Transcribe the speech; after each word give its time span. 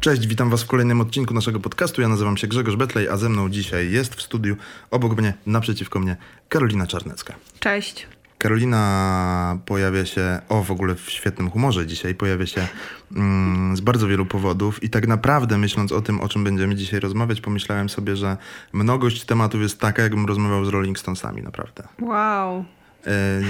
Cześć, 0.00 0.26
witam 0.26 0.50
Was 0.50 0.62
w 0.62 0.66
kolejnym 0.66 1.00
odcinku 1.00 1.34
naszego 1.34 1.60
podcastu. 1.60 2.02
Ja 2.02 2.08
nazywam 2.08 2.36
się 2.36 2.46
Grzegorz 2.46 2.76
Betlej, 2.76 3.08
a 3.08 3.16
ze 3.16 3.28
mną 3.28 3.48
dzisiaj 3.48 3.90
jest 3.90 4.14
w 4.14 4.22
studiu 4.22 4.56
obok 4.90 5.18
mnie, 5.18 5.34
naprzeciwko 5.46 6.00
mnie, 6.00 6.16
Karolina 6.48 6.86
Czarnecka. 6.86 7.34
Cześć. 7.60 8.06
Karolina 8.38 9.58
pojawia 9.66 10.06
się, 10.06 10.40
o 10.48 10.62
w 10.62 10.70
ogóle 10.70 10.94
w 10.94 11.10
świetnym 11.10 11.50
humorze 11.50 11.86
dzisiaj, 11.86 12.14
pojawia 12.14 12.46
się 12.46 12.68
mm, 13.16 13.76
z 13.76 13.80
bardzo 13.80 14.06
wielu 14.08 14.26
powodów 14.26 14.82
i 14.82 14.90
tak 14.90 15.06
naprawdę 15.06 15.58
myśląc 15.58 15.92
o 15.92 16.00
tym, 16.00 16.20
o 16.20 16.28
czym 16.28 16.44
będziemy 16.44 16.74
dzisiaj 16.76 17.00
rozmawiać, 17.00 17.40
pomyślałem 17.40 17.88
sobie, 17.88 18.16
że 18.16 18.36
mnogość 18.72 19.24
tematów 19.24 19.60
jest 19.60 19.80
taka, 19.80 20.02
jakbym 20.02 20.26
rozmawiał 20.26 20.64
z 20.64 20.68
Rolling 20.68 20.98
Stonesami, 20.98 21.42
naprawdę. 21.42 21.88
Wow. 22.00 22.64
E, 23.06 23.40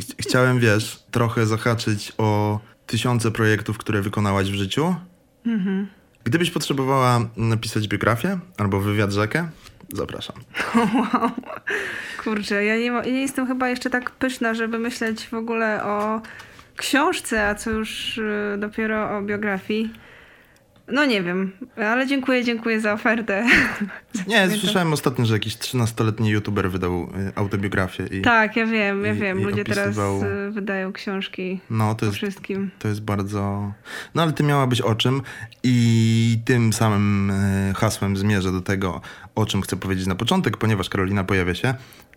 ch- 0.00 0.14
chciałem, 0.20 0.58
wiesz, 0.58 1.02
trochę 1.10 1.46
zahaczyć 1.46 2.12
o 2.18 2.60
tysiące 2.86 3.30
projektów, 3.30 3.78
które 3.78 4.02
wykonałaś 4.02 4.50
w 4.50 4.54
życiu. 4.54 4.94
Gdybyś 6.24 6.50
potrzebowała 6.50 7.20
napisać 7.36 7.88
biografię 7.88 8.38
albo 8.58 8.80
wywiad 8.80 9.12
rzekę, 9.12 9.48
zapraszam. 9.92 10.36
Wow. 10.74 11.30
Kurczę, 12.24 12.64
ja 12.64 12.76
nie, 12.76 13.12
nie 13.12 13.20
jestem 13.20 13.46
chyba 13.46 13.68
jeszcze 13.68 13.90
tak 13.90 14.10
pyszna, 14.10 14.54
żeby 14.54 14.78
myśleć 14.78 15.26
w 15.26 15.34
ogóle 15.34 15.84
o 15.84 16.20
książce, 16.76 17.48
a 17.48 17.54
co 17.54 17.70
już 17.70 18.18
y, 18.18 18.56
dopiero 18.58 19.18
o 19.18 19.22
biografii. 19.22 19.92
No 20.92 21.04
nie 21.06 21.22
wiem, 21.22 21.52
ale 21.76 22.06
dziękuję, 22.06 22.44
dziękuję 22.44 22.80
za 22.80 22.92
ofertę. 22.92 23.46
Nie, 24.28 24.50
słyszałem 24.50 24.92
ostatnio, 24.92 25.24
że 25.24 25.34
jakiś 25.34 25.56
13-letni 25.56 26.28
youtuber 26.30 26.70
wydał 26.70 27.02
y, 27.02 27.32
autobiografię 27.34 28.06
i 28.06 28.22
Tak, 28.22 28.56
ja 28.56 28.66
wiem, 28.66 29.04
ja 29.04 29.12
I- 29.14 29.16
wiem. 29.18 29.42
Ludzie 29.42 29.64
teraz 29.64 29.86
opisywał- 29.98 30.24
y, 30.48 30.50
wydają 30.50 30.92
książki 30.92 31.60
no 31.70 31.94
to 31.94 32.06
jest, 32.06 32.16
wszystkim. 32.16 32.70
to 32.78 32.88
jest 32.88 33.02
bardzo... 33.02 33.72
No 34.14 34.22
ale 34.22 34.32
ty 34.32 34.42
miałabyś 34.42 34.80
o 34.80 34.94
czym 34.94 35.22
i 35.62 36.38
tym 36.44 36.72
samym 36.72 37.30
y, 37.30 37.74
hasłem 37.76 38.16
zmierzę 38.16 38.52
do 38.52 38.60
tego, 38.60 39.00
o 39.34 39.46
czym 39.46 39.62
chcę 39.62 39.76
powiedzieć 39.76 40.06
na 40.06 40.14
początek, 40.14 40.56
ponieważ 40.56 40.88
Karolina 40.88 41.24
pojawia 41.24 41.54
się 41.54 41.74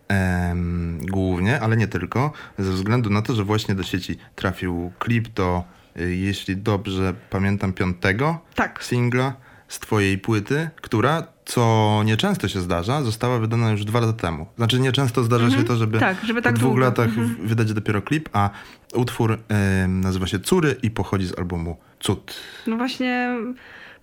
em, 0.08 1.00
głównie, 1.06 1.59
ale 1.62 1.78
nie 1.78 1.88
tylko, 1.88 2.31
ze 2.59 2.72
względu 2.72 3.09
na 3.09 3.22
to, 3.22 3.34
że 3.36 3.44
właśnie 3.44 3.75
do 3.75 3.84
sieci 3.84 4.17
trafił 4.36 4.92
klip 5.00 5.28
do, 5.28 5.64
jeśli 5.95 6.58
dobrze 6.58 7.13
pamiętam, 7.30 7.73
piątego 7.73 8.39
Tak. 8.55 8.83
singla 8.83 9.33
z 9.67 9.80
twojej 9.80 10.17
płyty, 10.17 10.69
która, 10.81 11.23
co 11.45 12.02
nieczęsto 12.05 12.47
się 12.47 12.59
zdarza, 12.59 13.02
została 13.02 13.39
wydana 13.39 13.72
już 13.72 13.85
dwa 13.85 14.00
lata 14.00 14.13
temu. 14.13 14.47
Znaczy 14.58 14.80
nieczęsto 14.80 15.23
zdarza 15.23 15.50
się 15.52 15.63
to, 15.63 15.75
żeby, 15.75 16.00
Tak, 16.00 16.17
żeby 16.25 16.41
tak 16.41 16.53
po 16.53 16.59
dwóch 16.59 16.69
długo. 16.72 16.85
latach 16.85 17.05
Mhm. 17.08 17.35
wydać 17.47 17.73
dopiero 17.73 18.02
klip, 18.02 18.30
a 18.33 18.50
utwór 18.94 19.38
em, 19.50 20.02
nazywa 20.02 20.27
się 20.27 20.39
Cury 20.39 20.75
i 20.83 20.91
pochodzi 20.91 21.25
z 21.27 21.38
albumu 21.39 21.77
Cud. 22.00 22.33
No 22.67 22.78
właśnie, 22.78 23.30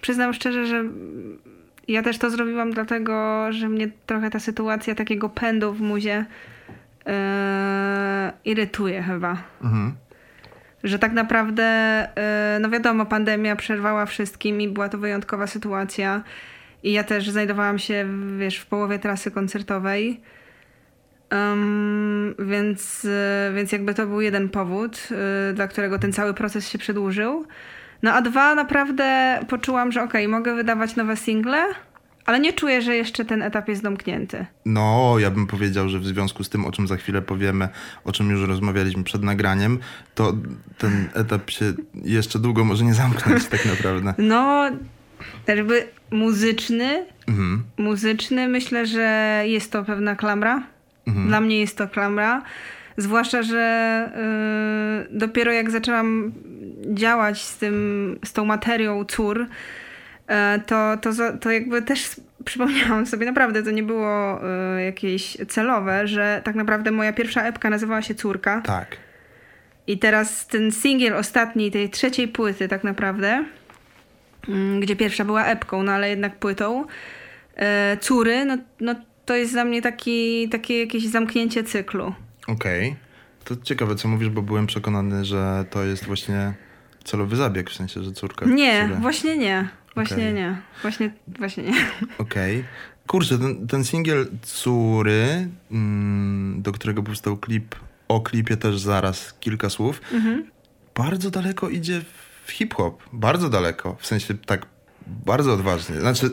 przyznam 0.00 0.32
szczerze, 0.34 0.66
że 0.66 0.84
ja 1.88 2.02
też 2.02 2.18
to 2.18 2.30
zrobiłam 2.30 2.70
dlatego, 2.72 3.46
że 3.52 3.68
mnie 3.68 3.90
trochę 4.06 4.30
ta 4.30 4.40
sytuacja 4.40 4.94
takiego 4.94 5.28
pędu 5.28 5.72
w 5.72 5.80
muzie 5.80 6.24
e, 7.06 8.32
irytuje 8.44 9.02
chyba. 9.02 9.36
Mhm. 9.62 9.94
Że 10.84 10.98
tak 10.98 11.12
naprawdę, 11.12 11.64
e, 11.64 12.58
no 12.60 12.70
wiadomo, 12.70 13.06
pandemia 13.06 13.56
przerwała 13.56 14.06
wszystkim 14.06 14.60
i 14.60 14.68
była 14.68 14.88
to 14.88 14.98
wyjątkowa 14.98 15.46
sytuacja. 15.46 16.22
I 16.82 16.92
ja 16.92 17.04
też 17.04 17.30
znajdowałam 17.30 17.78
się, 17.78 18.06
wiesz, 18.38 18.58
w 18.58 18.66
połowie 18.66 18.98
trasy 18.98 19.30
koncertowej. 19.30 20.20
Em, 21.30 22.34
więc, 22.38 23.04
e, 23.04 23.52
więc 23.54 23.72
jakby 23.72 23.94
to 23.94 24.06
był 24.06 24.20
jeden 24.20 24.48
powód, 24.48 25.08
e, 25.50 25.52
dla 25.52 25.68
którego 25.68 25.98
ten 25.98 26.12
cały 26.12 26.34
proces 26.34 26.68
się 26.68 26.78
przedłużył. 26.78 27.46
No 28.02 28.12
a 28.12 28.22
dwa, 28.22 28.54
naprawdę 28.54 29.38
poczułam, 29.48 29.92
że 29.92 30.02
okej, 30.02 30.28
mogę 30.28 30.54
wydawać 30.54 30.96
nowe 30.96 31.16
single, 31.16 31.64
ale 32.30 32.40
nie 32.40 32.52
czuję, 32.52 32.82
że 32.82 32.96
jeszcze 32.96 33.24
ten 33.24 33.42
etap 33.42 33.68
jest 33.68 33.82
domknięty. 33.82 34.46
No, 34.64 35.14
ja 35.18 35.30
bym 35.30 35.46
powiedział, 35.46 35.88
że 35.88 35.98
w 35.98 36.06
związku 36.06 36.44
z 36.44 36.48
tym, 36.48 36.64
o 36.66 36.72
czym 36.72 36.86
za 36.86 36.96
chwilę 36.96 37.22
powiemy, 37.22 37.68
o 38.04 38.12
czym 38.12 38.30
już 38.30 38.48
rozmawialiśmy 38.48 39.04
przed 39.04 39.22
nagraniem, 39.22 39.78
to 40.14 40.32
ten 40.78 41.08
etap 41.14 41.50
się 41.50 41.72
jeszcze 41.94 42.38
długo 42.38 42.64
może 42.64 42.84
nie 42.84 42.94
zamknąć 42.94 43.46
tak 43.46 43.66
naprawdę. 43.66 44.14
No, 44.18 44.70
jakby 45.46 45.88
muzyczny, 46.10 47.06
Mhm. 47.28 47.62
muzyczny, 47.78 48.48
myślę, 48.48 48.86
że 48.86 49.42
jest 49.46 49.72
to 49.72 49.84
pewna 49.84 50.16
klamra. 50.16 50.62
Dla 51.26 51.40
mnie 51.40 51.60
jest 51.60 51.76
to 51.78 51.88
klamra. 51.88 52.42
Zwłaszcza, 52.96 53.42
że 53.42 54.10
y, 55.12 55.18
dopiero 55.18 55.52
jak 55.52 55.70
zaczęłam 55.70 56.32
działać 56.94 57.42
z, 57.42 57.56
tym, 57.58 58.18
z 58.24 58.32
tą 58.32 58.44
materią 58.44 59.04
cór, 59.04 59.46
to, 60.66 60.96
to, 60.96 61.12
za- 61.12 61.32
to 61.32 61.50
jakby 61.50 61.82
też 61.82 62.20
przypomniałam 62.44 63.06
sobie, 63.06 63.26
naprawdę 63.26 63.62
to 63.62 63.70
nie 63.70 63.82
było 63.82 64.40
y, 64.78 64.82
jakieś 64.82 65.36
celowe, 65.48 66.08
że 66.08 66.40
tak 66.44 66.54
naprawdę 66.54 66.90
moja 66.90 67.12
pierwsza 67.12 67.42
epka 67.42 67.70
nazywała 67.70 68.02
się 68.02 68.14
Córka. 68.14 68.60
Tak. 68.60 68.96
I 69.86 69.98
teraz 69.98 70.46
ten 70.46 70.72
singiel 70.72 71.16
ostatni, 71.16 71.70
tej 71.70 71.90
trzeciej 71.90 72.28
płyty 72.28 72.68
tak 72.68 72.84
naprawdę, 72.84 73.44
mm, 74.48 74.80
gdzie 74.80 74.96
pierwsza 74.96 75.24
była 75.24 75.44
epką, 75.44 75.82
no 75.82 75.92
ale 75.92 76.10
jednak 76.10 76.38
płytą, 76.38 76.84
e, 77.56 77.96
Córy, 78.00 78.44
no, 78.44 78.58
no 78.80 78.94
to 79.24 79.36
jest 79.36 79.52
dla 79.52 79.64
mnie 79.64 79.82
taki, 79.82 80.48
takie 80.48 80.80
jakieś 80.80 81.06
zamknięcie 81.06 81.64
cyklu. 81.64 82.14
Okej. 82.46 82.96
To 83.44 83.56
ciekawe, 83.56 83.94
co 83.96 84.08
mówisz, 84.08 84.28
bo 84.28 84.42
byłem 84.42 84.66
przekonany, 84.66 85.24
że 85.24 85.64
to 85.70 85.84
jest 85.84 86.06
właśnie 86.06 86.52
celowy 87.04 87.36
zabieg, 87.36 87.70
w 87.70 87.74
sensie, 87.74 88.02
że 88.02 88.12
córka... 88.12 88.46
Nie, 88.46 88.88
właśnie 89.00 89.36
nie. 89.36 89.68
Właśnie 89.94 90.16
Okej. 90.16 90.34
nie. 90.34 90.62
Właśnie, 90.82 91.10
właśnie 91.38 91.62
nie. 91.62 91.86
Okej. 92.18 92.64
Kurczę, 93.06 93.38
ten, 93.38 93.66
ten 93.66 93.84
singiel 93.84 94.26
Córy, 94.42 95.48
mm, 95.70 96.62
do 96.62 96.72
którego 96.72 97.02
powstał 97.02 97.36
klip, 97.36 97.74
o 98.08 98.20
klipie 98.20 98.56
też 98.56 98.78
zaraz 98.80 99.34
kilka 99.40 99.70
słów, 99.70 100.00
Mhm. 100.12 100.44
bardzo 100.94 101.30
daleko 101.30 101.68
idzie 101.68 102.00
w 102.46 102.50
hip-hop. 102.50 103.02
Bardzo 103.12 103.48
daleko. 103.48 103.96
W 104.00 104.06
sensie 104.06 104.34
tak 104.38 104.66
bardzo 105.06 105.52
odważnie. 105.54 106.00
Znaczy, 106.00 106.30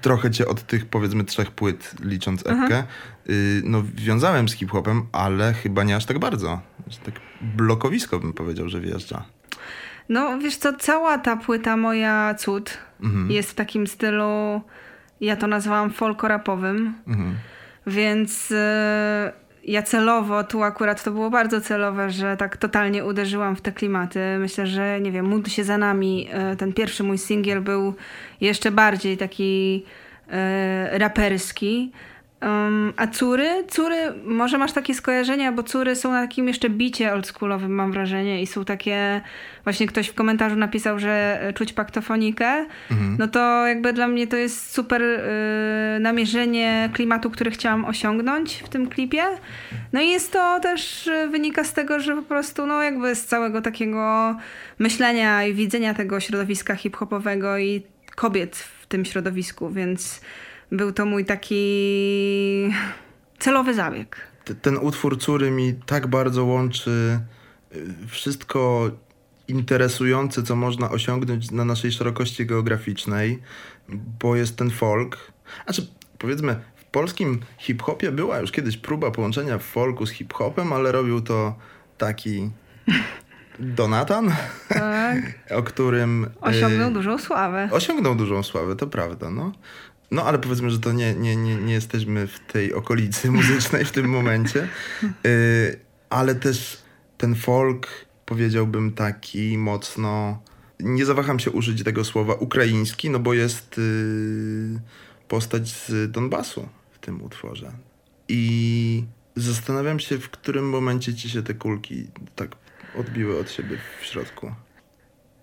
trochę 0.00 0.30
cię 0.30 0.46
od 0.48 0.62
tych 0.66 0.86
powiedzmy 0.86 1.24
trzech 1.24 1.50
płyt, 1.50 1.94
licząc 2.04 2.40
epkę, 2.46 2.84
y, 3.30 3.62
no 3.64 3.82
wiązałem 3.94 4.48
z 4.48 4.52
hip-hopem, 4.54 5.06
ale 5.12 5.52
chyba 5.52 5.84
nie 5.84 5.96
aż 5.96 6.04
tak 6.06 6.18
bardzo. 6.18 6.60
Że 6.86 6.98
Tak 6.98 7.14
blokowisko 7.42 8.18
bym 8.18 8.32
powiedział, 8.32 8.68
że 8.68 8.80
wjeżdża. 8.80 9.24
No 10.10 10.38
wiesz 10.38 10.56
co, 10.56 10.72
cała 10.72 11.18
ta 11.18 11.36
płyta 11.36 11.76
moja 11.76 12.34
cud 12.34 12.78
Mhm. 13.02 13.30
jest 13.30 13.50
w 13.50 13.54
takim 13.54 13.86
stylu, 13.86 14.60
ja 15.20 15.36
to 15.36 15.46
nazwałam 15.46 15.90
folkorapowym. 15.90 16.94
Mhm. 17.08 17.34
Więc 17.86 18.52
e, 18.52 19.32
ja 19.64 19.82
celowo, 19.82 20.44
tu 20.44 20.62
akurat 20.62 21.02
to 21.04 21.10
było 21.10 21.30
bardzo 21.30 21.60
celowe, 21.60 22.10
że 22.10 22.36
tak 22.36 22.56
totalnie 22.56 23.04
uderzyłam 23.04 23.56
w 23.56 23.60
te 23.60 23.72
klimaty. 23.72 24.20
Myślę, 24.38 24.66
że 24.66 25.00
nie 25.00 25.12
wiem, 25.12 25.26
Módl 25.28 25.50
się 25.50 25.64
za 25.64 25.78
nami, 25.78 26.28
e, 26.32 26.56
ten 26.56 26.72
pierwszy 26.72 27.02
mój 27.02 27.18
singiel 27.18 27.60
był 27.60 27.94
jeszcze 28.40 28.70
bardziej 28.70 29.16
taki 29.16 29.84
e, 30.30 30.98
raperski. 30.98 31.92
Um, 32.42 32.92
a 32.96 33.06
córy? 33.06 33.64
Córy, 33.68 33.96
może 34.24 34.58
masz 34.58 34.72
takie 34.72 34.94
skojarzenia, 34.94 35.52
bo 35.52 35.62
córy 35.62 35.96
są 35.96 36.12
na 36.12 36.22
takim 36.22 36.48
jeszcze 36.48 36.70
bicie 36.70 37.12
oldschoolowym, 37.12 37.72
mam 37.72 37.92
wrażenie, 37.92 38.42
i 38.42 38.46
są 38.46 38.64
takie. 38.64 39.20
Właśnie 39.64 39.86
ktoś 39.86 40.08
w 40.08 40.14
komentarzu 40.14 40.56
napisał, 40.56 40.98
że 40.98 41.38
e, 41.42 41.52
czuć 41.52 41.72
paktofonikę. 41.72 42.66
No 43.18 43.28
to 43.28 43.66
jakby 43.66 43.92
dla 43.92 44.08
mnie 44.08 44.26
to 44.26 44.36
jest 44.36 44.72
super 44.72 45.02
y, 45.02 45.18
namierzenie 46.00 46.90
klimatu, 46.92 47.30
który 47.30 47.50
chciałam 47.50 47.84
osiągnąć 47.84 48.54
w 48.54 48.68
tym 48.68 48.88
klipie. 48.88 49.24
No 49.92 50.00
i 50.00 50.08
jest 50.08 50.32
to 50.32 50.60
też 50.60 51.06
y, 51.06 51.28
wynika 51.28 51.64
z 51.64 51.72
tego, 51.72 52.00
że 52.00 52.16
po 52.16 52.22
prostu 52.22 52.66
no 52.66 52.82
jakby 52.82 53.14
z 53.14 53.24
całego 53.24 53.62
takiego 53.62 54.36
myślenia 54.78 55.44
i 55.44 55.54
widzenia 55.54 55.94
tego 55.94 56.20
środowiska 56.20 56.74
hip-hopowego 56.74 57.58
i 57.58 57.82
kobiet 58.14 58.56
w 58.56 58.86
tym 58.86 59.04
środowisku, 59.04 59.70
więc 59.70 60.20
był 60.72 60.92
to 60.92 61.06
mój 61.06 61.24
taki 61.24 61.62
celowy 63.38 63.74
zabieg. 63.74 64.16
Ten 64.62 64.76
utwór 64.76 65.18
Córy 65.18 65.50
mi 65.50 65.74
tak 65.86 66.06
bardzo 66.06 66.44
łączy 66.44 67.20
y, 67.74 67.88
wszystko 68.08 68.90
interesujące, 69.48 70.42
co 70.42 70.56
można 70.56 70.90
osiągnąć 70.90 71.50
na 71.50 71.64
naszej 71.64 71.92
szerokości 71.92 72.46
geograficznej, 72.46 73.42
bo 74.20 74.36
jest 74.36 74.56
ten 74.56 74.70
folk. 74.70 75.32
Znaczy, 75.64 75.86
powiedzmy, 76.18 76.60
w 76.76 76.84
polskim 76.84 77.40
hip-hopie 77.58 78.12
była 78.12 78.38
już 78.38 78.52
kiedyś 78.52 78.76
próba 78.76 79.10
połączenia 79.10 79.58
folku 79.58 80.06
z 80.06 80.10
hip-hopem, 80.10 80.72
ale 80.72 80.92
robił 80.92 81.20
to 81.20 81.54
taki 81.98 82.50
Donatan, 83.60 84.32
Tak. 84.68 85.18
o 85.58 85.62
którym... 85.62 86.24
y, 86.24 86.40
Osiągnął 86.40 86.90
dużą 86.90 87.18
sławę. 87.18 87.68
Osiągnął 87.72 88.14
dużą 88.14 88.42
sławę, 88.42 88.76
to 88.76 88.86
prawda, 88.86 89.30
no. 89.30 89.52
No 90.10 90.24
ale 90.24 90.38
powiedzmy, 90.38 90.70
że 90.70 90.78
to 90.78 90.92
nie, 90.92 91.14
nie, 91.14 91.36
nie, 91.36 91.56
nie 91.56 91.72
jesteśmy 91.72 92.26
w 92.26 92.38
tej 92.38 92.74
okolicy 92.74 93.30
muzycznej 93.32 93.84
w 93.84 93.92
tym 93.92 94.06
momencie. 94.06 94.68
Y, 95.26 95.80
ale 96.10 96.34
też 96.34 96.82
ten 97.18 97.34
folk, 97.34 97.88
powiedziałbym, 98.26 98.92
taki 98.92 99.58
mocno 99.58 100.42
nie 100.80 101.04
zawaham 101.04 101.38
się 101.38 101.50
użyć 101.50 101.84
tego 101.84 102.04
słowa 102.04 102.34
ukraiński, 102.34 103.10
no 103.10 103.18
bo 103.18 103.34
jest 103.34 103.78
y, 103.78 104.80
postać 105.28 105.68
z 105.68 106.10
Donbasu 106.10 106.68
w 106.90 106.98
tym 106.98 107.22
utworze. 107.22 107.72
I 108.28 109.04
zastanawiam 109.36 110.00
się, 110.00 110.18
w 110.18 110.30
którym 110.30 110.68
momencie 110.68 111.14
ci 111.14 111.30
się 111.30 111.42
te 111.42 111.54
kulki 111.54 112.06
tak 112.36 112.56
odbiły 112.98 113.38
od 113.38 113.50
siebie 113.50 113.78
w 114.00 114.04
środku. 114.04 114.52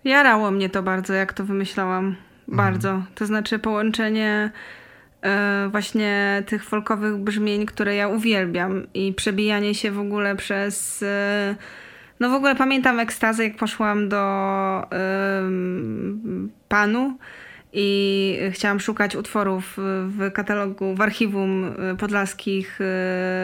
Jarało 0.04 0.50
mnie 0.50 0.70
to 0.70 0.82
bardzo, 0.82 1.12
jak 1.12 1.32
to 1.32 1.44
wymyślałam. 1.44 2.16
Bardzo. 2.48 3.02
To 3.14 3.26
znaczy 3.26 3.58
połączenie 3.58 4.50
e, 5.22 5.68
właśnie 5.70 6.42
tych 6.46 6.64
folkowych 6.64 7.16
brzmień, 7.16 7.66
które 7.66 7.94
ja 7.94 8.08
uwielbiam 8.08 8.86
i 8.94 9.12
przebijanie 9.12 9.74
się 9.74 9.90
w 9.90 9.98
ogóle 9.98 10.36
przez... 10.36 11.02
e, 11.02 11.56
no 12.20 12.30
w 12.30 12.34
ogóle 12.34 12.56
pamiętam 12.56 13.00
ekstazę, 13.00 13.44
jak 13.44 13.56
poszłam 13.56 14.08
do 14.08 14.22
panu 16.68 17.18
i 17.72 18.38
chciałam 18.50 18.80
szukać 18.80 19.16
utworów 19.16 19.74
w 20.06 20.32
katalogu, 20.32 20.94
w 20.94 21.00
archiwum 21.00 21.64
e, 21.64 21.96
podlaskich 21.96 22.78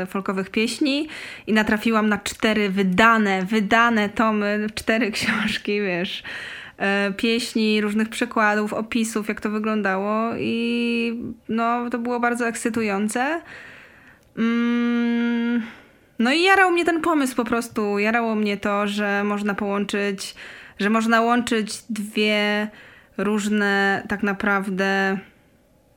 folkowych 0.06 0.50
pieśni 0.50 1.08
i 1.46 1.52
natrafiłam 1.52 2.08
na 2.08 2.18
cztery 2.18 2.70
wydane, 2.70 3.42
wydane 3.42 4.08
tomy, 4.08 4.66
cztery 4.74 5.10
książki, 5.16 5.80
wiesz, 5.80 6.22
pieśni, 7.16 7.80
różnych 7.80 8.08
przykładów, 8.08 8.72
opisów, 8.72 9.28
jak 9.28 9.40
to 9.40 9.50
wyglądało 9.50 10.30
i 10.38 11.22
no, 11.48 11.90
to 11.90 11.98
było 11.98 12.20
bardzo 12.20 12.48
ekscytujące. 12.48 13.40
Mm, 14.38 15.62
no 16.18 16.32
i 16.32 16.42
jarał 16.42 16.70
mnie 16.70 16.84
ten 16.84 17.00
pomysł 17.00 17.36
po 17.36 17.44
prostu. 17.44 17.98
Jarało 17.98 18.34
mnie 18.34 18.56
to, 18.56 18.86
że 18.86 19.24
można 19.24 19.54
połączyć, 19.54 20.34
że 20.78 20.90
można 20.90 21.20
łączyć 21.20 21.82
dwie 21.90 22.68
różne 23.18 24.02
tak 24.08 24.22
naprawdę 24.22 25.18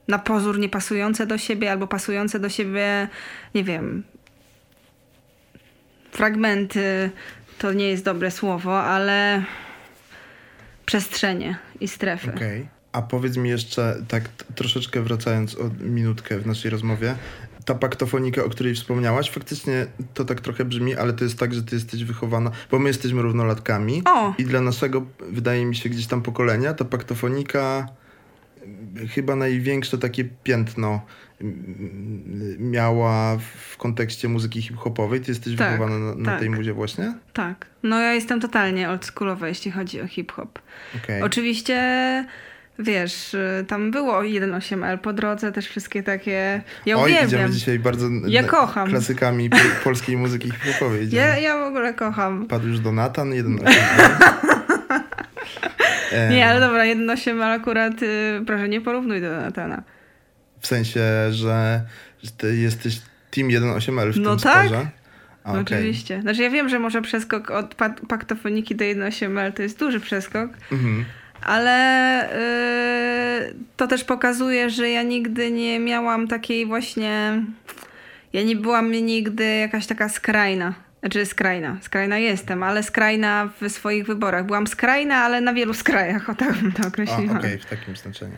na 0.07 0.19
pozór 0.19 0.59
niepasujące 0.59 1.27
do 1.27 1.37
siebie 1.37 1.71
albo 1.71 1.87
pasujące 1.87 2.39
do 2.39 2.49
siebie, 2.49 3.07
nie 3.55 3.63
wiem, 3.63 4.03
fragmenty 6.11 7.11
to 7.57 7.73
nie 7.73 7.89
jest 7.89 8.03
dobre 8.03 8.31
słowo, 8.31 8.83
ale 8.83 9.43
przestrzenie 10.87 11.57
i 11.79 11.87
strefy. 11.87 12.33
Okej. 12.35 12.67
A 12.91 13.01
powiedz 13.01 13.37
mi 13.37 13.49
jeszcze, 13.49 14.03
tak 14.07 14.29
troszeczkę 14.55 15.01
wracając 15.01 15.55
o 15.55 15.69
minutkę 15.79 16.39
w 16.39 16.47
naszej 16.47 16.71
rozmowie, 16.71 17.15
ta 17.65 17.75
paktofonika, 17.75 18.43
o 18.43 18.49
której 18.49 18.75
wspomniałaś, 18.75 19.31
faktycznie 19.31 19.85
to 20.13 20.25
tak 20.25 20.41
trochę 20.41 20.65
brzmi, 20.65 20.95
ale 20.95 21.13
to 21.13 21.23
jest 21.23 21.39
tak, 21.39 21.53
że 21.53 21.63
ty 21.63 21.75
jesteś 21.75 22.03
wychowana, 22.03 22.51
bo 22.71 22.79
my 22.79 22.89
jesteśmy 22.89 23.21
równolatkami 23.21 24.01
O! 24.05 24.33
i 24.37 24.45
dla 24.45 24.61
naszego, 24.61 25.05
wydaje 25.29 25.65
mi 25.65 25.75
się, 25.75 25.89
gdzieś 25.89 26.07
tam 26.07 26.21
pokolenia, 26.21 26.73
ta 26.73 26.85
paktofonika 26.85 27.87
chyba 29.09 29.35
największe 29.35 29.97
takie 29.97 30.25
piętno 30.43 31.01
miała 32.59 33.37
w 33.71 33.77
kontekście 33.77 34.27
muzyki 34.29 34.61
hip-hopowej. 34.61 35.21
Ty 35.21 35.31
jesteś 35.31 35.55
Tak, 35.55 35.71
wychowana 35.71 35.99
na, 35.99 36.15
na 36.15 36.25
tak. 36.31 36.39
tej 36.39 36.49
muzie 36.49 36.73
właśnie? 36.73 37.13
Tak. 37.33 37.65
No 37.83 37.99
ja 37.99 38.13
jestem 38.13 38.41
totalnie 38.41 38.89
oldschoolowa, 38.89 39.47
jeśli 39.47 39.71
chodzi 39.71 40.01
o 40.01 40.07
hip-hop. 40.07 40.59
Okej. 41.03 41.21
Oczywiście, 41.21 42.25
wiesz, 42.79 43.33
y, 43.33 43.65
tam 43.67 43.91
było 43.91 44.19
1.8L 44.23 44.97
po 44.97 45.13
drodze, 45.13 45.51
też 45.51 45.67
wszystkie 45.67 46.03
takie... 46.03 46.61
Ja 46.85 46.97
Oj, 46.97 47.03
uwielbiam. 47.03 47.27
idziemy 47.27 47.49
dzisiaj 47.49 47.79
bardzo 47.79 48.07
Ja 48.27 48.43
kocham. 48.43 48.89
klasykami 48.89 49.49
po, 49.49 49.57
polskiej 49.83 50.17
muzyki 50.17 50.51
hip-hopowej. 50.51 51.09
Ja, 51.11 51.37
ja 51.37 51.57
w 51.59 51.63
ogóle 51.67 51.93
kocham. 51.93 52.45
Padł 52.45 52.67
już 52.67 52.79
Donatan, 52.79 53.33
jeden 53.33 53.59
e, 56.11 56.29
Nie, 56.35 56.49
ale 56.49 56.59
dobra, 56.59 56.83
1.8L 56.83 57.41
akurat, 57.55 58.01
y, 58.03 58.41
proszę, 58.47 58.69
nie 58.69 58.81
porównuj 58.81 59.21
do 59.21 59.31
Natana. 59.31 59.83
W 60.59 60.67
sensie, 60.67 60.99
że, 61.31 61.81
że 62.23 62.31
ty 62.37 62.55
jesteś 62.57 63.01
Team 63.31 63.47
1.8L 63.47 64.11
w 64.13 64.17
No 64.19 64.29
tym 64.35 64.39
tak. 64.43 64.65
sporze? 64.67 64.87
No 65.45 65.51
okej. 65.51 65.61
Oczywiście. 65.77 66.21
Znaczy 66.21 66.41
ja 66.41 66.49
wiem, 66.49 66.69
że 66.69 66.79
może 66.79 67.01
przeskok 67.01 67.51
od 67.51 67.75
pa- 67.75 67.95
paktofoniki 68.07 68.75
do 68.75 68.85
1.8L 68.85 69.53
to 69.53 69.61
jest 69.61 69.79
duży 69.79 69.99
przeskok, 69.99 70.49
Mhm. 70.71 71.05
ale 71.41 72.29
yy, 73.49 73.55
to 73.77 73.87
też 73.87 74.03
pokazuje, 74.03 74.69
że 74.69 74.89
ja 74.89 75.03
nigdy 75.03 75.51
nie 75.51 75.79
miałam 75.79 76.27
takiej 76.27 76.65
właśnie. 76.65 77.41
Ja 78.33 78.43
nie 78.43 78.55
byłam 78.55 78.91
nigdy 78.91 79.43
jakaś 79.55 79.87
taka 79.87 80.09
skrajna. 80.09 80.73
Znaczy 80.99 81.25
skrajna. 81.25 81.77
Skrajna 81.81 82.17
jestem, 82.17 82.63
ale 82.63 82.83
skrajna 82.83 83.49
w 83.61 83.69
swoich 83.69 84.05
wyborach. 84.05 84.45
Byłam 84.45 84.67
skrajna, 84.67 85.15
ale 85.15 85.41
na 85.41 85.53
wielu 85.53 85.73
skrajach, 85.73 86.29
o 86.29 86.35
tak 86.35 86.53
bym 86.53 86.71
to 86.71 86.87
określiła. 86.87 87.37
okej, 87.39 87.57
w 87.59 87.65
takim 87.65 87.95
znaczeniu. 87.95 88.35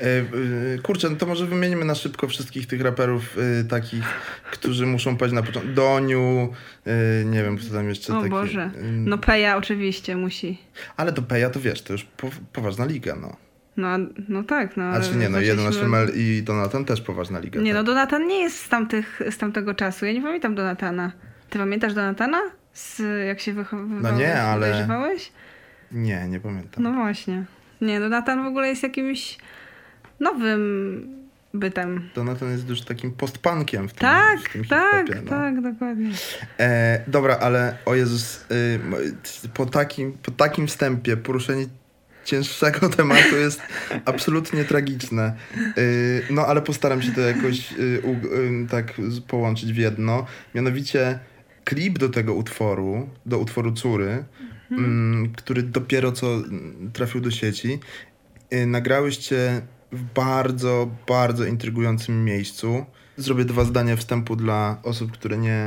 E, 0.00 0.04
e, 0.04 0.78
kurczę, 0.82 1.10
no 1.10 1.16
to 1.16 1.26
może 1.26 1.46
wymienimy 1.46 1.84
na 1.84 1.94
szybko 1.94 2.28
wszystkich 2.28 2.66
tych 2.66 2.80
raperów 2.80 3.36
e, 3.60 3.64
takich, 3.64 4.04
którzy 4.50 4.86
muszą 4.86 5.16
paść 5.16 5.32
na 5.32 5.42
początku. 5.42 5.72
Doniu, 5.72 6.52
nie 7.24 7.42
wiem, 7.42 7.56
kto 7.58 7.74
tam 7.74 7.88
jeszcze 7.88 8.12
O 8.16 8.18
taki. 8.18 8.30
Boże. 8.30 8.62
e, 8.62 8.82
No 8.82 9.18
Peja 9.18 9.56
oczywiście 9.56 10.16
musi. 10.16 10.58
Ale 10.96 11.12
to 11.12 11.22
Peja, 11.22 11.50
to 11.50 11.60
wiesz, 11.60 11.82
to 11.82 11.92
już 11.92 12.04
po, 12.04 12.30
poważna 12.52 12.84
liga, 12.84 13.16
no. 13.20 13.36
No, 13.76 13.88
no 14.28 14.42
tak, 14.42 14.76
no. 14.76 14.90
Znaczy 14.96 15.16
nie, 15.16 15.28
no 15.28 15.38
zaczęliśmy- 15.38 15.72
1.8L 15.72 16.16
i 16.16 16.42
Donatan 16.42 16.84
też 16.84 17.00
poważna 17.00 17.38
liga. 17.40 17.60
Nie, 17.60 17.72
tak. 17.72 17.74
no 17.80 17.84
Donatan 17.84 18.26
nie 18.26 18.40
jest 18.40 18.56
z, 18.58 18.68
tamtych, 18.68 19.20
z 19.30 19.38
tamtego 19.38 19.74
czasu. 19.74 20.06
Ja 20.06 20.12
nie 20.12 20.22
pamiętam 20.22 20.54
Donatana. 20.54 21.12
Ty 21.50 21.58
pamiętasz 21.58 21.94
Donatana? 21.94 22.40
Z, 22.72 23.02
jak 23.26 23.40
się 23.40 23.52
wychowywałeś? 23.52 24.02
No 24.02 24.18
nie, 24.18 24.42
ale-? 24.42 24.86
Nie, 25.92 26.28
nie 26.28 26.40
pamiętam. 26.40 26.82
No 26.82 26.92
właśnie. 26.92 27.44
Nie, 27.80 28.00
Donatan 28.00 28.44
w 28.44 28.46
ogóle 28.46 28.68
jest 28.68 28.82
jakimś 28.82 29.38
nowym 30.20 31.20
bytem. 31.54 32.10
Donatan 32.14 32.50
jest 32.50 32.68
już 32.68 32.82
takim 32.82 33.12
postpunkiem 33.12 33.88
w 33.88 33.92
tym, 33.92 34.00
Tak, 34.00 34.40
w 34.40 34.52
tym 34.52 34.64
tak, 34.64 35.06
no. 35.24 35.30
tak, 35.30 35.60
dokładnie. 35.60 36.10
E, 36.60 37.00
dobra, 37.06 37.38
ale 37.40 37.76
o 37.86 37.94
Jezus, 37.94 38.44
y, 38.50 38.80
po, 39.54 39.66
takim, 39.66 40.12
po 40.12 40.30
takim 40.30 40.66
wstępie 40.66 41.16
poruszenie 41.16 41.66
cięższego 42.24 42.88
tematu 42.96 43.36
jest 43.36 43.62
absolutnie 44.04 44.64
tragiczne. 44.64 45.32
Y, 45.78 46.22
no 46.30 46.46
ale 46.46 46.62
postaram 46.62 47.02
się 47.02 47.12
to 47.12 47.20
jakoś 47.20 47.72
y, 47.72 48.02
y, 48.34 48.66
tak 48.70 48.92
połączyć 49.28 49.72
w 49.72 49.76
jedno. 49.76 50.26
Mianowicie 50.54 51.18
klip 51.70 51.98
do 51.98 52.08
tego 52.08 52.34
utworu, 52.34 53.08
do 53.26 53.38
utworu 53.38 53.72
Córy, 53.72 54.24
mm, 54.70 55.32
który 55.36 55.62
dopiero 55.62 56.12
co 56.12 56.26
trafił 56.92 57.20
do 57.20 57.30
sieci, 57.30 57.78
y, 58.52 58.66
nagrałyście 58.66 59.62
w 59.92 60.02
bardzo, 60.14 60.90
bardzo 61.08 61.44
intrygującym 61.44 62.24
miejscu. 62.24 62.84
Zrobię 63.16 63.44
dwa 63.44 63.64
zdania 63.64 63.96
wstępu 63.96 64.36
dla 64.36 64.78
osób, 64.82 65.12
które 65.12 65.38
nie 65.38 65.64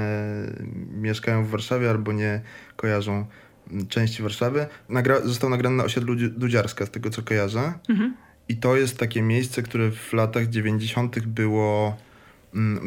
mieszkają 0.91 1.45
w 1.45 1.49
Warszawie 1.49 1.89
albo 1.89 2.13
nie 2.13 2.41
kojarzą 2.75 3.25
mm, 3.71 3.87
części 3.87 4.23
Warszawy. 4.23 4.67
Nagra 4.89 5.21
został 5.21 5.49
nagrany 5.49 5.75
na 5.75 5.83
osiedlu 5.83 6.15
Dzi- 6.15 6.29
Dudziarska, 6.37 6.85
z 6.85 6.91
tego 6.91 7.09
co 7.09 7.21
kojarzę. 7.21 7.73
Mhm. 7.89 8.13
I 8.49 8.55
to 8.55 8.77
jest 8.77 8.97
takie 8.97 9.21
miejsce, 9.21 9.61
które 9.61 9.91
w 9.91 10.13
latach 10.13 10.47
90. 10.47 11.19
było, 11.27 11.97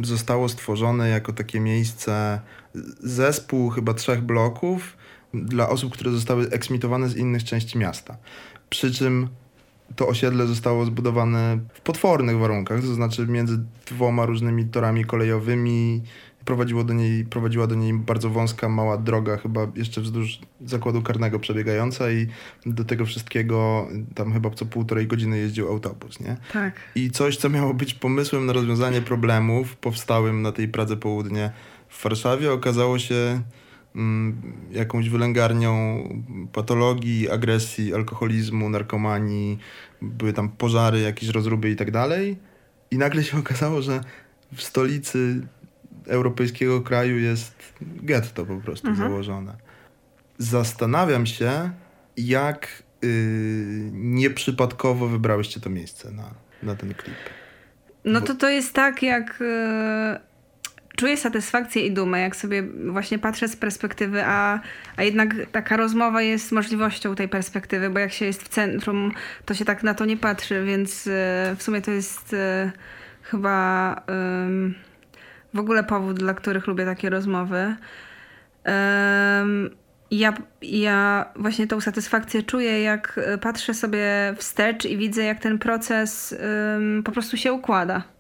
zostało 0.03 0.49
stworzone 0.49 1.09
jako 1.09 1.33
takie 1.33 1.61
miejsce, 1.61 2.41
zespół 3.01 3.71
chyba 3.71 3.95
trzech 3.95 4.23
bloków 4.23 4.97
dla 5.35 5.69
osób, 5.69 5.93
które 5.93 6.11
zostały 6.11 6.51
eksmitowane 6.51 7.09
z 7.09 7.17
innych 7.17 7.45
części 7.45 7.79
miasta. 7.79 8.17
Przy 8.71 8.95
czym 8.95 9.29
to 9.97 10.09
osiedle 10.09 10.47
zostało 10.47 10.85
zbudowane 10.85 11.59
w 11.75 11.81
potwornych 11.81 12.39
warunkach, 12.39 12.81
to 12.81 12.95
znaczy 12.95 13.27
między 13.27 13.59
dwoma 13.87 14.27
różnymi 14.27 14.65
torami 14.65 15.05
kolejowymi. 15.05 16.03
Prowadziło 16.47 16.85
do 16.85 16.95
niej, 16.95 17.25
prowadziła 17.25 17.67
do 17.67 17.75
niej 17.75 17.95
bardzo 17.95 18.31
wąska, 18.31 18.69
mała 18.69 18.99
droga, 18.99 19.37
chyba 19.37 19.67
jeszcze 19.77 20.01
wzdłuż 20.01 20.39
zakładu 20.65 21.03
karnego 21.03 21.39
przebiegająca 21.39 22.11
i 22.11 22.27
do 22.67 22.85
tego 22.85 23.07
wszystkiego 23.07 23.89
tam 24.15 24.33
chyba 24.33 24.51
co 24.51 24.67
półtorej 24.67 25.07
godziny 25.07 25.39
jeździł 25.39 25.69
autobus, 25.69 26.21
nie? 26.21 26.37
Tak. 26.53 26.81
I 26.95 27.11
coś, 27.11 27.37
co 27.37 27.49
miało 27.49 27.75
być 27.75 27.95
pomysłem 27.95 28.47
na 28.47 28.53
rozwiązanie 28.53 29.03
problemów 29.03 29.77
powstałym 29.77 30.43
na 30.43 30.53
tej 30.53 30.69
Pradze 30.69 30.97
Południe 30.97 31.51
w 31.89 32.03
Warszawie, 32.03 32.53
okazało 32.53 32.99
się 32.99 33.43
mm, 33.97 34.43
jakąś 34.71 35.09
wylęgarnią 35.09 36.03
patologii, 36.53 37.31
agresji, 37.31 37.95
alkoholizmu, 37.95 38.71
narkomanii. 38.71 39.59
Były 40.03 40.33
tam 40.33 40.49
pożary, 40.49 41.01
jakieś 41.01 41.29
rozruby 41.29 41.71
i 41.71 41.77
tak 41.77 41.91
dalej. 41.91 42.37
I 42.91 42.99
nagle 42.99 43.25
się 43.25 43.39
okazało, 43.39 43.83
że 43.83 44.01
w 44.55 44.63
stolicy 44.63 45.47
europejskiego 46.09 46.81
kraju 46.81 47.19
jest 47.19 47.55
getto 47.81 48.47
po 48.47 48.57
prostu 48.57 48.89
Mhm. 48.89 49.09
założone. 49.11 49.55
Zastanawiam 50.39 51.27
się, 51.27 51.71
jak 52.17 52.83
yy, 53.03 53.09
nieprzypadkowo 53.93 55.09
wybrałyście 55.09 55.61
to 55.61 55.71
miejsce 55.71 56.11
na, 56.11 56.31
na 56.63 56.75
ten 56.75 56.95
klip. 56.95 57.17
No 58.05 58.21
to 58.21 58.35
to 58.35 58.49
jest 58.49 58.73
tak 58.75 59.03
jak... 59.03 59.39
e, 59.41 60.21
czuję 60.97 61.17
satysfakcję 61.17 61.87
i 61.87 61.93
dumę, 61.93 62.21
jak 62.21 62.37
sobie 62.37 62.63
właśnie 62.93 63.19
patrzę 63.19 63.49
z 63.49 63.57
perspektywy, 63.57 64.25
a, 64.25 64.61
a 64.97 65.03
jednak 65.03 65.35
taka 65.53 65.77
rozmowa 65.77 66.23
jest 66.23 66.53
możliwością 66.53 67.15
tej 67.15 67.29
perspektywy, 67.29 67.91
bo 67.91 67.99
jak 67.99 68.13
się 68.13 68.25
jest 68.27 68.43
w 68.43 68.49
centrum, 68.49 69.13
to 69.45 69.55
się 69.55 69.65
tak 69.65 69.83
na 69.83 69.95
to 69.95 70.05
nie 70.05 70.17
patrzy, 70.17 70.65
więc 70.65 71.07
e, 71.07 71.11
w 71.59 71.63
sumie 71.63 71.83
to 71.83 71.91
jest 71.91 72.35
e, 72.35 72.73
chyba 73.23 73.97
w 75.57 75.61
ogóle 75.61 75.85
powód, 75.85 76.19
dla 76.19 76.35
których 76.35 76.67
lubię 76.67 76.85
takie 76.85 77.11
rozmowy. 77.11 77.77
Em, 78.65 79.71
ja, 80.11 80.35
ja 80.63 81.27
właśnie 81.37 81.67
tą 81.67 81.81
satysfakcję 81.81 82.43
czuję, 82.43 82.83
jak 82.83 83.21
e, 83.25 83.39
patrzę 83.39 83.75
sobie 83.75 84.35
wstecz 84.37 84.85
i 84.85 84.97
widzę, 84.97 85.25
jak 85.25 85.41
ten 85.41 85.59
proces 85.59 86.33
em, 86.33 87.03
po 87.03 87.13
prostu 87.13 87.37
się 87.37 87.53
układa 87.53 88.17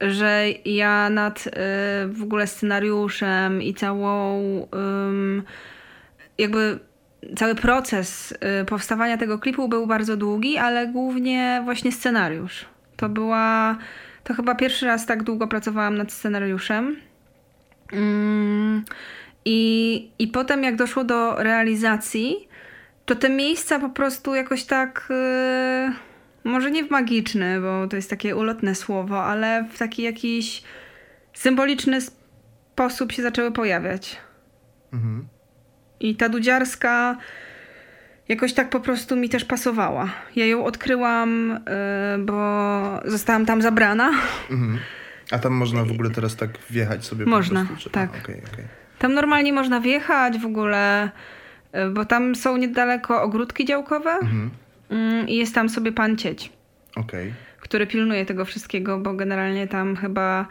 że 0.00 0.44
ja 0.64 1.10
nad 1.10 1.46
y, 1.46 1.50
w 2.08 2.22
ogóle 2.22 2.46
scenariuszem 2.46 3.62
i 3.62 3.74
całą 3.74 4.42
ym, 5.08 5.42
jakby 6.38 6.78
cały 7.36 7.54
proces 7.54 8.34
y, 8.62 8.64
powstawania 8.64 9.16
tego 9.16 9.38
klipu 9.38 9.68
był 9.68 9.86
bardzo 9.86 10.16
długi, 10.16 10.58
ale 10.58 10.86
głównie 10.86 11.60
właśnie 11.64 11.92
scenariusz. 11.92 12.64
To 12.96 13.08
była 13.08 13.76
to 14.28 14.34
chyba 14.34 14.54
pierwszy 14.54 14.86
raz 14.86 15.06
tak 15.06 15.22
długo 15.22 15.48
pracowałam 15.48 15.96
nad 15.96 16.12
scenariuszem. 16.12 16.96
Ym, 17.92 18.84
i, 19.44 20.10
I 20.18 20.28
potem 20.28 20.64
jak 20.64 20.76
doszło 20.76 21.04
do 21.04 21.42
realizacji, 21.42 22.48
to 23.06 23.14
te 23.14 23.28
miejsca 23.28 23.78
po 23.78 23.90
prostu 23.90 24.34
jakoś 24.34 24.64
tak 24.64 25.08
y, 25.10 25.92
może 26.44 26.70
nie 26.70 26.84
w 26.84 26.90
magiczny, 26.90 27.60
bo 27.60 27.86
to 27.88 27.96
jest 27.96 28.10
takie 28.10 28.36
ulotne 28.36 28.74
słowo, 28.74 29.24
ale 29.24 29.64
w 29.72 29.78
taki 29.78 30.02
jakiś 30.02 30.62
symboliczny 31.32 31.98
sposób 32.00 33.12
się 33.12 33.22
zaczęły 33.22 33.52
pojawiać. 33.52 34.16
Mhm. 34.92 35.28
I 36.00 36.16
ta 36.16 36.28
dudziarska 36.28 37.16
jakoś 38.28 38.52
tak 38.54 38.70
po 38.70 38.80
prostu 38.80 39.16
mi 39.16 39.28
też 39.28 39.44
pasowała. 39.44 40.10
Ja 40.36 40.46
ją 40.46 40.64
odkryłam, 40.64 41.60
yy, 42.18 42.24
bo 42.24 43.00
zostałam 43.04 43.46
tam 43.46 43.62
zabrana. 43.62 44.10
Mhm. 44.50 44.78
A 45.30 45.38
tam 45.38 45.52
można 45.52 45.84
w 45.84 45.90
ogóle 45.90 46.10
teraz 46.10 46.36
tak 46.36 46.50
wjechać 46.70 47.04
sobie 47.04 47.26
Można, 47.26 47.62
po 47.62 47.68
prostu? 47.68 47.90
Tak. 47.90 48.10
A, 48.14 48.18
okej, 48.24 48.42
okej. 48.52 48.64
Tam 48.98 49.14
normalnie 49.14 49.52
można 49.52 49.80
wjechać 49.80 50.38
w 50.38 50.46
ogóle, 50.46 51.10
yy, 51.72 51.90
bo 51.90 52.04
tam 52.04 52.34
są 52.34 52.56
niedaleko 52.56 53.22
ogródki 53.22 53.64
działkowe 53.64 54.10
Mhm. 54.10 54.50
yy, 54.90 55.24
i 55.28 55.36
jest 55.36 55.54
tam 55.54 55.68
sobie 55.68 55.92
pan 55.92 56.16
Cieć. 56.16 56.52
Okej. 56.96 57.32
który 57.60 57.86
pilnuje 57.86 58.26
tego 58.26 58.44
wszystkiego, 58.44 58.98
bo 58.98 59.12
generalnie 59.14 59.66
tam 59.68 59.96
chyba 59.96 60.46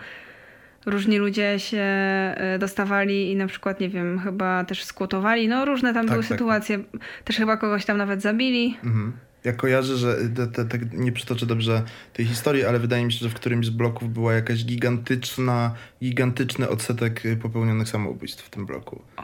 różni 0.86 1.18
ludzie 1.18 1.60
się 1.60 1.78
e, 1.78 2.58
dostawali 2.60 3.32
i 3.32 3.36
na 3.36 3.48
przykład, 3.48 3.80
nie 3.80 3.90
wiem, 3.90 4.20
chyba 4.20 4.64
też 4.64 4.84
skłotowali. 4.84 5.48
No 5.48 5.66
różne 5.66 5.94
tam 5.94 6.06
Tak, 6.06 6.12
były 6.12 6.24
tak, 6.24 6.38
sytuacje. 6.38 6.80
Też 7.24 7.38
chyba 7.38 7.58
kogoś 7.58 7.86
tam 7.86 7.98
nawet 7.98 8.22
zabili. 8.22 8.78
Mhm. 8.84 9.14
Ja 9.44 9.54
kojarzę, 9.54 9.98
że 9.98 10.18
te, 10.54 10.66
te, 10.66 10.80
nie 10.94 11.12
przytoczę 11.12 11.46
dobrze 11.46 11.84
tej 12.14 12.26
historii, 12.26 12.66
ale 12.66 12.80
wydaje 12.80 13.06
mi 13.06 13.14
się, 13.14 13.20
że 13.20 13.30
w 13.30 13.34
którymś 13.34 13.66
z 13.66 13.70
bloków 13.70 14.14
była 14.14 14.34
jakaś 14.34 14.66
gigantyczna, 14.66 15.74
gigantyczny 16.04 16.70
odsetek 16.70 17.26
y, 17.26 17.36
popełnionych 17.38 17.90
samobójstw 17.90 18.44
w 18.46 18.50
tym 18.50 18.66
bloku. 18.66 19.02
O, 19.18 19.24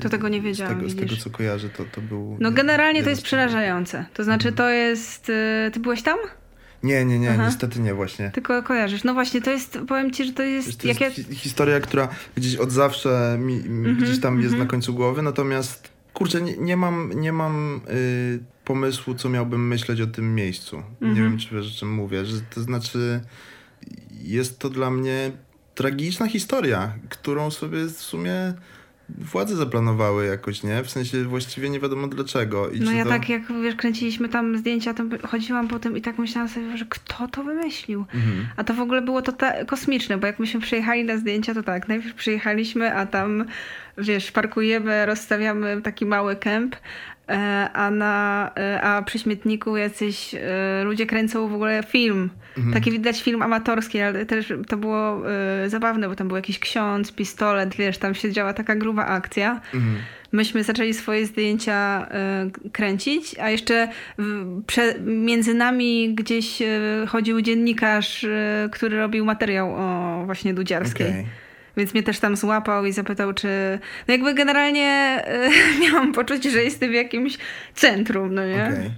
to 0.00 0.08
tego 0.08 0.28
nie 0.28 0.40
wiedziałam, 0.40 0.74
Z 0.74 0.76
tego, 0.76 0.90
z 0.90 0.96
tego 0.96 1.16
co 1.22 1.30
kojarzę, 1.30 1.68
to, 1.68 1.84
to 1.84 2.00
był... 2.00 2.36
No 2.40 2.52
generalnie 2.52 3.02
to 3.02 3.10
jest 3.10 3.22
przerażające. 3.22 4.04
To 4.14 4.24
znaczy 4.24 4.52
to 4.52 4.70
jest... 4.70 5.30
e, 5.30 5.70
Ty 5.72 5.80
byłeś 5.80 6.02
tam? 6.02 6.18
Nie, 6.84 7.04
nie, 7.04 7.18
nie, 7.18 7.30
Aha. 7.30 7.46
niestety 7.46 7.80
nie 7.80 7.94
właśnie. 7.94 8.30
Tylko 8.30 8.62
kojarzysz. 8.62 9.04
No 9.04 9.14
właśnie, 9.14 9.42
to 9.42 9.50
jest... 9.50 9.78
Powiem 9.88 10.10
ci, 10.10 10.24
że 10.24 10.32
to 10.32 10.42
jest... 10.42 10.80
To 10.80 10.88
jest 10.88 11.00
ja... 11.00 11.10
hi- 11.10 11.34
historia, 11.34 11.80
która 11.80 12.08
gdzieś 12.36 12.56
od 12.56 12.72
zawsze 12.72 13.36
mi, 13.40 13.54
mi 13.56 13.88
Mhm, 13.88 13.96
gdzieś 13.96 14.20
tam 14.20 14.34
jest 14.36 14.52
mhm. 14.52 14.62
na 14.62 14.70
końcu 14.70 14.94
głowy, 14.94 15.22
natomiast 15.22 15.88
kurczę, 16.14 16.42
nie, 16.42 16.56
nie 16.56 16.76
mam, 16.76 17.12
nie 17.14 17.32
mam 17.32 17.80
y, 17.90 18.38
pomysłu, 18.64 19.14
co 19.14 19.28
miałbym 19.28 19.68
myśleć 19.68 20.00
o 20.00 20.06
tym 20.06 20.34
miejscu. 20.34 20.76
Nie 21.00 21.08
Mhm. 21.08 21.28
wiem, 21.30 21.38
czy 21.38 21.54
wiesz, 21.54 21.76
o 21.76 21.78
czym 21.78 21.92
mówię. 21.92 22.26
Że, 22.26 22.40
to 22.40 22.62
znaczy, 22.62 23.20
jest 24.22 24.58
to 24.58 24.70
dla 24.70 24.90
mnie 24.90 25.32
tragiczna 25.74 26.28
historia, 26.28 26.94
którą 27.08 27.50
sobie 27.50 27.84
w 27.84 27.90
sumie 28.02 28.54
władze 29.08 29.56
zaplanowały 29.56 30.26
jakoś, 30.26 30.62
nie? 30.62 30.82
W 30.82 30.90
sensie 30.90 31.24
właściwie 31.24 31.70
nie 31.70 31.80
wiadomo 31.80 32.08
dlaczego. 32.08 32.70
I 32.70 32.80
No 32.80 32.92
ja 32.92 33.04
to... 33.04 33.10
tak 33.10 33.28
jak, 33.28 33.42
wiesz, 33.62 33.74
kręciliśmy 33.74 34.28
tam 34.28 34.58
zdjęcia, 34.58 34.94
to 34.94 35.02
chodziłam 35.28 35.68
po 35.68 35.78
tym 35.78 35.96
i 35.96 36.00
tak 36.00 36.18
myślałam 36.18 36.48
sobie, 36.48 36.76
że 36.76 36.84
kto 36.88 37.28
to 37.28 37.44
wymyślił? 37.44 38.04
Mhm. 38.14 38.46
A 38.56 38.64
to 38.64 38.74
w 38.74 38.80
ogóle 38.80 39.02
było 39.02 39.22
to 39.22 39.32
ta- 39.32 39.64
kosmiczne, 39.64 40.18
bo 40.18 40.26
jak 40.26 40.38
myśmy 40.38 40.60
przyjechali 40.60 41.04
na 41.04 41.16
zdjęcia, 41.16 41.54
to 41.54 41.62
tak, 41.62 41.88
najpierw 41.88 42.14
przyjechaliśmy, 42.14 42.94
a 42.94 43.06
tam, 43.06 43.44
wiesz, 43.98 44.30
parkujemy, 44.32 45.06
rozstawiamy 45.06 45.82
taki 45.82 46.06
mały 46.06 46.36
kemp, 46.36 46.76
a, 47.72 47.90
na, 47.90 48.50
e, 48.56 48.82
a 48.82 49.02
przy 49.02 49.18
śmietniku 49.18 49.76
jacyś 49.76 50.34
e, 50.34 50.84
ludzie 50.84 51.06
kręcą 51.06 51.48
w 51.48 51.54
ogóle 51.54 51.82
film. 51.82 52.30
Mhm. 52.56 52.74
Taki 52.74 52.90
widać 52.90 53.22
film 53.22 53.42
amatorski, 53.42 54.00
ale 54.00 54.26
też 54.26 54.52
to 54.68 54.76
było 54.76 55.30
e, 55.30 55.70
zabawne, 55.70 56.08
bo 56.08 56.16
tam 56.16 56.28
był 56.28 56.36
jakiś 56.36 56.58
ksiądz, 56.58 57.12
pistolet, 57.12 57.74
wiesz, 57.76 57.98
tam 57.98 58.14
się 58.14 58.32
działa 58.32 58.52
taka 58.52 58.76
gruba 58.76 59.06
akcja. 59.06 59.60
Mhm. 59.74 59.96
Myśmy 60.32 60.64
zaczęli 60.64 60.94
swoje 60.94 61.26
zdjęcia 61.26 62.08
kręcić, 62.72 63.38
a 63.38 63.50
jeszcze 63.50 63.88
między 65.04 65.54
nami 65.54 66.14
gdzieś 66.14 66.62
chodził 67.08 67.40
dziennikarz, 67.40 68.26
który 68.72 68.98
robił 68.98 69.24
materiał 69.24 69.74
o 69.74 70.22
właśnie 70.26 70.54
Dudziarskiej. 70.54 71.08
Okej. 71.08 71.43
Więc 71.76 71.94
mnie 71.94 72.02
też 72.02 72.18
tam 72.20 72.36
złapał 72.36 72.86
i 72.86 72.92
zapytał, 72.92 73.32
czy. 73.32 73.78
No 74.08 74.14
jakby 74.14 74.34
generalnie 74.34 75.22
y, 75.76 75.80
miałam 75.82 76.12
poczucie, 76.12 76.50
że 76.50 76.64
jestem 76.64 76.90
w 76.90 76.94
jakimś 76.94 77.38
centrum, 77.74 78.34
no 78.34 78.46
nie? 78.46 78.70
Okej. 78.72 78.90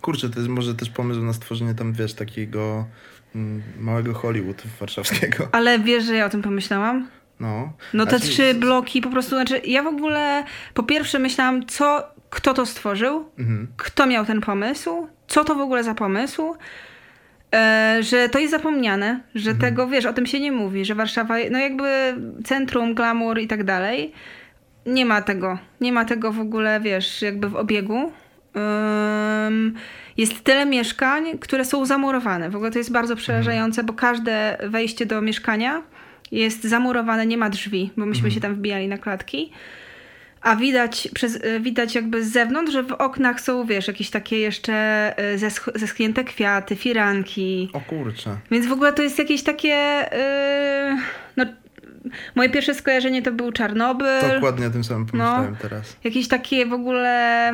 Kurczę, 0.00 0.30
to 0.30 0.38
jest 0.38 0.48
może 0.48 0.74
też 0.74 0.90
pomysł 0.90 1.20
na 1.20 1.32
stworzenie 1.32 1.74
tam, 1.74 1.92
wiesz, 1.92 2.14
takiego 2.14 2.86
mm, 3.34 3.62
małego 3.78 4.14
Hollywood 4.14 4.62
warszawskiego. 4.80 5.48
Ale 5.52 5.78
wiesz, 5.78 6.04
że 6.04 6.14
ja 6.14 6.26
o 6.26 6.30
tym 6.30 6.42
pomyślałam? 6.42 7.08
No. 7.40 7.72
No 7.94 8.04
te 8.06 8.18
Znaczy, 8.18 8.32
trzy 8.32 8.54
bloki 8.54 9.00
po 9.00 9.10
prostu, 9.10 9.30
znaczy 9.30 9.58
ja 9.64 9.82
w 9.82 9.86
ogóle 9.86 10.44
po 10.74 10.82
pierwsze 10.82 11.18
myślałam, 11.18 11.66
co, 11.66 12.04
kto 12.30 12.54
to 12.54 12.66
stworzył, 12.66 13.30
Mhm. 13.38 13.68
kto 13.76 14.06
miał 14.06 14.24
ten 14.24 14.40
pomysł, 14.40 15.08
co 15.28 15.44
to 15.44 15.54
w 15.54 15.60
ogóle 15.60 15.84
za 15.84 15.94
pomysł, 15.94 16.54
że 18.00 18.28
to 18.28 18.38
jest 18.38 18.50
zapomniane, 18.50 19.20
że 19.34 19.50
Mhm. 19.50 19.70
tego, 19.70 19.88
wiesz, 19.88 20.06
o 20.06 20.12
tym 20.12 20.26
się 20.26 20.40
nie 20.40 20.52
mówi, 20.52 20.84
że 20.84 20.94
Warszawa, 20.94 21.34
no 21.50 21.58
jakby 21.58 22.14
centrum, 22.44 22.94
glamour 22.94 23.38
i 23.40 23.46
tak 23.46 23.64
dalej, 23.64 24.12
nie 24.86 25.06
ma 25.06 25.22
tego, 25.22 25.58
nie 25.80 25.92
ma 25.92 26.04
tego 26.04 26.32
w 26.32 26.40
ogóle, 26.40 26.80
wiesz, 26.80 27.22
jakby 27.22 27.48
w 27.48 27.56
obiegu. 27.56 28.12
Ym, 29.46 29.74
jest 30.16 30.44
tyle 30.44 30.66
mieszkań, 30.66 31.38
które 31.38 31.64
są 31.64 31.86
zamurowane. 31.86 32.50
W 32.50 32.56
ogóle 32.56 32.70
to 32.70 32.78
jest 32.78 32.92
bardzo 32.92 33.16
przerażające, 33.16 33.84
bo 33.84 33.92
każde 33.92 34.58
wejście 34.62 35.06
do 35.06 35.20
mieszkania 35.20 35.82
jest 36.32 36.64
zamurowane, 36.64 37.26
nie 37.26 37.38
ma 37.38 37.50
drzwi, 37.50 37.90
bo 37.96 38.06
myśmy 38.06 38.30
się 38.30 38.40
tam 38.40 38.54
wbijali 38.54 38.88
na 38.88 38.98
klatki. 38.98 39.52
A 40.44 40.56
widać, 40.56 41.08
przez, 41.14 41.34
y, 41.36 41.60
widać 41.60 41.94
jakby 41.94 42.24
z 42.24 42.32
zewnątrz, 42.32 42.72
że 42.72 42.82
w 42.82 42.92
oknach 42.92 43.40
są, 43.40 43.64
wiesz, 43.66 43.88
jakieś 43.88 44.10
takie 44.10 44.38
jeszcze 44.38 44.74
y, 45.34 45.38
zesch- 45.38 45.78
zeschnięte 45.78 46.24
kwiaty, 46.24 46.76
firanki. 46.76 47.70
O 47.72 47.80
kurczę. 47.80 48.36
Więc 48.50 48.66
w 48.66 48.72
ogóle 48.72 48.92
to 48.92 49.02
jest 49.02 49.18
jakieś 49.18 49.42
takie. 49.42 50.08
Yy, 50.12 50.96
no, 51.36 51.44
moje 52.34 52.48
pierwsze 52.50 52.74
skojarzenie 52.74 53.22
to 53.22 53.32
był 53.32 53.52
Czarnobyl. 53.52 54.06
Dokładnie 54.34 54.66
o 54.66 54.70
tym 54.70 54.84
samym 54.84 55.06
pomyślałem 55.06 55.50
No. 55.52 55.56
teraz. 55.62 55.96
Jakieś 56.04 56.28
takie 56.28 56.66
w 56.66 56.72
ogóle 56.72 57.52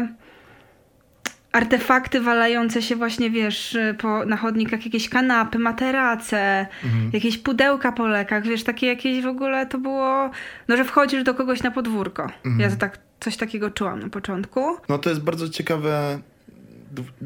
artefakty 1.53 2.21
walające 2.21 2.83
się 2.83 2.97
właśnie, 2.97 3.31
wiesz, 3.31 3.79
po, 3.99 4.25
na 4.25 4.37
chodnikach, 4.37 4.85
jakieś 4.85 5.09
kanapy, 5.09 5.59
materace, 5.59 6.67
Mhm. 6.85 7.11
jakieś 7.13 7.39
pudełka 7.39 7.93
po 7.93 8.07
lekach, 8.07 8.43
wiesz, 8.47 8.65
takie 8.65 8.87
jakieś 8.87 9.25
w 9.25 9.27
ogóle 9.27 9.67
to 9.67 9.79
było, 9.79 10.31
no, 10.69 10.77
że 10.77 10.85
wchodzisz 10.85 11.23
do 11.25 11.35
kogoś 11.35 11.63
na 11.63 11.71
podwórko. 11.71 12.23
Mhm. 12.23 12.61
Ja 12.61 12.71
to 12.71 12.77
tak, 12.77 12.99
coś 13.21 13.37
takiego 13.37 13.71
czułam 13.71 14.01
na 14.01 14.09
początku. 14.09 14.61
No 14.89 14.99
to 14.99 15.11
jest 15.11 15.23
bardzo 15.23 15.49
ciekawe. 15.49 16.19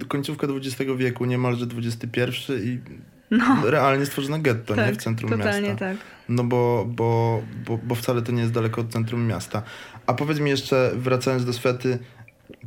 Końcówka 0.09 0.47
XX 0.57 0.83
wieku, 0.97 1.25
niemalże 1.25 1.67
XXI 1.79 2.21
i 2.65 2.81
No, 3.31 3.57
realnie 3.71 4.07
stworzono 4.07 4.39
getto, 4.39 4.77
nie? 4.77 4.83
tak, 4.83 4.95
W 4.95 4.97
centrum 5.03 5.31
totalnie 5.31 5.69
miasta. 5.69 5.87
tak. 5.87 5.97
No 6.29 6.45
bo, 6.45 6.85
bo, 6.89 7.43
bo, 7.67 7.79
bo 7.83 7.95
wcale 7.95 8.23
to 8.23 8.33
nie 8.33 8.41
jest 8.41 8.53
daleko 8.53 8.81
od 8.81 8.89
centrum 8.93 9.27
miasta. 9.27 9.63
A 10.07 10.15
powiedz 10.15 10.39
mi 10.41 10.51
jeszcze, 10.51 10.91
wracając 10.95 11.45
do 11.45 11.53
Swety, 11.53 11.99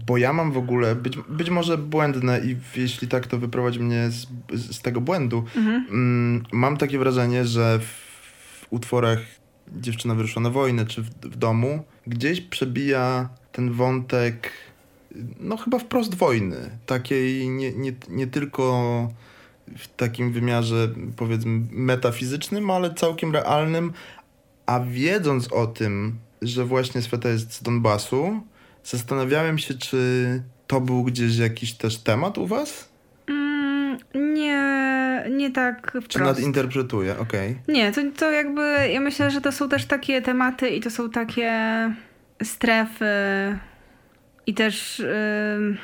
bo 0.07 0.17
ja 0.17 0.33
mam 0.33 0.51
w 0.51 0.57
ogóle, 0.57 0.95
być, 0.95 1.17
być 1.29 1.49
może 1.49 1.77
błędne 1.77 2.41
i 2.45 2.55
jeśli 2.75 3.07
tak, 3.07 3.27
to 3.27 3.37
wyprowadź 3.37 3.77
mnie 3.77 4.09
z, 4.09 4.27
z 4.53 4.81
tego 4.81 5.01
błędu. 5.01 5.43
Mhm. 5.55 5.85
Mm, 5.89 6.43
mam 6.51 6.77
takie 6.77 6.99
wrażenie, 6.99 7.45
że 7.45 7.79
w, 7.79 7.85
w 7.85 8.67
utworach 8.69 9.19
Dziewczyna 9.71 10.15
wyruszyła 10.15 10.43
na 10.43 10.49
wojnę, 10.49 10.85
czy 10.85 11.01
w, 11.01 11.09
w 11.09 11.35
domu, 11.35 11.83
gdzieś 12.07 12.41
przebija 12.41 13.29
ten 13.51 13.71
wątek, 13.71 14.51
no 15.39 15.57
chyba 15.57 15.79
wprost 15.79 16.15
wojny. 16.15 16.69
Takiej 16.85 17.49
nie, 17.49 17.71
nie, 17.71 17.93
nie 18.09 18.27
tylko 18.27 19.11
w 19.77 19.87
takim 19.87 20.31
wymiarze 20.31 20.89
powiedzmy 21.15 21.59
metafizycznym, 21.71 22.69
ale 22.69 22.93
całkiem 22.93 23.33
realnym, 23.33 23.93
a 24.65 24.79
wiedząc 24.79 25.53
o 25.53 25.67
tym, 25.67 26.17
że 26.41 26.65
właśnie 26.65 27.01
Sweta 27.01 27.29
jest 27.29 27.53
z 27.53 27.63
Donbasu, 27.63 28.41
zastanawiałem 28.89 29.57
się, 29.57 29.73
czy 29.73 29.97
to 30.67 30.81
był 30.81 31.03
gdzieś 31.03 31.37
jakiś 31.37 31.73
też 31.73 31.97
temat 31.97 32.37
u 32.37 32.47
was? 32.47 32.89
Mm, 33.27 33.97
nie, 34.15 35.25
nie 35.31 35.51
tak 35.51 35.87
wprost. 35.87 36.07
Czy 36.07 36.19
nadinterpretuję? 36.19 37.19
Okej. 37.19 37.57
Nie, 37.67 37.91
to, 37.91 38.01
to 38.17 38.31
jakby, 38.31 38.89
ja 38.93 39.01
myślę, 39.01 39.31
że 39.31 39.41
to 39.41 39.51
są 39.51 39.69
też 39.69 39.85
takie 39.85 40.21
tematy 40.21 40.69
i 40.69 40.81
to 40.81 40.89
są 40.89 41.09
takie 41.09 41.51
strefy 42.43 43.05
i 44.47 44.53
też 44.53 44.99
ym, 44.99 45.77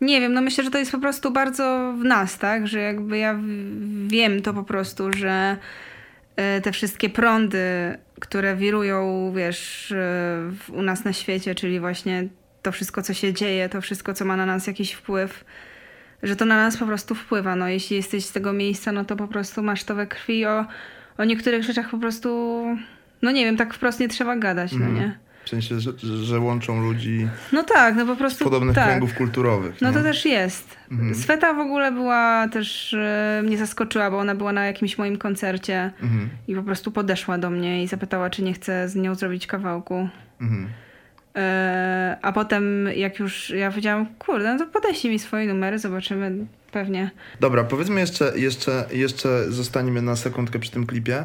nie 0.00 0.20
wiem, 0.20 0.32
no 0.32 0.40
myślę, 0.40 0.64
że 0.64 0.70
to 0.70 0.78
jest 0.78 0.92
po 0.92 0.98
prostu 0.98 1.30
bardzo 1.30 1.94
w 1.98 2.04
nas, 2.04 2.38
tak, 2.38 2.68
że 2.68 2.80
jakby 2.80 3.18
ja 3.18 3.38
wiem 4.06 4.42
to 4.42 4.54
po 4.54 4.64
prostu, 4.64 5.12
że 5.12 5.56
te 6.62 6.72
wszystkie 6.72 7.10
prądy, 7.10 7.58
które 8.20 8.56
wirują, 8.56 9.32
wiesz, 9.36 9.92
w- 10.50 10.70
u 10.72 10.82
nas 10.82 11.04
na 11.04 11.12
świecie, 11.12 11.54
czyli 11.54 11.80
właśnie 11.80 12.28
to 12.62 12.72
wszystko, 12.72 13.02
co 13.02 13.14
się 13.14 13.32
dzieje, 13.32 13.68
to 13.68 13.80
wszystko, 13.80 14.14
co 14.14 14.24
ma 14.24 14.36
na 14.36 14.46
nas 14.46 14.66
jakiś 14.66 14.92
wpływ, 14.92 15.44
że 16.22 16.36
to 16.36 16.44
na 16.44 16.56
nas 16.56 16.76
po 16.76 16.86
prostu 16.86 17.14
wpływa. 17.14 17.56
No, 17.56 17.68
jeśli 17.68 17.96
jesteś 17.96 18.24
z 18.24 18.32
tego 18.32 18.52
miejsca, 18.52 18.92
no 18.92 19.04
to 19.04 19.16
po 19.16 19.28
prostu 19.28 19.62
masz 19.62 19.84
to 19.84 19.94
we 19.94 20.06
krwi. 20.06 20.46
O, 20.46 20.66
o 21.18 21.24
niektórych 21.24 21.62
rzeczach 21.64 21.90
po 21.90 21.98
prostu, 21.98 22.64
no 23.22 23.30
nie 23.30 23.44
wiem, 23.44 23.56
tak 23.56 23.74
wprost 23.74 24.00
nie 24.00 24.08
trzeba 24.08 24.36
gadać, 24.36 24.72
no 24.72 24.86
Mhm. 24.86 24.94
nie? 24.94 25.18
W 25.44 25.48
sensie, 25.48 25.80
że, 25.80 25.92
że 26.24 26.40
łączą 26.40 26.82
ludzi 26.82 27.28
No 27.52 27.62
tak, 27.62 27.94
no 27.96 28.06
po 28.06 28.14
z 28.14 28.18
prostu 28.18 28.44
podobnych 28.44 28.74
tak. 28.74 28.86
kręgów 28.86 29.14
kulturowych. 29.14 29.80
No 29.80 29.88
nie? 29.88 29.94
to 29.96 30.02
też 30.02 30.24
jest. 30.24 30.76
Mhm. 30.90 31.14
Sweta 31.14 31.52
w 31.54 31.58
ogóle 31.58 31.92
była 31.92 32.48
też, 32.48 32.94
e, 32.94 33.42
mnie 33.44 33.58
zaskoczyła, 33.58 34.10
bo 34.10 34.18
ona 34.18 34.34
była 34.34 34.52
na 34.52 34.66
jakimś 34.66 34.98
moim 34.98 35.16
koncercie 35.18 35.92
Mhm. 36.02 36.28
i 36.48 36.54
po 36.54 36.62
prostu 36.62 36.92
podeszła 36.92 37.38
do 37.38 37.50
mnie 37.50 37.82
i 37.82 37.86
zapytała, 37.86 38.30
czy 38.30 38.42
nie 38.42 38.52
chcę 38.54 38.88
z 38.88 38.96
nią 38.96 39.14
zrobić 39.14 39.46
kawałku. 39.46 40.08
Mhm. 40.40 40.68
E, 41.36 42.16
a 42.22 42.32
potem 42.32 42.88
jak 42.96 43.18
już 43.18 43.50
ja 43.50 43.70
powiedziałam, 43.70 44.06
kurde, 44.18 44.52
no 44.52 44.58
to 44.58 44.66
podeślij 44.66 45.12
mi 45.12 45.18
swoje 45.18 45.46
numery, 45.46 45.78
zobaczymy 45.78 46.46
pewnie. 46.72 47.10
Dobra, 47.40 47.64
powiedzmy 47.64 48.00
jeszcze, 48.00 48.32
jeszcze, 48.36 48.84
jeszcze 48.92 49.52
zostaniemy 49.52 50.02
na 50.02 50.16
sekundkę 50.16 50.58
przy 50.58 50.70
tym 50.70 50.86
klipie. 50.86 51.24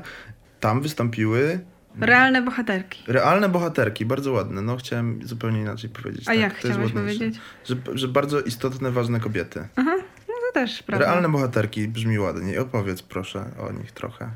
Tam 0.59 0.81
wystąpiły 0.81 1.59
Realne 1.99 2.41
bohaterki. 2.41 3.03
realne 3.07 3.49
bohaterki, 3.49 4.05
bardzo 4.05 4.31
ładne. 4.31 4.61
No 4.61 4.77
chciałem 4.77 5.19
zupełnie 5.27 5.61
inaczej 5.61 5.89
powiedzieć. 5.89 6.21
A 6.27 6.31
tak, 6.31 6.39
jak 6.39 6.61
to 6.61 6.67
jest 6.67 6.79
chciałeś 6.79 6.93
ładniejsze. 6.95 7.19
powiedzieć? 7.19 7.41
Że, 7.65 7.75
że 7.93 8.07
bardzo 8.07 8.41
istotne, 8.41 8.91
ważne 8.91 9.19
kobiety. 9.19 9.67
Aha, 9.75 9.95
no 10.27 10.33
to 10.47 10.53
też 10.53 10.83
prawda. 10.83 11.05
Realne 11.05 11.29
bohaterki 11.29 11.87
brzmi 11.87 12.19
ładnie. 12.19 12.61
Opowiedz 12.61 13.01
proszę 13.01 13.45
o 13.59 13.71
nich 13.71 13.91
trochę. 13.91 14.29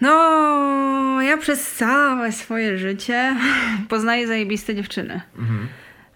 No, 0.00 1.22
ja 1.22 1.36
przez 1.36 1.72
całe 1.72 2.32
swoje 2.32 2.78
życie 2.78 3.36
poznaję 3.88 4.26
zajebiste 4.26 4.74
dziewczyny. 4.74 5.20
Mhm. 5.38 5.68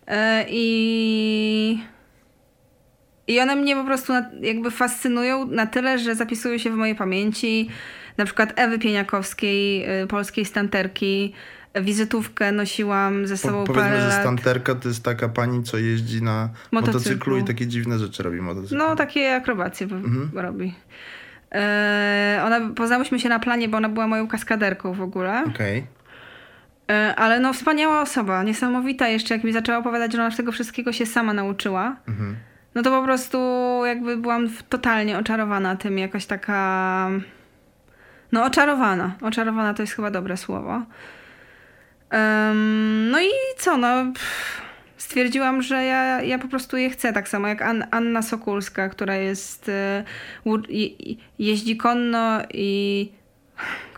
E, 0.06 0.44
I. 0.48 1.84
I 3.28 3.40
one 3.40 3.56
mnie 3.56 3.76
po 3.76 3.84
prostu 3.84 4.12
jakby 4.40 4.70
fascynują 4.70 5.46
na 5.46 5.66
tyle, 5.66 5.98
że 5.98 6.14
zapisują 6.14 6.58
się 6.58 6.70
w 6.70 6.74
mojej 6.74 6.94
pamięci. 6.94 7.68
Na 8.18 8.24
przykład 8.24 8.52
Ewy 8.56 8.78
Pieniakowskiej, 8.78 9.90
y, 10.02 10.06
polskiej 10.06 10.44
stanterki. 10.44 11.32
Wizytówkę 11.82 12.52
nosiłam 12.52 13.26
ze 13.26 13.34
Po, 13.34 13.38
sobą 13.40 13.64
powiedzmy, 13.64 13.88
parę 13.90 14.00
że 14.00 14.12
stanterka 14.12 14.74
to 14.74 14.88
jest 14.88 15.04
taka 15.04 15.28
pani, 15.28 15.62
co 15.62 15.78
jeździ 15.78 16.22
na 16.22 16.48
motocyklu, 16.72 16.98
Motocyklu. 17.00 17.36
i 17.38 17.44
takie 17.44 17.66
dziwne 17.66 17.98
rzeczy 17.98 18.22
robi 18.22 18.40
motocyklu. 18.40 18.78
No, 18.78 18.96
takie 18.96 19.34
akrobacje 19.34 19.86
Mhm. 19.86 20.30
robi. 20.34 20.74
E, 21.54 22.42
ona, 22.46 22.60
poznałyśmy 22.74 23.20
się 23.20 23.28
na 23.28 23.38
planie, 23.38 23.68
bo 23.68 23.76
ona 23.76 23.88
była 23.88 24.06
moją 24.06 24.28
kaskaderką 24.28 24.92
w 24.92 25.00
ogóle. 25.00 25.44
Okej. 25.48 25.86
E, 26.90 27.14
ale 27.16 27.40
no, 27.40 27.52
wspaniała 27.52 28.02
osoba, 28.02 28.42
niesamowita 28.42 29.08
jeszcze, 29.08 29.34
jak 29.34 29.44
mi 29.44 29.52
zaczęła 29.52 29.78
opowiadać, 29.78 30.12
że 30.12 30.18
ona 30.26 30.36
tego 30.36 30.52
wszystkiego 30.52 30.92
się 30.92 31.06
sama 31.06 31.32
nauczyła. 31.32 31.96
Mhm. 32.08 32.36
No 32.74 32.82
to 32.82 32.90
po 32.90 33.04
prostu 33.04 33.38
jakby 33.86 34.16
byłam 34.16 34.48
totalnie 34.68 35.18
oczarowana 35.18 35.76
tym, 35.76 35.98
jakaś 35.98 36.26
taka. 36.26 37.08
No, 38.32 38.44
oczarowana. 38.44 39.14
Oczarowana 39.22 39.74
to 39.74 39.82
jest 39.82 39.92
chyba 39.94 40.10
dobre 40.10 40.36
słowo. 40.36 40.82
Em, 42.10 43.10
no 43.10 43.20
i 43.20 43.28
co, 43.58 43.76
no. 43.76 44.12
pff, 44.14 44.62
Stwierdziłam, 44.96 45.62
że 45.62 45.84
ja, 45.84 46.22
ja 46.22 46.38
po 46.38 46.48
prostu 46.48 46.76
je 46.76 46.90
chcę, 46.90 47.12
tak 47.12 47.28
samo 47.28 47.48
jak 47.48 47.62
An- 47.62 47.84
Anna 47.90 48.22
Sokulska, 48.22 48.88
która 48.88 49.14
jest. 49.16 49.68
e, 49.68 50.04
je, 50.68 50.88
jeździ 51.38 51.76
konno 51.76 52.38
i. 52.54 53.08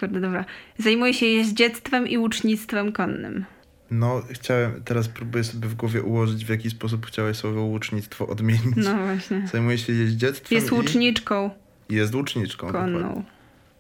Kurde, 0.01 0.21
dobra. 0.21 0.45
Zajmuje 0.79 1.15
się 1.15 1.27
jeździectwem 1.27 2.09
i 2.09 2.19
łucznictwem 2.19 2.93
konnym. 2.93 3.45
No, 3.91 4.23
chciałem, 4.31 4.83
teraz 4.85 5.09
próbuję 5.09 5.45
sobie 5.45 5.69
w 5.69 5.75
głowie 5.75 6.03
ułożyć, 6.03 6.45
w 6.45 6.49
jaki 6.49 6.71
sposób 6.71 7.07
chciałeś 7.07 7.37
słowo 7.37 7.61
łucznictwo 7.63 8.27
odmienić. 8.27 8.77
No 8.77 8.95
właśnie. 8.97 9.47
Zajmuje 9.53 9.79
się 9.79 9.93
jeździectwem 9.93 10.57
Jest 10.57 10.73
i 10.73 10.75
łuczniczką. 10.75 11.51
jest 11.91 12.15
łuczniczką. 12.15 12.67
dokładnie. 12.67 13.23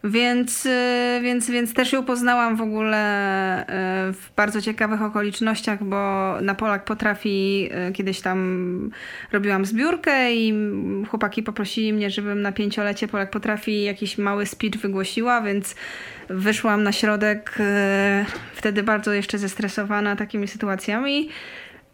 Więc, 0.04 0.66
y, 0.66 1.20
więc, 1.22 1.50
więc 1.50 1.74
też 1.74 1.92
ją 1.92 2.04
poznałam 2.04 2.56
w 2.56 2.60
ogóle 2.60 3.62
y, 3.62 3.66
w 4.12 4.30
bardzo 4.36 4.60
ciekawych 4.60 5.02
okolicznościach, 5.02 5.84
bo 5.84 5.96
na 6.40 6.54
Polak 6.54 6.84
potrafi, 6.84 7.68
y, 7.88 7.92
kiedyś 7.92 8.20
tam 8.20 8.90
robiłam 9.32 9.64
zbiórkę 9.64 10.34
i 10.34 10.54
chłopaki 11.08 11.42
poprosili 11.42 11.92
mnie, 11.92 12.10
żebym 12.10 12.42
na 12.42 12.52
pięciolecie 12.52 13.08
Polak 13.08 13.30
potrafi 13.30 13.82
jakiś 13.82 14.18
mały 14.18 14.46
speech 14.46 14.76
wygłosiła, 14.76 15.42
więc 15.42 15.74
wyszłam 16.28 16.82
na 16.82 16.92
środek 16.92 17.58
wtedy 18.54 18.82
bardzo 18.82 19.12
jeszcze 19.12 19.38
zestresowana 19.38 20.16
takimi 20.16 20.48
sytuacjami. 20.48 21.28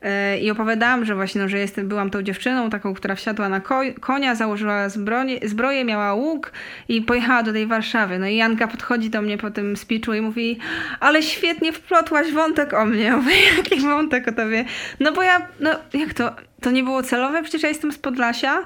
E, 0.05 0.39
I 0.39 0.51
opowiadałam, 0.51 1.05
że 1.05 1.15
właśnie, 1.15 1.41
no, 1.41 1.49
że 1.49 1.59
jestem, 1.59 1.89
byłam 1.89 2.11
tą 2.11 2.23
dziewczyną, 2.23 2.71
taką, 2.71 2.95
która 2.95 3.15
wsiadła 3.15 3.49
na 3.49 3.61
ko- 3.61 3.81
konia, 4.01 4.35
założyła 4.35 4.89
zbroję, 4.89 5.39
zbroję, 5.43 5.85
miała 5.85 6.15
łuk 6.15 6.53
i 6.89 7.03
pojechała 7.03 7.43
do 7.43 7.53
tej 7.53 7.67
Warszawy. 7.67 8.19
No 8.19 8.27
i 8.27 8.37
Janka 8.37 8.69
podchodzi 8.69 9.11
do 9.11 9.23
mnie 9.23 9.39
po 9.39 9.51
tym 9.51 9.77
speechu 9.77 10.15
i 10.15 10.21
mówi, 10.21 10.59
ale 11.01 11.23
świetnie 11.23 11.73
wplotłaś 11.73 12.33
wątek 12.33 12.73
o 12.73 12.85
mnie. 12.87 13.13
Mówię, 13.17 13.35
jaki 13.57 13.81
wątek 13.81 14.29
o 14.29 14.33
tobie? 14.33 14.65
No 15.01 15.13
bo 15.13 15.23
ja, 15.23 15.47
no 15.61 15.71
jak 15.95 16.15
to? 16.15 16.37
To 16.61 16.71
nie 16.71 16.83
było 16.83 17.03
celowe? 17.03 17.43
Przecież 17.43 17.63
ja 17.63 17.69
jestem 17.69 17.93
z 17.93 17.99
Podlasia. 17.99 18.59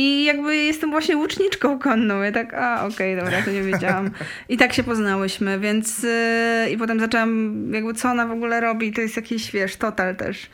I 0.00 0.24
jakby 0.24 0.56
jestem 0.56 0.90
właśnie 0.90 1.16
łuczniczką 1.16 1.78
konną. 1.78 2.22
Ja 2.22 2.32
tak, 2.32 2.54
a 2.54 2.86
okej, 2.86 3.16
dobra, 3.16 3.42
to 3.42 3.50
nie 3.50 3.62
wiedziałam. 3.62 4.10
I 4.48 4.56
tak 4.56 4.72
się 4.72 4.82
poznałyśmy, 4.82 5.58
więc 5.58 6.02
yy, 6.02 6.70
i 6.70 6.78
potem 6.78 7.00
zaczęłam, 7.00 7.54
jakby 7.72 7.94
co 7.94 8.10
ona 8.10 8.26
w 8.26 8.30
ogóle 8.30 8.60
robi, 8.60 8.92
to 8.92 9.00
jest 9.00 9.16
jakiś, 9.16 9.52
wiesz, 9.52 9.76
total 9.76 10.16
też. 10.16 10.50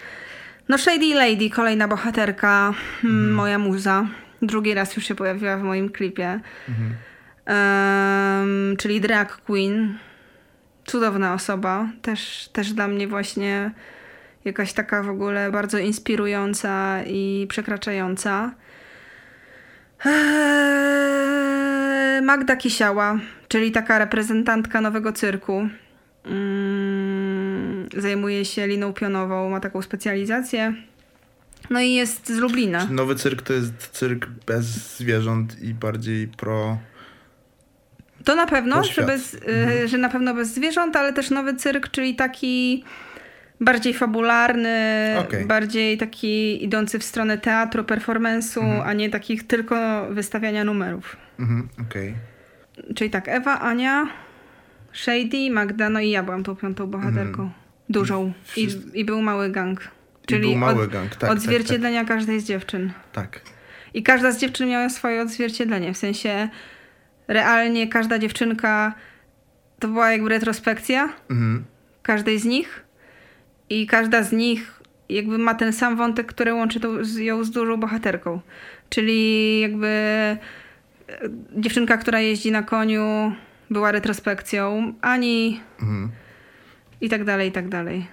No 0.69 0.79
Shady 0.79 1.15
Lady, 1.15 1.51
kolejna 1.51 1.89
bohaterka, 1.89 2.75
mm, 3.05 3.35
moja 3.35 3.59
muza. 3.59 4.07
Drugi 4.43 4.75
raz 4.75 4.97
już 4.97 5.07
się 5.07 5.15
pojawiła 5.15 5.57
w 5.57 5.63
moim 5.63 5.91
klipie. 5.91 6.41
Mhm. 6.69 6.95
Czyli 8.77 9.01
drag 9.01 9.37
queen. 9.37 9.99
Cudowna 10.85 11.35
osoba. 11.35 11.89
Też, 12.03 12.49
też 12.53 12.73
dla 12.73 12.89
mnie 12.89 13.09
właśnie 13.09 13.71
jakaś 14.45 14.73
taka 14.73 15.03
w 15.03 15.09
ogóle 15.09 15.53
bardzo 15.53 15.79
inspirująca 15.79 17.03
i 17.07 17.47
przekraczająca. 17.49 18.55
Eee, 20.95 22.23
Magda 22.23 22.57
Kisiała, 22.57 23.19
czyli 23.49 23.73
taka 23.73 23.99
reprezentantka 23.99 24.81
nowego 24.81 25.13
cyrku. 25.13 25.69
Mm, 26.27 27.89
Zajmuje 27.97 28.45
się 28.45 28.67
liną 28.67 28.93
pionową, 28.93 29.51
ma 29.51 29.61
taką 29.61 29.83
specjalizację. 29.83 30.75
No 31.71 31.81
i 31.81 31.93
jest 31.93 32.29
z 32.29 32.39
Lublina. 32.39 32.87
Nowy 32.91 33.15
cyrk 33.15 33.43
to 33.43 33.53
jest 33.53 33.73
cyrk 33.93 34.27
bez 34.47 34.65
zwierząt 34.99 35.63
i 35.63 35.75
bardziej 35.75 36.29
pro... 36.29 36.79
To 38.25 38.35
na 38.35 38.47
pewno, 38.47 38.85
że, 38.85 39.03
bez, 39.03 39.35
y, 39.35 39.39
Mhm. 39.47 39.89
że 39.89 39.99
na 39.99 40.09
pewno 40.09 40.35
bez 40.35 40.49
zwierząt, 40.55 40.97
ale 40.97 41.13
też 41.13 41.31
nowy 41.31 41.55
cyrk, 41.57 41.89
czyli 41.91 42.15
taki 42.15 42.85
bardziej 43.61 43.95
fabularny, 43.95 44.79
Okej. 45.19 45.45
bardziej 45.47 45.99
taki 45.99 46.65
idący 46.65 46.99
w 46.99 47.05
stronę 47.05 47.39
teatru, 47.39 47.83
performance'u, 47.83 48.61
Mhm. 48.63 48.83
a 48.89 48.93
nie 48.93 49.11
takich 49.11 49.47
tylko 49.47 50.07
wystawiania 50.11 50.65
numerów. 50.65 51.17
Mhm, 51.39 51.69
okej. 51.81 52.15
Czyli 52.95 53.11
tak, 53.11 53.29
Ewa, 53.29 53.61
Ania, 53.61 54.07
Shady, 54.93 55.51
Magda, 55.51 55.89
no 55.91 56.01
i 56.01 56.11
ja 56.11 56.23
byłam 56.23 56.43
tą 56.45 56.57
piątą 56.57 56.87
bohaterką. 56.87 57.43
Mhm. 57.43 57.51
Dużą. 57.89 58.33
I, 58.57 58.69
I 58.95 59.05
był 59.05 59.23
mały 59.23 59.51
gang. 59.51 59.81
I 60.23 60.27
Czyli 60.27 60.43
był 60.49 60.57
mały 60.57 60.83
od, 60.85 60.91
gang, 60.91 61.17
tak, 61.17 61.31
odzwierciedlenia 61.31 62.05
każdej 62.05 62.41
z 62.41 62.45
dziewczyn. 62.45 62.93
tak, 63.13 63.31
tak. 63.31 63.41
I 63.95 64.03
każda 64.03 64.33
z 64.33 64.39
dziewczyn 64.39 64.69
miała 64.69 64.89
swoje 64.89 65.23
odzwierciedlenie. 65.23 65.95
W 65.95 65.97
sensie 65.99 66.49
realnie 67.29 67.89
każda 67.89 68.19
dziewczynka 68.19 68.95
to 69.79 69.89
była 69.89 70.11
jakby 70.13 70.29
retrospekcja 70.29 71.09
Mhm. 71.31 71.65
każdej 72.03 72.39
z 72.39 72.45
nich. 72.45 72.84
I 73.71 73.87
każda 73.87 74.23
z 74.23 74.33
nich 74.33 74.81
jakby 75.09 75.39
ma 75.39 75.55
ten 75.55 75.73
sam 75.73 75.97
wątek, 75.97 76.27
który 76.27 76.55
łączy 76.55 76.81
ją 77.19 77.45
z 77.45 77.51
dużą 77.51 77.77
bohaterką. 77.77 78.41
Czyli 78.91 79.61
jakby 79.61 79.87
e, 79.89 80.39
dziewczynka, 81.57 81.97
która 81.97 82.21
jeździ 82.21 82.51
na 82.53 82.63
koniu, 82.63 83.33
była 83.71 83.93
retrospekcją, 83.93 84.95
Ani 85.01 85.61
Mhm. 85.81 86.11
i 87.01 87.09
tak 87.09 87.25
dalej, 87.25 87.49
i 87.49 87.53
tak 87.53 87.69
dalej. 87.69 88.07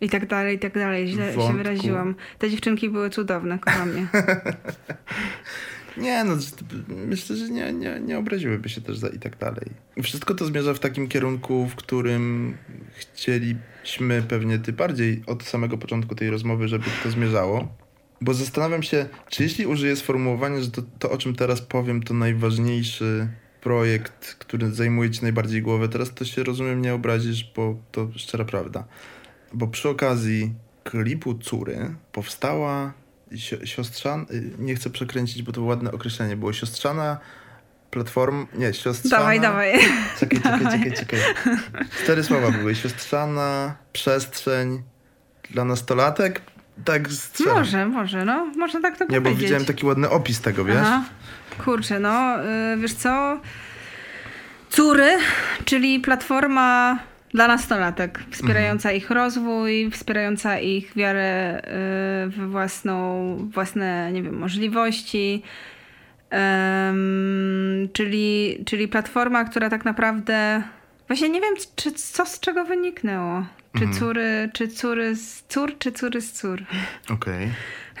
I 0.00 0.08
tak 0.08 0.26
dalej, 0.26 0.56
i 0.56 0.58
tak 0.58 0.74
dalej. 0.74 1.08
Źle 1.08 1.32
Wątku. 1.32 1.52
się 1.52 1.56
wyraziłam. 1.56 2.14
Te 2.38 2.50
dziewczynki 2.50 2.88
były 2.88 3.10
cudowne, 3.10 3.58
kocham 3.58 3.88
je. 3.96 4.06
Nie, 5.98 6.24
no 6.24 6.36
myślę, 6.88 7.36
że 7.36 7.48
nie, 7.48 7.72
nie, 7.72 8.00
nie 8.00 8.18
obraziłyby 8.18 8.68
się 8.68 8.80
też 8.80 8.98
za 8.98 9.08
i 9.08 9.18
tak 9.18 9.38
dalej. 9.38 9.70
Wszystko 10.02 10.34
to 10.34 10.46
zmierza 10.46 10.74
w 10.74 10.78
takim 10.78 11.08
kierunku, 11.08 11.66
w 11.66 11.74
którym 11.74 12.54
chcieliśmy 12.94 14.22
pewnie 14.28 14.58
ty 14.58 14.72
bardziej 14.72 15.22
od 15.26 15.42
samego 15.42 15.78
początku 15.78 16.14
tej 16.14 16.30
rozmowy, 16.30 16.68
żeby 16.68 16.84
to 17.02 17.10
zmierzało. 17.10 17.68
Bo 18.20 18.34
zastanawiam 18.34 18.82
się, 18.82 19.06
czy 19.28 19.42
jeśli 19.42 19.66
użyję 19.66 19.96
sformułowania, 19.96 20.60
że 20.60 20.70
to, 20.70 20.82
to 20.98 21.10
o 21.10 21.18
czym 21.18 21.34
teraz 21.34 21.60
powiem, 21.60 22.02
to 22.02 22.14
najważniejszy 22.14 23.28
projekt, 23.60 24.34
który 24.34 24.70
zajmuje 24.70 25.10
ci 25.10 25.22
najbardziej 25.22 25.62
głowę, 25.62 25.88
teraz 25.88 26.14
to 26.14 26.24
się 26.24 26.44
rozumiem 26.44 26.82
nie 26.82 26.94
obrazisz, 26.94 27.52
bo 27.56 27.76
to 27.92 28.08
szczera 28.16 28.44
prawda. 28.44 28.84
Bo 29.52 29.66
przy 29.66 29.88
okazji 29.88 30.52
klipu 30.84 31.34
Cury 31.34 31.94
powstała 32.12 32.92
siostrzana, 33.64 34.24
y, 34.30 34.50
nie 34.58 34.74
chcę 34.74 34.90
przekręcić, 34.90 35.42
bo 35.42 35.52
to 35.52 35.62
ładne 35.62 35.92
określenie 35.92 36.36
było, 36.36 36.52
siostrzana 36.52 37.18
platform, 37.90 38.46
nie, 38.54 38.74
siostrzana... 38.74 39.18
Dawaj, 39.18 39.40
dawaj. 39.40 39.72
Czekaj, 40.20 40.40
czekaj, 40.40 40.64
czekaj, 40.66 40.92
czekaj. 40.92 41.20
Cztery 42.02 42.24
słowa 42.24 42.50
były, 42.50 42.74
siostrzana 42.74 43.74
przestrzeń 43.92 44.82
dla 45.50 45.64
nastolatek, 45.64 46.40
tak 46.84 47.12
strzelam. 47.12 47.56
Może, 47.58 47.86
może, 47.86 48.24
no. 48.24 48.44
Można 48.56 48.80
tak 48.80 48.98
to 48.98 49.04
Nie, 49.04 49.20
bo 49.20 49.24
powiedzieć. 49.24 49.42
widziałem 49.42 49.64
taki 49.64 49.86
ładny 49.86 50.10
opis 50.10 50.40
tego, 50.40 50.64
wiesz? 50.64 50.76
Aha. 50.80 51.04
Kurczę, 51.64 52.00
no, 52.00 52.44
y, 52.44 52.76
wiesz 52.76 52.94
co? 52.94 53.40
Cury, 54.70 55.18
czyli 55.64 56.00
platforma 56.00 56.98
dla 57.34 57.48
nastolatek, 57.48 58.20
wspierająca 58.30 58.92
ich 58.92 59.10
rozwój, 59.10 59.90
wspierająca 59.90 60.58
ich 60.58 60.94
wiarę 60.96 61.58
y, 61.58 62.30
w 62.30 62.48
własną, 62.50 63.36
własne, 63.54 64.12
nie 64.12 64.22
wiem, 64.22 64.38
możliwości. 64.38 65.42
Em, 66.30 67.88
czyli, 67.92 68.58
czyli 68.66 68.88
platforma, 68.88 69.44
która 69.44 69.70
tak 69.70 69.84
naprawdę. 69.84 70.62
Właśnie 71.08 71.28
nie 71.28 71.40
wiem, 71.40 71.54
czy, 71.76 71.92
co 71.92 72.26
z 72.26 72.40
czego 72.40 72.64
wyniknęło. 72.64 73.46
Czy 73.78 73.84
Mhm. 73.84 73.98
cury, 74.00 74.50
czy 74.52 74.68
cury 74.68 75.16
z 75.16 75.42
cór, 75.48 75.78
czy 75.78 75.92
cury 75.92 76.20
z 76.20 76.32
cór. 76.32 76.62
Okej. 77.10 77.48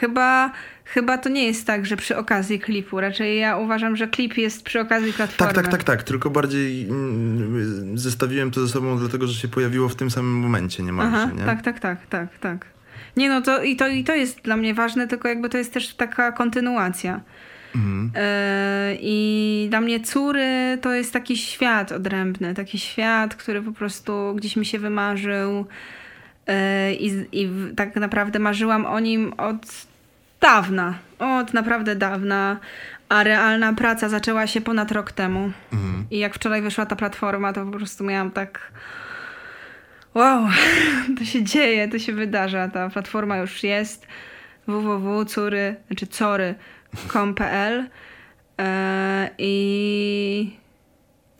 Chyba, 0.00 0.52
chyba 0.84 1.18
to 1.18 1.28
nie 1.28 1.46
jest 1.46 1.66
tak, 1.66 1.86
że 1.86 1.96
przy 1.96 2.16
okazji 2.16 2.60
klipu. 2.60 3.00
Raczej 3.00 3.38
ja 3.38 3.56
uważam, 3.56 3.96
że 3.96 4.08
klip 4.08 4.36
jest 4.36 4.62
przy 4.62 4.80
okazji 4.80 5.12
platformy. 5.12 5.54
Tak, 5.54 5.64
tak, 5.64 5.72
tak, 5.72 5.84
tak. 5.84 6.02
Tylko 6.02 6.30
bardziej 6.30 6.84
mm, 6.84 7.98
zestawiłem 7.98 8.50
to 8.50 8.60
ze 8.60 8.72
sobą, 8.72 8.98
dlatego 8.98 9.26
że 9.26 9.34
się 9.34 9.48
pojawiło 9.48 9.88
w 9.88 9.94
tym 9.94 10.10
samym 10.10 10.40
momencie 10.40 10.82
niemalże, 10.82 11.16
Aha, 11.16 11.30
nie? 11.36 11.44
tak, 11.44 11.62
tak, 11.62 11.80
tak, 11.80 12.06
tak, 12.06 12.38
tak. 12.38 12.66
Nie 13.16 13.28
no, 13.28 13.42
to 13.42 13.62
i, 13.62 13.76
to 13.76 13.88
i 13.88 14.04
to 14.04 14.14
jest 14.14 14.42
dla 14.42 14.56
mnie 14.56 14.74
ważne, 14.74 15.08
tylko 15.08 15.28
jakby 15.28 15.48
to 15.48 15.58
jest 15.58 15.72
też 15.72 15.94
taka 15.94 16.32
kontynuacja. 16.32 17.20
Mhm. 17.76 18.10
E, 18.14 18.96
I 19.00 19.66
dla 19.70 19.80
mnie 19.80 20.00
córy 20.00 20.78
to 20.80 20.92
jest 20.92 21.12
taki 21.12 21.36
świat 21.36 21.92
odrębny, 21.92 22.54
taki 22.54 22.78
świat, 22.78 23.34
który 23.34 23.62
po 23.62 23.72
prostu 23.72 24.34
gdzieś 24.36 24.56
mi 24.56 24.66
się 24.66 24.78
wymarzył 24.78 25.66
i, 27.00 27.26
i 27.32 27.50
tak 27.76 27.96
naprawdę 27.96 28.38
marzyłam 28.38 28.86
o 28.86 29.00
nim 29.00 29.32
od 29.36 29.86
dawna, 30.40 30.98
od 31.18 31.54
naprawdę 31.54 31.96
dawna, 31.96 32.56
a 33.08 33.22
realna 33.22 33.72
praca 33.72 34.08
zaczęła 34.08 34.46
się 34.46 34.60
ponad 34.60 34.92
rok 34.92 35.12
temu. 35.12 35.50
Mhm. 35.72 36.06
I 36.10 36.18
jak 36.18 36.34
wczoraj 36.34 36.62
wyszła 36.62 36.86
ta 36.86 36.96
platforma, 36.96 37.52
to 37.52 37.64
po 37.64 37.70
prostu 37.70 38.04
miałam 38.04 38.30
tak. 38.30 38.72
Wow, 40.14 40.48
to 41.18 41.24
się 41.24 41.42
dzieje, 41.42 41.88
to 41.88 41.98
się 41.98 42.12
wydarza. 42.12 42.68
Ta 42.68 42.90
platforma 42.90 43.36
już 43.36 43.62
jest. 43.62 44.06
www.cury, 44.66 45.76
znaczy 45.86 46.06
cory.com.pl 46.06 47.86
e, 48.58 49.30
i 49.38 50.56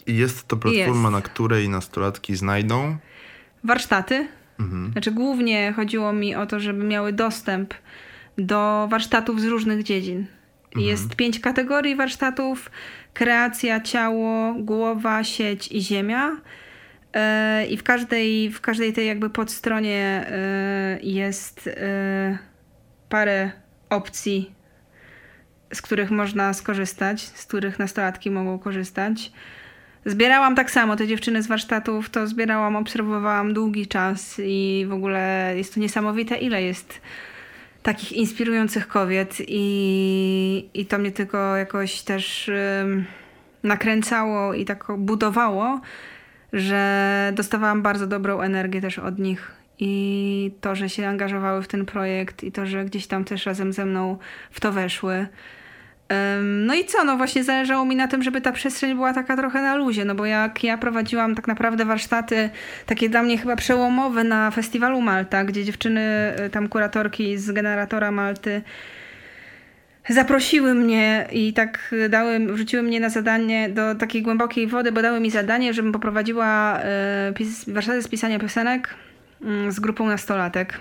I 0.06 0.16
jest 0.16 0.48
to 0.48 0.56
platforma, 0.56 1.08
Jest. 1.08 1.12
na 1.12 1.20
której 1.22 1.68
nastolatki 1.68 2.36
znajdą. 2.36 2.96
warsztaty. 3.64 4.28
Mhm. 4.60 4.92
Znaczy 4.92 5.10
głównie 5.10 5.72
chodziło 5.72 6.12
mi 6.12 6.34
o 6.34 6.46
to, 6.46 6.60
żeby 6.60 6.84
miały 6.84 7.12
dostęp 7.12 7.74
do 8.38 8.88
warsztatów 8.90 9.40
z 9.40 9.44
różnych 9.44 9.82
dziedzin. 9.82 10.26
Mhm. 10.66 10.86
Jest 10.86 11.16
pięć 11.16 11.40
kategorii 11.40 11.96
warsztatów: 11.96 12.70
kreacja, 13.14 13.80
ciało, 13.80 14.54
głowa, 14.54 15.24
sieć 15.24 15.72
i 15.72 15.80
ziemia. 15.80 16.36
E, 17.14 17.66
I 17.66 17.76
w 17.76 17.82
każdej, 17.82 18.50
w 18.50 18.60
każdej 18.60 18.92
tej 18.92 19.06
jakby 19.06 19.30
podstronie 19.30 20.26
e, 20.28 20.98
jest 21.02 21.66
e, 21.66 22.38
parę 23.08 23.50
opcji, 23.90 24.54
z 25.74 25.82
których 25.82 26.10
można 26.10 26.54
skorzystać, 26.54 27.22
z 27.22 27.46
których 27.46 27.78
nastolatki 27.78 28.30
mogą 28.30 28.58
korzystać. 28.58 29.32
Zbierałam 30.04 30.54
tak 30.54 30.70
samo 30.70 30.96
te 30.96 31.06
dziewczyny 31.06 31.42
z 31.42 31.46
warsztatów, 31.46 32.10
to 32.10 32.26
zbierałam, 32.26 32.76
obserwowałam 32.76 33.54
długi 33.54 33.86
czas 33.86 34.40
i 34.44 34.86
w 34.88 34.92
ogóle 34.92 35.52
jest 35.56 35.74
to 35.74 35.80
niesamowite, 35.80 36.36
ile 36.36 36.62
jest 36.62 37.00
takich 37.82 38.12
inspirujących 38.12 38.88
kobiet 38.88 39.36
i, 39.48 40.68
i 40.74 40.86
to 40.86 40.98
mnie 40.98 41.12
tylko 41.12 41.56
jakoś 41.56 42.02
też 42.02 42.50
ym, 42.82 43.04
nakręcało 43.62 44.54
i 44.54 44.64
tak 44.64 44.84
budowało, 44.98 45.80
że 46.52 47.32
dostawałam 47.34 47.82
bardzo 47.82 48.06
dobrą 48.06 48.40
energię 48.40 48.80
też 48.80 48.98
od 48.98 49.18
nich 49.18 49.52
i 49.78 50.52
to, 50.60 50.74
że 50.74 50.88
się 50.88 51.08
angażowały 51.08 51.62
w 51.62 51.68
ten 51.68 51.86
projekt 51.86 52.44
i 52.44 52.52
to, 52.52 52.66
że 52.66 52.84
gdzieś 52.84 53.06
tam 53.06 53.24
też 53.24 53.46
razem 53.46 53.72
ze 53.72 53.84
mną 53.84 54.18
w 54.50 54.60
to 54.60 54.72
weszły. 54.72 55.26
No 56.42 56.74
i 56.74 56.84
co, 56.84 57.04
no 57.04 57.16
właśnie 57.16 57.44
zależało 57.44 57.84
mi 57.84 57.96
na 57.96 58.08
tym, 58.08 58.22
żeby 58.22 58.40
ta 58.40 58.52
przestrzeń 58.52 58.94
była 58.94 59.12
taka 59.12 59.36
trochę 59.36 59.62
na 59.62 59.74
luzie, 59.76 60.04
no 60.04 60.14
bo 60.14 60.26
jak 60.26 60.64
ja 60.64 60.78
prowadziłam 60.78 61.34
tak 61.34 61.48
naprawdę 61.48 61.84
warsztaty 61.84 62.50
takie 62.86 63.08
dla 63.08 63.22
mnie 63.22 63.38
chyba 63.38 63.56
przełomowe 63.56 64.24
na 64.24 64.50
festiwalu 64.50 65.00
Malta, 65.00 65.44
gdzie 65.44 65.64
dziewczyny, 65.64 66.34
y, 66.46 66.50
tam 66.50 66.68
kuratorki 66.68 67.38
z 67.38 67.50
generatora 67.50 68.10
Malty 68.10 68.62
zaprosiły 70.08 70.74
mnie 70.74 71.26
i 71.32 71.52
tak 71.52 71.94
dały, 72.08 72.38
wrzuciły 72.38 72.82
mnie 72.82 73.00
na 73.00 73.08
zadanie 73.08 73.68
do 73.68 73.94
takiej 73.94 74.22
głębokiej 74.22 74.66
wody, 74.66 74.92
bo 74.92 75.02
dały 75.02 75.20
mi 75.20 75.30
zadanie, 75.30 75.74
żebym 75.74 75.92
poprowadziła 75.92 76.80
pis- 77.34 77.72
warsztaty 77.72 78.02
z 78.02 78.08
pisania 78.08 78.38
piosenek 78.38 78.94
mm, 79.42 79.72
z 79.72 79.80
grupą 79.80 80.06
nastolatek. 80.06 80.80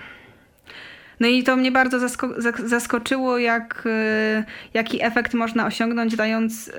No 1.19 1.27
i 1.27 1.43
to 1.43 1.56
mnie 1.56 1.71
bardzo 1.71 1.99
zasko- 1.99 2.67
zaskoczyło, 2.67 3.38
jak, 3.38 3.84
y, 3.86 4.43
jaki 4.73 5.03
efekt 5.03 5.34
można 5.34 5.65
osiągnąć, 5.65 6.15
dając 6.15 6.67
y, 6.67 6.71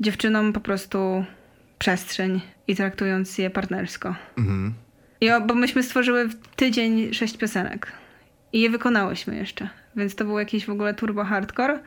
dziewczynom 0.00 0.52
po 0.52 0.60
prostu 0.60 1.24
przestrzeń 1.78 2.40
i 2.68 2.76
traktując 2.76 3.38
je 3.38 3.50
partnersko. 3.50 4.14
Mhm. 4.38 4.74
I 5.20 5.30
bo 5.46 5.54
myśmy 5.54 5.82
stworzyły 5.82 6.28
w 6.28 6.34
tydzień 6.56 7.14
sześć 7.14 7.36
piosenek 7.36 7.92
i 8.52 8.60
je 8.60 8.70
wykonałyśmy 8.70 9.36
jeszcze, 9.36 9.68
więc 9.96 10.14
to 10.14 10.24
był 10.24 10.38
jakiś 10.38 10.66
w 10.66 10.70
ogóle 10.70 10.94
turbo 10.94 11.24
hardcore, 11.24 11.78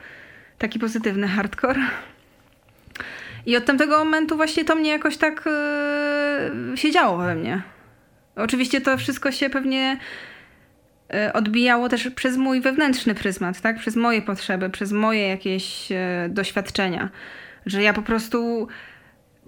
taki 0.58 0.80
pozytywny 0.80 1.28
hardcore. 1.28 1.80
I 3.46 3.58
od 3.58 3.66
tamtego 3.66 3.98
momentu 3.98 4.36
właśnie 4.36 4.66
to 4.66 4.76
mnie 4.76 4.90
jakoś 4.90 5.18
tak 5.18 5.50
yy, 6.72 6.78
się 6.78 6.92
działo 6.92 7.18
we 7.18 7.36
mnie. 7.36 7.62
Oczywiście 8.36 8.82
to 8.82 8.98
wszystko 8.98 9.32
się 9.32 9.50
pewnie 9.50 9.98
odbijało 11.34 11.89
też 11.89 12.10
przez 12.10 12.38
mój 12.38 12.62
wewnętrzny 12.62 13.15
pryzmat, 13.15 13.62
tak? 13.62 13.80
Przez 13.80 13.96
moje 13.96 14.22
potrzeby, 14.22 14.70
przez 14.70 14.91
moje 14.91 15.28
jakieś 15.28 15.91
y, 15.91 15.96
doświadczenia. 16.30 17.10
Że 17.65 17.84
ja 17.84 17.93
po 17.93 18.02
prostu 18.02 18.67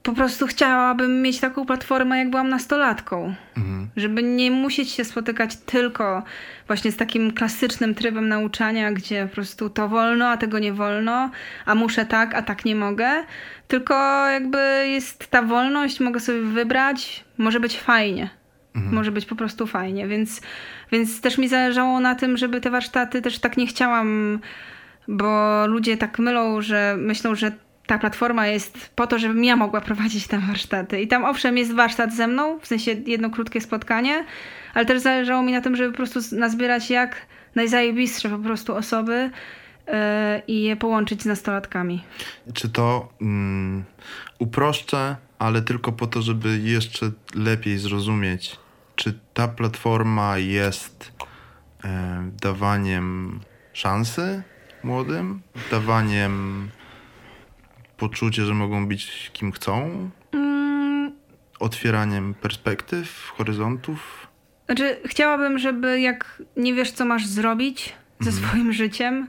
po 0.04 0.14
prostu 0.14 0.48
chciałabym 0.48 1.22
mieć 1.22 1.40
taką 1.40 1.66
platformę, 1.66 2.18
jak 2.18 2.30
byłam 2.30 2.50
nastolatką. 2.50 3.36
Mhm. 3.58 3.90
Żeby 3.96 4.24
nie 4.24 4.52
musieć 4.52 4.90
się 4.90 5.04
spotykać 5.04 5.56
tylko 5.56 6.24
właśnie 6.68 6.92
z 6.92 6.98
takim 6.98 7.34
klasycznym 7.34 7.96
trybem 7.96 8.28
nauczania, 8.28 8.92
gdzie 8.92 9.28
po 9.28 9.36
prostu 9.36 9.70
to 9.70 9.88
wolno, 9.90 10.28
a 10.28 10.38
tego 10.38 10.60
nie 10.60 10.74
wolno, 10.74 11.32
a 11.66 11.76
muszę 11.76 12.06
tak, 12.06 12.36
a 12.36 12.42
tak 12.42 12.66
nie 12.66 12.76
mogę. 12.76 13.10
Tylko 13.68 13.94
jakby 14.28 14.88
jest 14.88 15.28
ta 15.28 15.42
wolność, 15.42 16.00
mogę 16.00 16.20
sobie 16.20 16.42
wybrać, 16.42 17.26
może 17.38 17.60
być 17.60 17.80
fajnie. 17.80 18.39
Może 18.74 19.12
być 19.12 19.26
po 19.26 19.36
prostu 19.36 19.68
fajnie, 19.68 20.08
więc, 20.08 20.42
więc 20.92 21.22
też 21.22 21.38
mi 21.38 21.48
zależało 21.48 22.00
na 22.00 22.16
tym, 22.16 22.38
żeby 22.38 22.62
te 22.62 22.70
warsztaty 22.70 23.22
też 23.22 23.40
tak 23.40 23.58
nie 23.58 23.68
chciałam, 23.68 24.40
bo 25.08 25.68
ludzie 25.68 25.98
tak 25.98 26.20
mylą, 26.20 26.62
że 26.62 26.96
myślą, 27.00 27.36
że 27.36 27.52
ta 27.88 27.98
platforma 27.98 28.48
jest 28.48 28.90
po 28.96 29.08
to, 29.08 29.20
żebym 29.20 29.44
ja 29.44 29.56
mogła 29.56 29.82
prowadzić 29.82 30.28
tam 30.28 30.42
warsztaty. 30.48 31.02
I 31.02 31.08
tam 31.08 31.26
owszem 31.26 31.58
jest 31.58 31.74
warsztat 31.74 32.14
ze 32.14 32.28
mną, 32.28 32.60
w 32.60 32.68
sensie 32.68 32.92
jedno 32.92 33.30
krótkie 33.30 33.62
spotkanie, 33.62 34.26
ale 34.74 34.86
też 34.86 35.00
zależało 35.02 35.42
mi 35.42 35.52
na 35.52 35.62
tym, 35.62 35.76
żeby 35.76 35.92
po 35.92 35.98
prostu 35.98 36.20
nazbierać 36.36 36.90
jak 36.90 37.16
najzajebistsze 37.56 38.30
po 38.30 38.38
prostu 38.38 38.76
osoby 38.76 39.30
yy, 39.88 39.94
i 40.48 40.64
je 40.64 40.76
połączyć 40.76 41.22
z 41.22 41.26
nastolatkami. 41.26 42.04
Czy 42.54 42.70
to 42.70 43.10
mm, 43.22 43.84
uproszczę, 44.40 45.16
ale 45.40 45.62
tylko 45.62 45.92
po 45.92 46.08
to, 46.08 46.22
żeby 46.22 46.60
jeszcze 46.60 47.12
lepiej 47.36 47.78
zrozumieć, 47.78 48.60
czy 48.96 49.20
ta 49.34 49.48
platforma 49.48 50.38
jest 50.38 51.12
e, 51.84 52.30
dawaniem 52.42 53.40
szansy 53.74 54.44
młodym, 54.84 55.42
dawaniem 55.72 56.68
poczucia, 57.98 58.46
że 58.46 58.54
mogą 58.54 58.88
być 58.88 59.30
kim 59.34 59.52
chcą, 59.52 60.10
mm. 60.32 61.12
otwieraniem 61.60 62.34
perspektyw, 62.34 63.34
horyzontów. 63.38 64.28
Znaczy, 64.66 65.00
chciałabym, 65.06 65.60
żeby 65.60 66.00
jak 66.00 66.44
nie 66.58 66.74
wiesz, 66.74 66.92
co 66.92 67.06
masz 67.06 67.28
zrobić 67.28 67.96
ze 68.20 68.30
mhm. 68.30 68.48
swoim 68.48 68.74
życiem, 68.74 69.28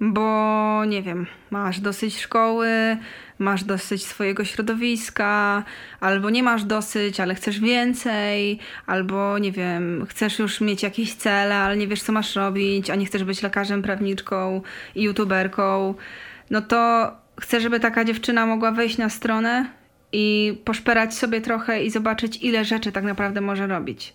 bo 0.00 0.84
nie 0.84 1.02
wiem, 1.02 1.26
masz 1.50 1.80
dosyć 1.80 2.20
szkoły, 2.20 2.96
masz 3.38 3.64
dosyć 3.64 4.06
swojego 4.06 4.44
środowiska, 4.44 5.62
albo 6.00 6.30
nie 6.30 6.42
masz 6.42 6.64
dosyć, 6.64 7.20
ale 7.20 7.34
chcesz 7.34 7.60
więcej, 7.60 8.58
albo 8.86 9.38
nie 9.38 9.52
wiem, 9.52 10.06
chcesz 10.08 10.38
już 10.38 10.60
mieć 10.60 10.82
jakieś 10.82 11.14
cele, 11.14 11.56
ale 11.56 11.76
nie 11.76 11.88
wiesz, 11.88 12.02
co 12.02 12.12
masz 12.12 12.36
robić, 12.36 12.90
a 12.90 12.94
nie 12.94 13.06
chcesz 13.06 13.24
być 13.24 13.42
lekarzem, 13.42 13.82
prawniczką 13.82 14.62
i 14.94 15.02
youtuberką, 15.02 15.94
no 16.50 16.62
to 16.62 17.12
chcę, 17.40 17.60
żeby 17.60 17.80
taka 17.80 18.04
dziewczyna 18.04 18.46
mogła 18.46 18.72
wejść 18.72 18.98
na 18.98 19.08
stronę 19.08 19.66
i 20.12 20.58
poszperać 20.64 21.14
sobie 21.14 21.40
trochę 21.40 21.84
i 21.84 21.90
zobaczyć, 21.90 22.42
ile 22.42 22.64
rzeczy 22.64 22.92
tak 22.92 23.04
naprawdę 23.04 23.40
może 23.40 23.66
robić. 23.66 24.12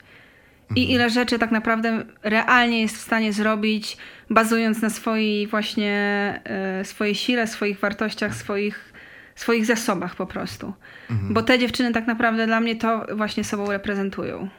I 0.76 0.82
mhm. 0.82 0.88
ile 0.90 1.10
rzeczy 1.10 1.40
tak 1.40 1.52
naprawdę 1.52 2.04
realnie 2.24 2.82
jest 2.82 2.98
w 2.98 3.02
stanie 3.02 3.34
zrobić, 3.34 3.98
bazując 4.30 4.82
na 4.82 4.90
swojej 4.90 5.48
właśnie 5.48 6.42
y, 6.82 6.86
swojej 6.86 7.16
sile, 7.16 7.48
swoich 7.48 7.80
wartościach, 7.80 8.36
swoich, 8.36 8.90
swoich 9.36 9.65
zasobach 9.65 10.15
po 10.15 10.26
prostu. 10.26 10.74
Mhm. 11.10 11.34
Bo 11.34 11.44
te 11.44 11.60
dziewczyny 11.60 11.94
tak 11.94 12.08
naprawdę 12.08 12.48
dla 12.48 12.60
mnie 12.60 12.76
to 12.76 13.06
właśnie 13.15 13.44
sobą 13.44 13.72
reprezentują. 13.72 14.50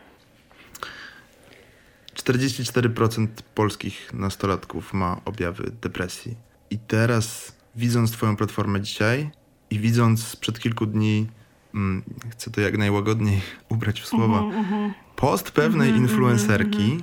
44% 2.15 3.27
polskich 3.55 4.15
nastolatków 4.15 4.95
ma 4.95 5.21
objawy 5.25 5.73
depresji. 5.83 6.37
I 6.71 6.79
teraz 6.79 7.57
widząc 7.77 8.13
Twoją 8.13 8.37
platformę 8.37 8.81
dzisiaj 8.81 9.31
i 9.71 9.79
widząc 9.79 10.25
sprzed 10.25 10.61
kilku 10.61 10.87
dni, 10.87 11.27
mm, 11.75 12.03
chcę 12.31 12.51
to 12.51 12.61
jak 12.61 12.79
najłagodniej 12.79 13.41
ubrać 13.69 14.01
w 14.01 14.07
słowa, 14.07 14.43
uh 14.43 14.55
-huh, 14.55 14.61
uh 14.61 14.71
-huh. 14.71 14.91
post 15.17 15.51
pewnej 15.51 15.91
uh 15.91 15.97
-huh, 15.97 16.01
influencerki, 16.01 16.99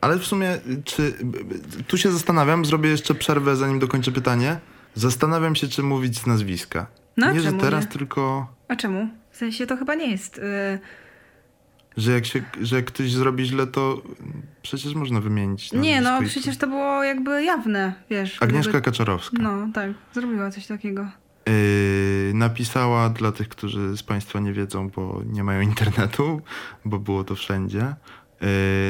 ale 0.00 0.18
w 0.18 0.24
sumie, 0.24 0.58
czy 0.84 1.14
tu 1.86 1.98
się 1.98 2.10
zastanawiam, 2.10 2.64
zrobię 2.64 2.90
jeszcze 2.90 3.14
przerwę, 3.14 3.56
zanim 3.56 3.78
dokończę 3.78 4.12
pytanie. 4.12 4.60
Zastanawiam 4.94 5.54
się, 5.54 5.68
czy 5.68 5.82
mówić 5.82 6.18
z 6.18 6.26
nazwiska. 6.26 6.86
No, 7.16 7.32
nie, 7.32 7.40
że 7.40 7.52
teraz, 7.52 7.84
nie? 7.84 7.90
tylko. 7.90 8.46
A 8.68 8.76
czemu? 8.76 9.08
W 9.30 9.36
sensie 9.36 9.66
to 9.66 9.76
chyba 9.76 9.94
nie 9.94 10.10
jest. 10.10 10.36
Yy 10.36 10.78
że 11.96 12.12
jak, 12.12 12.26
się, 12.26 12.42
że 12.60 12.76
jak 12.76 12.84
ktoś 12.84 13.12
zrobi 13.12 13.44
źle, 13.44 13.66
to 13.66 14.02
przecież 14.62 14.94
można 14.94 15.20
wymienić. 15.20 15.72
Nie, 15.72 16.00
no 16.00 16.22
przecież 16.22 16.56
to 16.56 16.66
było 16.66 17.02
jakby 17.02 17.44
jawne, 17.44 17.94
wiesz. 18.10 18.42
Agnieszka 18.42 18.72
jakby... 18.72 18.90
Kaczorowska. 18.90 19.42
No, 19.42 19.68
tak, 19.74 19.90
zrobiła 20.12 20.50
coś 20.50 20.66
takiego. 20.66 21.06
Yy, 21.46 22.34
napisała 22.34 23.10
dla 23.10 23.32
tych, 23.32 23.48
którzy 23.48 23.96
z 23.96 24.02
Państwa 24.02 24.40
nie 24.40 24.52
wiedzą, 24.52 24.88
bo 24.88 25.22
nie 25.26 25.44
mają 25.44 25.60
internetu, 25.70 26.40
bo 26.84 26.98
było 26.98 27.24
to 27.24 27.34
wszędzie. 27.34 27.94
Yy, 28.40 28.46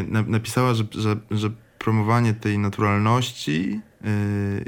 na, 0.08 0.22
napisała, 0.22 0.74
że, 0.74 0.84
że, 0.90 1.16
że 1.30 1.50
promowanie 1.78 2.34
tej 2.34 2.58
naturalności 2.58 3.80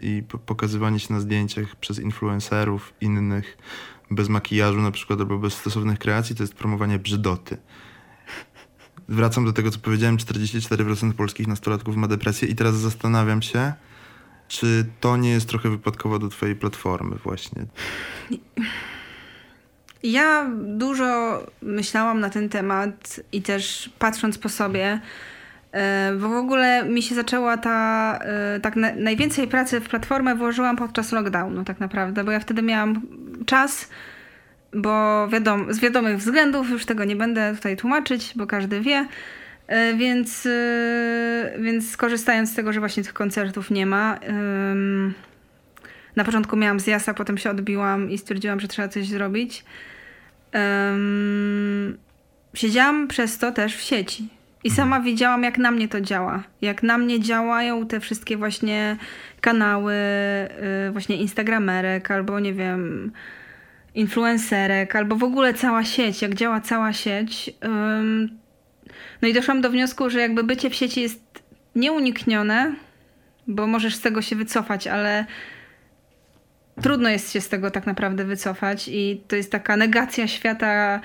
i 0.03 0.23
pokazywanie 0.47 1.01
się 1.01 1.15
na 1.15 1.21
zdjęciach 1.21 1.77
przez 1.77 1.99
influencerów 1.99 2.93
innych 3.01 3.59
bez 4.11 4.29
makijażu 4.29 4.81
na 4.81 4.91
przykład 4.91 5.21
albo 5.21 5.39
bez 5.39 5.55
stosownych 5.55 5.99
kreacji 5.99 6.37
to 6.37 6.43
jest 6.43 6.55
promowanie 6.55 6.99
brzydoty 6.99 7.57
wracam 9.09 9.45
do 9.45 9.53
tego, 9.53 9.71
co 9.71 9.79
powiedziałem, 9.79 10.17
44% 10.17 11.13
polskich 11.13 11.47
nastolatków 11.47 11.97
ma 11.97 12.09
depresję 12.09 12.49
i 12.49 12.55
teraz 12.55 12.75
zastanawiam 12.75 13.43
się, 13.43 13.73
czy 14.49 14.87
to 15.01 15.17
nie 15.17 15.31
jest 15.31 15.49
trochę 15.49 15.71
wypadkowo 15.71 16.19
do 16.19 16.29
twojej 16.29 16.57
platformy 16.57 17.17
właśnie? 17.17 17.67
Ja 20.03 20.51
dużo 20.59 21.41
myślałam 21.63 22.21
na 22.21 22.31
ten 22.31 22.49
temat 22.49 23.21
i 23.33 23.43
też 23.43 23.91
patrząc 23.99 24.39
po 24.39 24.49
sobie, 24.49 25.01
bo 26.21 26.29
w 26.29 26.33
ogóle 26.33 26.85
mi 26.85 27.03
się 27.03 27.15
zaczęła 27.15 27.57
ta, 27.57 28.19
e, 28.23 28.61
tak 28.61 28.77
na, 28.77 28.95
najwięcej 28.95 29.49
pracy 29.49 29.81
w 29.81 29.89
platformę 29.89 30.35
włożyłam 30.35 30.77
podczas 30.77 31.13
lockdownu 31.13 31.65
tak 31.65 31.81
naprawdę, 31.81 32.25
bo 32.25 32.33
ja 32.33 32.41
wtedy 32.41 32.63
miałam 32.63 33.03
czas, 33.47 33.91
bo 34.73 35.29
wiadom, 35.29 35.75
z 35.75 35.81
wiadomych 35.81 36.19
względów, 36.19 36.71
już 36.71 36.87
tego 36.87 37.05
nie 37.05 37.17
będę 37.17 37.55
tutaj 37.57 37.77
tłumaczyć, 37.77 38.33
bo 38.37 38.47
każdy 38.47 38.81
wie, 38.81 39.07
e, 39.67 39.95
więc, 39.95 40.47
e, 40.47 41.53
więc 41.59 41.91
skorzystając 41.91 42.53
z 42.53 42.55
tego, 42.55 42.73
że 42.73 42.81
właśnie 42.81 43.03
tych 43.03 43.15
koncertów 43.15 43.71
nie 43.71 43.87
ma, 43.87 44.19
na 46.17 46.25
początku 46.25 46.57
miałam 46.57 46.81
zjazd, 46.81 47.09
a 47.09 47.15
potem 47.15 47.39
się 47.39 47.51
odbiłam 47.51 48.11
i 48.11 48.19
stwierdziłam, 48.19 48.61
że 48.61 48.69
trzeba 48.69 48.89
coś 48.89 49.09
zrobić. 49.09 49.65
Siedziałam 52.55 53.09
przez 53.09 53.39
to 53.39 53.53
też 53.53 53.77
w 53.77 53.81
sieci. 53.81 54.36
I 54.67 54.71
sama 54.71 55.01
widziałam, 55.01 55.43
jak 55.43 55.59
na 55.59 55.71
mnie 55.71 55.89
to 55.89 56.01
działa. 56.01 56.43
Jak 56.63 56.83
na 56.83 56.99
mnie 56.99 57.21
działają 57.21 57.87
te 57.87 58.01
wszystkie 58.01 58.37
właśnie 58.37 58.97
kanały, 59.41 59.95
y, 60.89 60.91
właśnie 60.93 61.17
Instagramerek, 61.17 62.11
albo 62.11 62.41
nie 62.41 62.55
wiem, 62.55 63.13
influencerek, 63.95 64.97
albo 64.97 65.17
w 65.17 65.25
ogóle 65.25 65.55
cała 65.55 65.85
sieć, 65.85 66.23
jak 66.23 66.35
działa 66.35 66.61
cała 66.61 66.93
sieć. 66.93 67.51
No 69.23 69.29
i 69.29 69.33
doszłam 69.33 69.61
do 69.61 69.71
wniosku, 69.71 70.11
że 70.11 70.21
jakby 70.21 70.45
bycie 70.45 70.71
w 70.71 70.75
sieci 70.75 71.01
jest 71.03 71.43
nieuniknione, 71.75 72.75
bo 73.47 73.67
możesz 73.67 73.95
z 73.95 74.01
tego 74.01 74.23
się 74.23 74.37
wycofać, 74.37 74.87
ale 74.87 75.27
trudno 76.83 77.09
jest 77.09 77.33
się 77.33 77.41
z 77.41 77.49
tego 77.49 77.71
tak 77.71 77.87
naprawdę 77.87 78.25
wycofać 78.25 78.89
i 78.89 79.23
to 79.29 79.37
jest 79.37 79.53
taka 79.53 79.77
negacja 79.77 80.29
świata, 80.29 81.01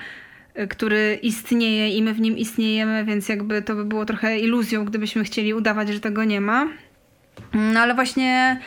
który 0.70 1.18
istnieje 1.22 1.88
i 1.96 2.02
my 2.02 2.14
w 2.14 2.20
nim 2.20 2.38
istniejemy, 2.38 3.04
więc 3.04 3.28
jakby 3.28 3.62
to 3.62 3.74
by 3.74 3.84
było 3.84 4.04
trochę 4.04 4.38
iluzją, 4.38 4.84
gdybyśmy 4.84 5.24
chcieli 5.24 5.54
udawać, 5.54 5.88
że 5.88 6.00
tego 6.00 6.24
nie 6.24 6.40
ma. 6.40 6.68
No 7.54 7.80
ale 7.80 7.94
właśnie 7.94 8.60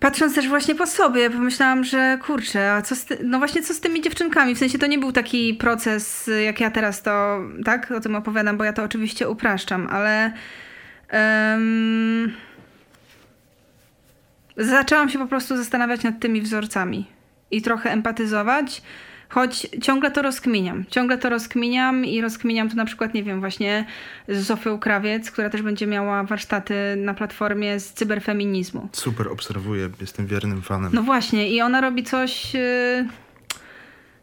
patrząc 0.00 0.34
też 0.34 0.48
właśnie 0.48 0.74
po 0.74 0.86
sobie, 0.86 1.30
pomyślałam, 1.30 1.84
że 1.84 2.18
kurczę, 2.22 2.72
a 2.72 2.82
co 2.82 2.96
z 2.96 3.04
ty- 3.04 3.18
no 3.24 3.38
właśnie 3.38 3.62
co 3.62 3.74
z 3.74 3.80
tymi 3.80 4.00
dziewczynkami? 4.00 4.54
W 4.54 4.58
sensie 4.58 4.78
to 4.78 4.86
nie 4.86 4.98
był 4.98 5.12
taki 5.12 5.54
proces, 5.54 6.30
jak 6.44 6.60
ja 6.60 6.70
teraz 6.70 7.02
to, 7.02 7.40
tak, 7.64 7.90
o 7.90 8.00
tym 8.00 8.14
opowiadam, 8.14 8.56
bo 8.56 8.64
ja 8.64 8.72
to 8.72 8.82
oczywiście 8.82 9.28
upraszczam, 9.28 9.88
ale 9.90 10.32
um, 11.12 12.32
zaczęłam 14.56 15.08
się 15.08 15.18
po 15.18 15.26
prostu 15.26 15.56
zastanawiać 15.56 16.02
nad 16.02 16.20
tymi 16.20 16.40
wzorcami 16.40 17.06
i 17.50 17.62
trochę 17.62 17.90
empatyzować 17.90 18.82
Choć 19.32 19.66
ciągle 19.82 20.10
to 20.10 20.22
rozkminiam. 20.22 20.84
Ciągle 20.90 21.18
to 21.18 21.30
rozkminiam 21.30 22.04
i 22.04 22.20
rozkminiam 22.20 22.68
to 22.68 22.76
na 22.76 22.84
przykład, 22.84 23.14
nie 23.14 23.22
wiem, 23.22 23.40
właśnie 23.40 23.86
z 24.28 24.38
Zofią 24.38 24.78
Krawiec, 24.78 25.30
która 25.30 25.50
też 25.50 25.62
będzie 25.62 25.86
miała 25.86 26.24
warsztaty 26.24 26.74
na 26.96 27.14
platformie 27.14 27.80
z 27.80 27.92
cyberfeminizmu. 27.92 28.88
Super, 28.92 29.28
obserwuję, 29.28 29.88
jestem 30.00 30.26
wiernym 30.26 30.62
fanem. 30.62 30.90
No 30.94 31.02
właśnie 31.02 31.50
i 31.50 31.60
ona 31.60 31.80
robi 31.80 32.02
coś, 32.02 32.56
y, 32.56 33.08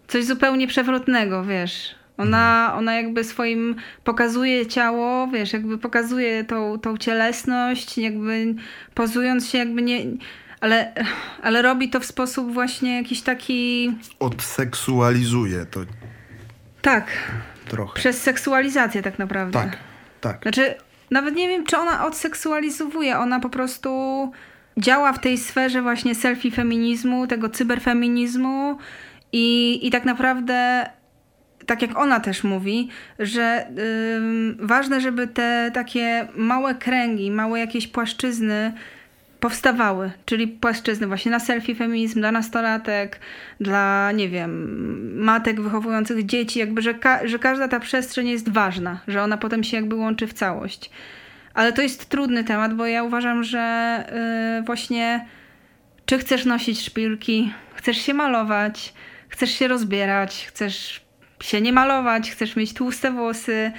coś 0.07 0.25
zupełnie 0.25 0.67
przewrotnego, 0.67 1.43
wiesz. 1.43 1.95
Ona, 2.17 2.61
mhm. 2.61 2.79
ona 2.79 2.95
jakby 2.95 3.23
swoim 3.23 3.75
pokazuje 4.03 4.65
ciało, 4.65 5.27
wiesz, 5.27 5.53
jakby 5.53 5.77
pokazuje 5.77 6.43
tą, 6.43 6.79
tą 6.79 6.97
cielesność, 6.97 7.97
jakby 7.97 8.55
pozując 8.93 9.49
się 9.49 9.57
jakby 9.57 9.81
nie 9.81 10.05
ale, 10.61 10.93
ale 11.41 11.61
robi 11.61 11.89
to 11.89 11.99
w 11.99 12.05
sposób 12.05 12.53
właśnie 12.53 12.95
jakiś 12.97 13.21
taki. 13.21 13.91
Odseksualizuje 14.19 15.65
to. 15.65 15.79
Tak. 16.81 17.07
Trochę. 17.67 17.99
Przez 17.99 18.21
seksualizację 18.21 19.01
tak 19.01 19.19
naprawdę. 19.19 19.59
Tak, 19.59 19.77
tak. 20.21 20.41
Znaczy, 20.41 20.75
nawet 21.11 21.35
nie 21.35 21.47
wiem, 21.47 21.65
czy 21.65 21.77
ona 21.77 22.05
odseksualizuje. 22.05 23.17
Ona 23.17 23.39
po 23.39 23.49
prostu 23.49 23.91
działa 24.77 25.13
w 25.13 25.19
tej 25.19 25.37
sferze 25.37 25.81
właśnie 25.81 26.15
selfie 26.15 26.51
feminizmu, 26.51 27.27
tego 27.27 27.49
cyberfeminizmu 27.49 28.77
i, 29.31 29.79
i 29.87 29.91
tak 29.91 30.05
naprawdę 30.05 30.89
tak 31.65 31.81
jak 31.81 31.97
ona 31.97 32.19
też 32.19 32.43
mówi, 32.43 32.89
że 33.19 33.67
ważne, 34.59 35.01
żeby 35.01 35.27
te 35.27 35.71
takie 35.73 36.27
małe 36.35 36.75
kręgi, 36.75 37.31
małe 37.31 37.59
jakieś 37.59 37.87
płaszczyzny 37.87 38.73
powstawały, 39.39 40.11
czyli 40.25 40.47
płaszczyzny 40.47 41.07
właśnie 41.07 41.31
na 41.31 41.39
selfie 41.39 41.75
feminizm 41.75 42.19
dla 42.19 42.31
nastolatek, 42.31 43.19
dla, 43.59 44.11
nie 44.11 44.29
wiem, 44.29 45.23
matek 45.23 45.61
wychowujących 45.61 46.25
dzieci, 46.25 46.59
jakby, 46.59 46.81
że, 46.81 46.93
ka 46.93 47.27
że 47.27 47.39
każda 47.39 47.67
ta 47.67 47.79
przestrzeń 47.79 48.27
jest 48.27 48.49
ważna, 48.49 48.99
że 49.07 49.23
ona 49.23 49.37
potem 49.37 49.63
się 49.63 49.77
jakby 49.77 49.95
łączy 49.95 50.27
w 50.27 50.33
całość. 50.33 50.89
Ale 51.53 51.73
to 51.73 51.81
jest 51.81 52.09
trudny 52.09 52.43
temat, 52.43 52.73
bo 52.73 52.85
ja 52.85 53.03
uważam, 53.03 53.43
że 53.43 54.03
yy, 54.57 54.65
właśnie 54.65 55.25
czy 56.05 56.17
chcesz 56.17 56.45
nosić 56.45 56.81
szpilki, 56.81 57.53
chcesz 57.73 57.97
się 57.97 58.13
malować, 58.13 58.93
chcesz 59.29 59.51
się 59.51 59.67
rozbierać, 59.67 60.45
chcesz 60.47 61.05
się 61.43 61.61
nie 61.61 61.73
malować, 61.73 62.31
chcesz 62.31 62.55
mieć 62.55 62.73
tłuste 62.73 63.11
włosy, 63.11 63.71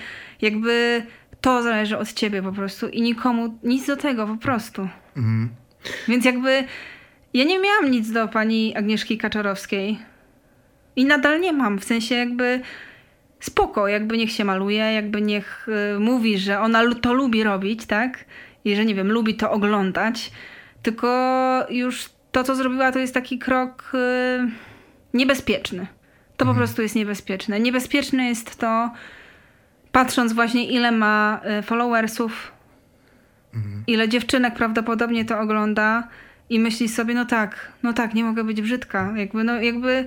jakby 0.43 1.03
to 1.41 1.63
zależy 1.63 1.99
od 1.99 2.13
ciebie 2.13 2.43
po 2.43 2.53
prostu 2.53 2.89
i 2.89 3.03
nikomu 3.03 3.59
nic 3.63 3.87
do 3.87 3.97
tego 3.97 4.27
po 4.27 4.37
prostu. 4.37 4.89
Mhm. 5.21 5.49
Więc 6.09 6.25
jakby 6.25 6.65
ja 7.35 7.45
nie 7.45 7.59
miałam 7.59 7.91
nic 7.91 8.13
do 8.13 8.29
pani 8.29 8.77
Agnieszki 8.77 9.19
Kaczorowskiej 9.19 9.99
i 10.97 11.05
nadal 11.05 11.41
nie 11.41 11.53
mam, 11.53 11.79
w 11.79 11.85
sensie 11.85 12.15
jakby 12.15 12.61
spoko, 13.41 13.89
jakby 13.89 14.19
niech 14.19 14.33
się 14.33 14.45
maluje, 14.45 14.93
jakby 14.93 15.23
niech 15.23 15.69
y, 15.97 15.99
mówi, 15.99 16.39
że 16.39 16.61
ona 16.61 16.95
to 16.95 17.13
lubi 17.13 17.43
robić, 17.43 17.87
tak? 17.87 18.25
I 18.65 18.77
że 18.77 18.85
nie 18.85 18.95
wiem, 18.95 19.13
lubi 19.13 19.35
to 19.35 19.51
oglądać, 19.51 20.31
tylko 20.83 21.09
już 21.71 22.09
to, 22.33 22.45
co 22.45 22.55
zrobiła, 22.55 22.93
to 22.93 22.99
jest 22.99 23.15
taki 23.15 23.39
krok 23.39 23.93
y, 23.95 24.51
niebezpieczny. 25.15 25.87
To 26.37 26.45
mhm. 26.45 26.49
po 26.49 26.55
prostu 26.55 26.83
jest 26.83 26.95
niebezpieczne. 26.95 27.61
Niebezpieczne 27.61 28.29
jest 28.29 28.59
to, 28.59 28.91
patrząc 29.93 30.33
właśnie 30.33 30.69
ile 30.69 30.93
ma 30.93 31.41
y, 31.59 31.63
followersów, 31.63 32.53
mhm. 33.55 33.85
ile 33.87 34.09
dziewczynek 34.09 34.55
prawdopodobnie 34.55 35.25
to 35.25 35.41
ogląda 35.41 36.09
i 36.51 36.61
myśli 36.61 36.89
sobie, 36.89 37.15
no 37.15 37.25
tak, 37.25 37.73
no 37.83 37.93
tak, 37.93 38.15
nie 38.15 38.25
mogę 38.25 38.45
być 38.45 38.63
brzydka. 38.63 39.13
Jakby, 39.17 39.45
no 39.45 39.63
jakby, 39.63 40.07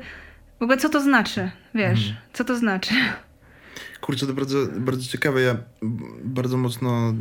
w 0.59 0.63
ogóle 0.63 0.77
co 0.77 0.89
to 0.89 1.01
znaczy, 1.01 1.51
wiesz, 1.75 2.07
mhm. 2.07 2.15
co 2.33 2.43
to 2.43 2.57
znaczy. 2.57 2.93
Kurczę, 4.01 4.27
to 4.27 4.33
bardzo, 4.33 4.57
bardzo 4.77 5.11
ciekawe. 5.11 5.41
Ja 5.41 5.57
bardzo 6.23 6.57
mocno 6.57 7.13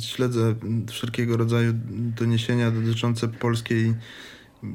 śledzę 0.00 0.54
wszelkiego 0.90 1.36
rodzaju 1.36 1.72
doniesienia 2.18 2.70
dotyczące 2.70 3.28
polskiej 3.28 3.94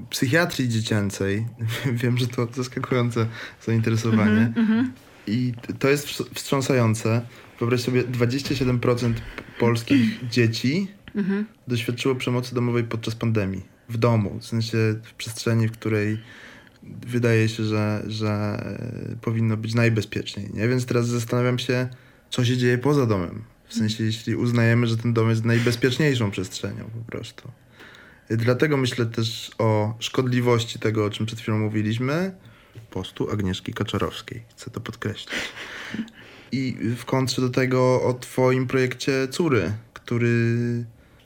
psychiatrii 0.09 0.69
dziecięcej. 0.69 1.45
Wiem, 2.01 2.17
że 2.17 2.27
to 2.27 2.47
zaskakujące 2.53 3.27
zainteresowanie. 3.65 4.53
Mm 4.55 4.67
-hmm, 4.67 4.85
I 5.27 5.53
to 5.79 5.89
jest 5.89 6.07
wstrząsające. 6.33 7.21
Wyobraź 7.63 7.82
sobie, 7.82 8.04
27% 8.04 9.13
polskich 9.60 10.28
dzieci 10.30 10.88
-hmm. 11.15 11.43
doświadczyło 11.67 12.15
przemocy 12.15 12.56
domowej 12.56 12.84
podczas 12.84 13.15
pandemii. 13.15 13.62
W 13.89 13.97
domu, 13.97 14.39
w 14.39 14.45
sensie 14.45 14.78
w 15.04 15.13
przestrzeni, 15.13 15.67
w 15.67 15.71
której 15.71 16.17
wydaje 17.08 17.49
się, 17.49 17.63
że, 17.63 18.04
że 18.08 18.63
powinno 19.21 19.58
być 19.58 19.73
najbezpieczniej. 19.73 20.49
Nie? 20.54 20.67
Więc 20.67 20.86
teraz 20.86 21.08
zastanawiam 21.08 21.60
się, 21.60 21.89
co 22.30 22.45
się 22.45 22.58
dzieje 22.58 22.78
poza 22.78 23.06
domem. 23.06 23.43
W 23.67 23.73
sensie, 23.73 24.04
jeśli 24.04 24.36
uznajemy, 24.36 24.88
że 24.88 24.97
ten 24.97 25.13
dom 25.13 25.30
jest 25.30 25.45
najbezpieczniejszą 25.45 26.32
przestrzenią 26.32 26.84
po 26.84 27.12
prostu. 27.12 27.52
Dlatego 28.30 28.78
myślę 28.78 29.06
też 29.06 29.52
o 29.58 29.95
szkodliwości 29.99 30.80
tego, 30.80 31.06
o 31.06 31.10
czym 31.10 31.26
przed 31.26 31.39
chwilą 31.39 31.60
mówiliśmy, 31.60 32.36
postu 32.91 33.32
Agnieszki 33.32 33.73
Kaczorowskiej. 33.73 34.43
Chcę 34.49 34.71
to 34.71 34.80
podkreślić. 34.80 35.36
I 36.53 36.77
w 36.95 37.05
kontrze 37.05 37.41
do 37.41 37.49
tego 37.49 38.03
o 38.03 38.13
twoim 38.13 38.67
projekcie 38.67 39.27
Córy, 39.27 39.71
który 39.93 40.57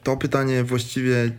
to 0.03 0.17
pytanie 0.17 0.63
właściwie 0.63 1.31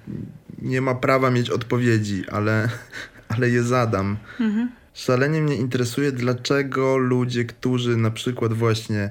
nie 0.63 0.81
ma 0.81 0.95
prawa 0.95 1.31
mieć 1.31 1.51
odpowiedzi, 1.51 2.25
ale, 2.33 2.69
ale 3.37 3.51
je 3.51 3.63
zadam. 3.63 4.17
Mhm. 4.41 4.71
Szalenie 4.95 5.41
mnie 5.41 5.57
interesuje, 5.57 6.13
dlaczego 6.13 6.97
ludzie, 6.97 7.45
którzy 7.45 7.97
na 7.97 8.11
przykład 8.11 8.53
właśnie 8.53 9.11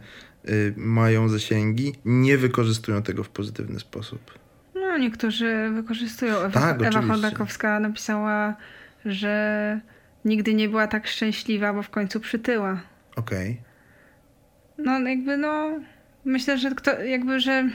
y, 0.49 0.73
mają 0.77 1.29
zasięgi, 1.29 1.93
nie 2.05 2.37
wykorzystują 2.37 3.01
tego 3.01 3.23
w 3.23 3.29
pozytywny 3.29 3.79
sposób 3.79 4.19
niektórzy 4.97 5.69
wykorzystują. 5.73 6.37
Ewa, 6.37 6.59
tak, 6.59 6.81
Ewa 6.81 7.01
Chodakowska 7.01 7.79
napisała, 7.79 8.55
że 9.05 9.79
nigdy 10.25 10.53
nie 10.53 10.69
była 10.69 10.87
tak 10.87 11.07
szczęśliwa, 11.07 11.73
bo 11.73 11.83
w 11.83 11.89
końcu 11.89 12.19
przytyła. 12.19 12.79
Okej. 13.15 13.51
Okay. 13.51 13.66
No 14.77 14.99
jakby 14.99 15.37
no, 15.37 15.79
myślę, 16.25 16.57
że 16.57 16.71
kto, 16.71 17.03
jakby, 17.03 17.39
że... 17.39 17.69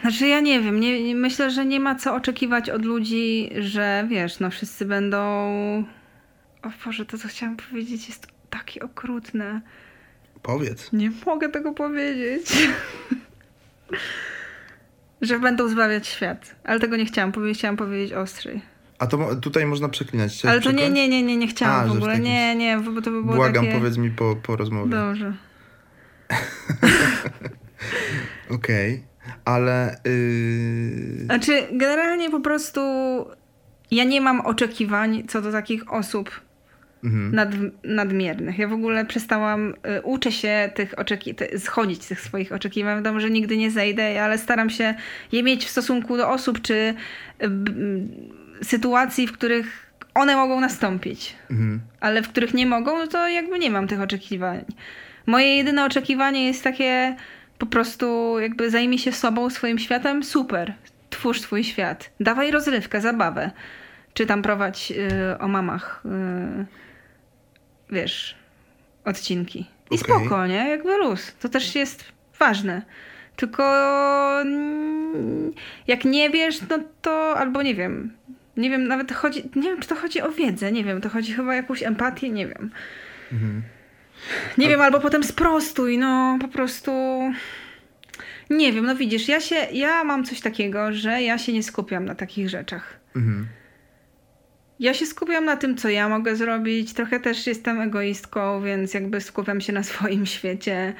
Znaczy 0.00 0.26
ja 0.26 0.40
nie 0.40 0.60
wiem, 0.60 0.80
nie, 0.80 1.14
myślę, 1.14 1.50
że 1.50 1.66
nie 1.66 1.80
ma 1.80 1.94
co 1.94 2.14
oczekiwać 2.14 2.70
od 2.70 2.84
ludzi, 2.84 3.50
że 3.58 4.06
wiesz, 4.08 4.40
no 4.40 4.50
wszyscy 4.50 4.84
będą... 4.84 5.18
O 6.62 6.70
Boże, 6.84 7.06
to 7.06 7.18
co 7.18 7.28
chciałam 7.28 7.56
powiedzieć 7.56 8.08
jest 8.08 8.26
takie 8.50 8.82
okrutne. 8.82 9.60
Powiedz. 10.42 10.92
Nie 10.92 11.10
mogę 11.26 11.48
tego 11.48 11.72
powiedzieć. 11.72 12.46
Że 15.20 15.38
będą 15.38 15.68
zbawiać 15.68 16.06
świat. 16.06 16.56
Ale 16.64 16.80
tego 16.80 16.96
nie 16.96 17.06
chciałam 17.06 17.32
powiedzieć, 17.32 17.58
chciałam 17.58 17.76
powiedzieć 17.76 18.12
ostrzej. 18.12 18.73
A 18.98 19.06
to 19.06 19.36
tutaj 19.36 19.66
można 19.66 19.88
przeklinać. 19.88 20.32
Chciałeś 20.32 20.54
Ale 20.54 20.62
to 20.62 20.70
nie, 20.80 20.90
nie, 20.90 21.08
nie, 21.08 21.22
nie, 21.22 21.36
nie 21.36 21.48
chciałam 21.48 21.90
A, 21.90 21.94
w 21.94 21.96
ogóle. 21.96 22.18
Nie, 22.18 22.56
nie, 22.56 22.78
bo 22.78 23.02
to 23.02 23.10
by 23.10 23.22
było 23.22 23.34
Błagam, 23.34 23.64
takie... 23.64 23.78
powiedz 23.78 23.96
mi 23.96 24.10
po, 24.10 24.36
po 24.36 24.56
rozmowie. 24.56 24.90
Dobrze. 24.90 25.34
Okej, 28.50 29.04
okay. 29.20 29.34
ale... 29.44 30.00
Yy... 30.04 31.24
Znaczy, 31.24 31.62
generalnie 31.72 32.30
po 32.30 32.40
prostu 32.40 32.80
ja 33.90 34.04
nie 34.04 34.20
mam 34.20 34.40
oczekiwań 34.40 35.24
co 35.28 35.42
do 35.42 35.52
takich 35.52 35.92
osób, 35.92 36.40
mhm. 37.04 37.34
nad, 37.34 37.48
nadmiernych. 37.84 38.58
Ja 38.58 38.68
w 38.68 38.72
ogóle 38.72 39.04
przestałam, 39.04 39.74
y, 39.98 40.02
uczę 40.02 40.32
się 40.32 40.70
tych 40.74 40.98
oczekiwań, 40.98 41.48
schodzić 41.58 42.04
z 42.04 42.08
tych 42.08 42.20
swoich 42.20 42.52
oczekiwań. 42.52 42.96
Wiadomo, 42.96 43.20
że 43.20 43.30
nigdy 43.30 43.56
nie 43.56 43.70
zejdę, 43.70 44.22
ale 44.22 44.38
staram 44.38 44.70
się 44.70 44.94
je 45.32 45.42
mieć 45.42 45.64
w 45.64 45.70
stosunku 45.70 46.16
do 46.16 46.30
osób, 46.30 46.62
czy 46.62 46.74
y, 46.74 46.94
y, 47.44 48.43
sytuacji, 48.62 49.26
w 49.26 49.32
których 49.32 49.92
one 50.14 50.36
mogą 50.36 50.60
nastąpić, 50.60 51.34
mhm. 51.50 51.80
ale 52.00 52.22
w 52.22 52.28
których 52.28 52.54
nie 52.54 52.66
mogą, 52.66 52.98
no 52.98 53.06
to 53.06 53.28
jakby 53.28 53.58
nie 53.58 53.70
mam 53.70 53.88
tych 53.88 54.00
oczekiwań. 54.00 54.64
Moje 55.26 55.56
jedyne 55.56 55.84
oczekiwanie 55.84 56.46
jest 56.46 56.64
takie 56.64 57.16
po 57.58 57.66
prostu 57.66 58.38
jakby 58.38 58.70
zajmij 58.70 58.98
się 58.98 59.12
sobą, 59.12 59.50
swoim 59.50 59.78
światem, 59.78 60.24
super. 60.24 60.74
Twórz 61.10 61.40
swój 61.40 61.64
świat. 61.64 62.10
Dawaj 62.20 62.50
rozrywkę, 62.50 63.00
zabawę. 63.00 63.50
Czy 64.14 64.26
tam 64.26 64.42
prowadź 64.42 64.92
y, 64.92 65.38
o 65.38 65.48
mamach. 65.48 66.02
Y, 66.04 66.66
wiesz, 67.90 68.36
odcinki. 69.04 69.66
I 69.90 69.94
okay. 69.94 69.98
spoko, 69.98 70.46
nie? 70.46 70.68
Jakby 70.70 70.96
luz. 70.96 71.34
To 71.40 71.48
też 71.48 71.74
jest 71.74 72.04
ważne. 72.38 72.82
Tylko 73.36 73.64
jak 75.86 76.04
nie 76.04 76.30
wiesz, 76.30 76.60
no 76.70 76.78
to 77.02 77.36
albo 77.36 77.62
nie 77.62 77.74
wiem. 77.74 78.12
Nie 78.56 78.70
wiem, 78.70 78.88
nawet 78.88 79.12
chodzi, 79.12 79.42
nie 79.56 79.62
wiem, 79.62 79.80
czy 79.80 79.88
to 79.88 79.94
chodzi 79.94 80.22
o 80.22 80.32
wiedzę, 80.32 80.72
nie 80.72 80.84
wiem, 80.84 81.00
to 81.00 81.08
chodzi 81.08 81.32
chyba 81.32 81.48
o 81.48 81.52
jakąś 81.52 81.82
empatię, 81.82 82.30
nie 82.30 82.46
wiem. 82.46 82.70
Mhm. 83.32 83.62
Nie 84.58 84.66
A... 84.66 84.68
wiem, 84.68 84.80
albo 84.80 85.00
potem 85.00 85.24
sprostuj, 85.24 85.98
no 85.98 86.38
po 86.40 86.48
prostu. 86.48 86.92
Nie 88.50 88.72
wiem, 88.72 88.86
no 88.86 88.96
widzisz, 88.96 89.28
ja 89.28 89.40
się, 89.40 89.56
ja 89.72 90.04
mam 90.04 90.24
coś 90.24 90.40
takiego, 90.40 90.92
że 90.92 91.22
ja 91.22 91.38
się 91.38 91.52
nie 91.52 91.62
skupiam 91.62 92.04
na 92.04 92.14
takich 92.14 92.48
rzeczach. 92.48 93.00
Mhm 93.16 93.46
ja 94.80 94.94
się 94.94 95.06
skupiam 95.06 95.44
na 95.44 95.56
tym, 95.56 95.76
co 95.76 95.88
ja 95.88 96.08
mogę 96.08 96.36
zrobić. 96.36 96.92
Trochę 96.92 97.20
też 97.20 97.46
jestem 97.46 97.80
egoistką, 97.80 98.62
więc 98.62 98.94
jakby 98.94 99.20
skupiam 99.20 99.60
się 99.60 99.72
na 99.72 99.82
swoim 99.82 100.26
świecie. 100.26 100.94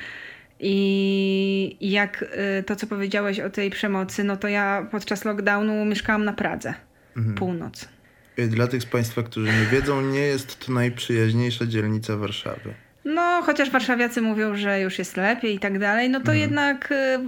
I 0.60 1.76
jak 1.80 2.22
y, 2.22 2.62
to, 2.62 2.76
co 2.76 2.86
powiedziałeś 2.86 3.40
o 3.40 3.50
tej 3.50 3.70
przemocy, 3.70 4.24
no 4.24 4.36
to 4.36 4.48
ja 4.48 4.88
podczas 4.90 5.24
lockdownu 5.24 5.84
mieszkałam 5.84 6.24
na 6.24 6.32
Pradze, 6.32 6.74
mhm. 7.16 7.34
północ. 7.34 7.88
Dla 8.36 8.66
tych 8.66 8.82
z 8.82 8.86
Państwa, 8.86 9.22
którzy 9.22 9.46
nie 9.46 9.66
wiedzą, 9.66 10.00
nie 10.02 10.20
jest 10.20 10.66
to 10.66 10.72
najprzyjaźniejsza 10.72 11.66
dzielnica 11.66 12.16
Warszawy. 12.16 12.74
No, 13.04 13.42
chociaż 13.42 13.70
warszawiacy 13.70 14.22
mówią, 14.22 14.56
że 14.56 14.80
już 14.80 14.98
jest 14.98 15.16
lepiej 15.16 15.54
i 15.54 15.58
tak 15.58 15.78
dalej, 15.78 16.10
no 16.10 16.18
to 16.20 16.32
mhm. 16.32 16.38
jednak 16.38 16.92
y, 16.92 17.18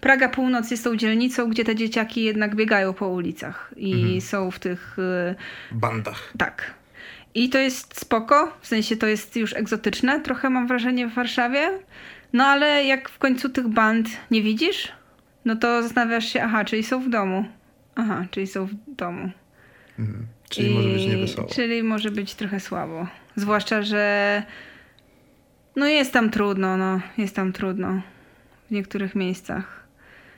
Praga 0.00 0.28
Północ 0.28 0.70
jest 0.70 0.84
tą 0.84 0.96
dzielnicą, 0.96 1.50
gdzie 1.50 1.64
te 1.64 1.74
dzieciaki 1.74 2.22
jednak 2.22 2.54
biegają 2.54 2.92
po 2.92 3.08
ulicach 3.08 3.74
i 3.76 3.92
mhm. 3.92 4.20
są 4.20 4.50
w 4.50 4.58
tych... 4.58 4.98
Y, 4.98 5.34
Bandach. 5.72 6.32
Tak. 6.38 6.74
I 7.34 7.48
to 7.48 7.58
jest 7.58 8.00
spoko, 8.00 8.58
w 8.60 8.66
sensie 8.66 8.96
to 8.96 9.06
jest 9.06 9.36
już 9.36 9.52
egzotyczne, 9.52 10.20
trochę 10.20 10.50
mam 10.50 10.66
wrażenie 10.66 11.06
w 11.06 11.14
Warszawie. 11.14 11.70
No 12.32 12.44
ale 12.44 12.84
jak 12.84 13.08
w 13.08 13.18
końcu 13.18 13.48
tych 13.48 13.68
band 13.68 14.08
nie 14.30 14.42
widzisz, 14.42 14.92
no 15.44 15.56
to 15.56 15.82
zastanawiasz 15.82 16.32
się, 16.32 16.42
aha, 16.42 16.64
czyli 16.64 16.82
są 16.82 17.02
w 17.02 17.08
domu. 17.08 17.44
Aha, 18.00 18.24
czyli 18.30 18.46
są 18.46 18.66
w 18.66 18.74
domu. 18.96 19.30
Mhm. 19.98 20.26
Czyli 20.48 20.70
I, 20.70 20.74
może 20.74 20.88
być 20.88 21.06
niewesoło. 21.06 21.48
Czyli 21.48 21.82
może 21.82 22.10
być 22.10 22.34
trochę 22.34 22.60
słabo. 22.60 23.06
Zwłaszcza, 23.36 23.82
że 23.82 24.42
no 25.76 25.86
jest 25.86 26.12
tam 26.12 26.30
trudno, 26.30 26.76
no. 26.76 27.00
Jest 27.18 27.36
tam 27.36 27.52
trudno. 27.52 28.02
W 28.68 28.70
niektórych 28.70 29.14
miejscach. 29.14 29.80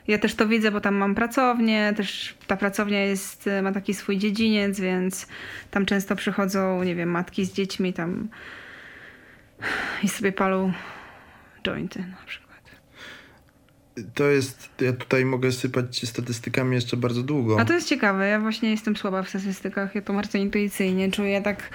Ja 0.07 0.17
też 0.17 0.35
to 0.35 0.47
widzę, 0.47 0.71
bo 0.71 0.81
tam 0.81 0.95
mam 0.95 1.15
pracownię, 1.15 1.93
też 1.97 2.35
ta 2.47 2.57
pracownia 2.57 3.05
jest, 3.05 3.49
ma 3.61 3.71
taki 3.71 3.93
swój 3.93 4.17
dziedziniec, 4.17 4.79
więc 4.79 5.27
tam 5.71 5.85
często 5.85 6.15
przychodzą, 6.15 6.83
nie 6.83 6.95
wiem, 6.95 7.09
matki 7.09 7.45
z 7.45 7.53
dziećmi 7.53 7.93
tam 7.93 8.27
i 10.03 10.09
sobie 10.09 10.31
palą 10.31 10.73
jointy 11.63 11.99
na 11.99 12.25
przykład. 12.25 12.42
To 14.13 14.23
jest, 14.27 14.69
ja 14.81 14.93
tutaj 14.93 15.25
mogę 15.25 15.51
sypać 15.51 15.97
ci 15.97 16.07
statystykami 16.07 16.75
jeszcze 16.75 16.97
bardzo 16.97 17.23
długo. 17.23 17.59
A 17.59 17.65
to 17.65 17.73
jest 17.73 17.87
ciekawe, 17.87 18.27
ja 18.27 18.39
właśnie 18.39 18.71
jestem 18.71 18.95
słaba 18.95 19.23
w 19.23 19.29
statystykach, 19.29 19.95
ja 19.95 20.01
to 20.01 20.13
bardzo 20.13 20.37
intuicyjnie 20.37 21.11
czuję, 21.11 21.41
tak 21.41 21.69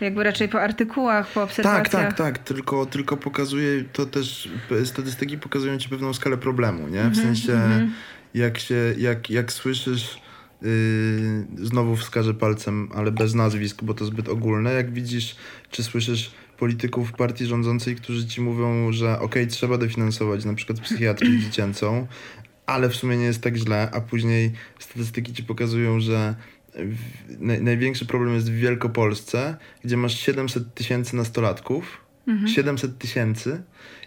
jakby 0.00 0.24
raczej 0.24 0.48
po 0.48 0.60
artykułach, 0.60 1.32
po 1.32 1.42
obserwacjach. 1.42 1.90
Tak, 1.90 2.02
tak, 2.02 2.16
tak, 2.16 2.38
tylko, 2.38 2.86
tylko 2.86 3.16
pokazuje, 3.16 3.84
to 3.92 4.06
też 4.06 4.48
statystyki 4.84 5.38
pokazują 5.38 5.78
ci 5.78 5.88
pewną 5.88 6.14
skalę 6.14 6.36
problemu, 6.36 6.88
nie? 6.88 7.02
W 7.02 7.04
Mhm, 7.04 7.14
sensie, 7.26 7.60
jak 8.34 8.58
się, 8.58 8.94
jak, 8.98 9.30
jak 9.30 9.52
słyszysz, 9.52 10.18
yy, 10.62 11.66
znowu 11.66 11.96
wskażę 11.96 12.34
palcem, 12.34 12.88
ale 12.94 13.12
bez 13.12 13.34
nazwisk, 13.34 13.82
bo 13.84 13.94
to 13.94 14.04
zbyt 14.04 14.28
ogólne, 14.28 14.72
jak 14.72 14.92
widzisz, 14.92 15.36
czy 15.70 15.82
słyszysz 15.84 16.30
polityków 16.64 17.12
partii 17.12 17.46
rządzącej, 17.46 17.96
którzy 17.96 18.26
ci 18.26 18.40
mówią, 18.40 18.92
że 18.92 19.20
okej, 19.20 19.46
trzeba 19.46 19.78
dofinansować 19.78 20.44
na 20.44 20.54
przykład 20.54 20.80
psychiatrię 20.80 21.38
dziecięcą, 21.44 22.06
ale 22.66 22.88
w 22.88 22.96
sumie 22.96 23.16
nie 23.16 23.24
jest 23.24 23.42
tak 23.42 23.56
źle, 23.56 23.90
a 23.92 24.00
później 24.00 24.52
statystyki 24.78 25.32
ci 25.32 25.44
pokazują, 25.44 26.00
że 26.00 26.34
naj, 27.38 27.62
największy 27.62 28.06
problem 28.06 28.34
jest 28.34 28.50
w 28.50 28.54
Wielkopolsce, 28.54 29.56
gdzie 29.84 29.96
masz 29.96 30.18
700 30.18 30.74
tysięcy 30.74 31.16
nastolatków, 31.16 32.00
700 32.54 32.98
tysięcy 32.98 33.62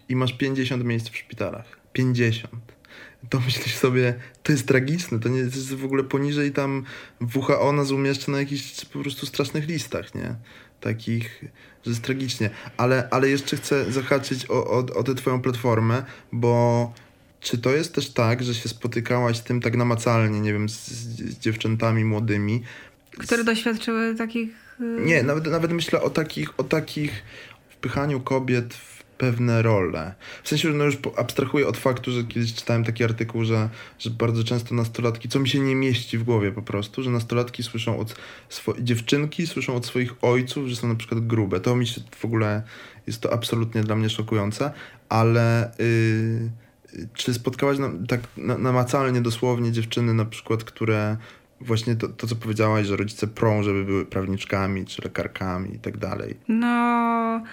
i 0.09 0.15
masz 0.15 0.33
50 0.33 0.83
miejsc 0.83 1.09
w 1.09 1.17
szpitalach. 1.17 1.79
50. 1.93 2.53
To 3.29 3.39
myślisz 3.39 3.75
sobie, 3.75 4.13
to 4.43 4.51
jest 4.51 4.67
tragiczne, 4.67 5.19
to 5.19 5.29
nie 5.29 5.39
to 5.39 5.45
jest 5.45 5.73
w 5.73 5.85
ogóle 5.85 6.03
poniżej 6.03 6.51
tam 6.51 6.83
WHO 7.35 7.71
nas 7.71 7.91
umieszcza 7.91 8.31
na 8.31 8.39
jakichś 8.39 8.85
po 8.85 8.99
prostu 8.99 9.25
strasznych 9.25 9.67
listach, 9.67 10.15
nie? 10.15 10.35
Takich, 10.81 11.43
że 11.87 11.91
jest 11.91 12.03
tragicznie. 12.03 12.49
Ale, 12.77 13.07
ale 13.11 13.29
jeszcze 13.29 13.57
chcę 13.57 13.91
zahaczyć 13.91 14.49
o, 14.49 14.67
o, 14.67 14.77
o 14.77 15.03
tę 15.03 15.15
twoją 15.15 15.41
platformę, 15.41 16.03
bo 16.31 16.93
czy 17.39 17.57
to 17.57 17.71
jest 17.71 17.95
też 17.95 18.09
tak, 18.09 18.43
że 18.43 18.55
się 18.55 18.69
spotykałaś 18.69 19.37
z 19.37 19.43
tym 19.43 19.61
tak 19.61 19.75
namacalnie, 19.75 20.39
nie 20.39 20.53
wiem, 20.53 20.69
z, 20.69 20.87
z 20.87 21.39
dziewczętami 21.39 22.05
młodymi, 22.05 22.63
Które 23.17 23.43
doświadczyły 23.43 24.15
takich... 24.15 24.49
y, 24.81 25.01
nie, 25.05 25.23
nawet, 25.23 25.45
nawet 25.45 25.71
myślę 25.71 26.01
o 26.01 26.09
takich, 26.09 26.59
o 26.59 26.63
takich 26.63 27.23
wpychaniu 27.69 28.19
kobiet 28.21 28.73
w 28.73 28.96
pewne 29.17 29.61
role. 29.61 30.13
W 30.43 30.49
sensie, 30.49 30.71
że 30.71 30.77
no 30.77 30.83
już 30.83 30.97
abstrahuję 31.17 31.67
od 31.67 31.77
faktu, 31.77 32.11
że 32.11 32.23
kiedyś 32.23 32.53
czytałem 32.53 32.83
taki 32.83 33.03
artykuł, 33.03 33.43
że, 33.43 33.69
że 33.99 34.09
bardzo 34.09 34.43
często 34.43 34.75
nastolatki, 34.75 35.29
co 35.29 35.39
mi 35.39 35.49
się 35.49 35.59
nie 35.59 35.75
mieści 35.75 36.17
w 36.17 36.23
głowie 36.23 36.51
po 36.51 36.61
prostu, 36.61 37.03
że 37.03 37.09
nastolatki 37.09 37.63
słyszą 37.63 37.99
od 37.99 38.15
swo- 38.49 38.81
dziewczynki 38.81 39.47
słyszą 39.47 39.75
od 39.75 39.85
swoich 39.85 40.13
ojców, 40.21 40.67
że 40.67 40.75
są 40.75 40.87
na 40.87 40.95
przykład 40.95 41.27
grube. 41.27 41.59
To 41.59 41.75
mi 41.75 41.87
się 41.87 42.01
w 42.15 42.25
ogóle, 42.25 42.63
jest 43.07 43.21
to 43.21 43.33
absolutnie 43.33 43.83
dla 43.83 43.95
mnie 43.95 44.09
szokujące, 44.09 44.71
ale 45.09 45.71
yy, 45.79 47.07
czy 47.13 47.33
spotkałaś 47.33 47.77
na, 47.77 47.89
tak 48.07 48.21
na, 48.37 48.57
namacalnie, 48.57 49.21
dosłownie 49.21 49.71
dziewczyny 49.71 50.13
na 50.13 50.25
przykład, 50.25 50.63
które 50.63 51.17
właśnie 51.61 51.95
to, 51.95 52.07
to, 52.07 52.27
co 52.27 52.35
powiedziałaś, 52.35 52.87
że 52.87 52.97
rodzice 52.97 53.27
prą, 53.27 53.63
żeby 53.63 53.85
były 53.85 54.05
prawniczkami 54.05 54.85
czy 54.85 55.01
lekarkami 55.01 55.75
i 55.75 55.79
tak 55.79 55.97
dalej. 55.97 56.37
No, 56.47 57.43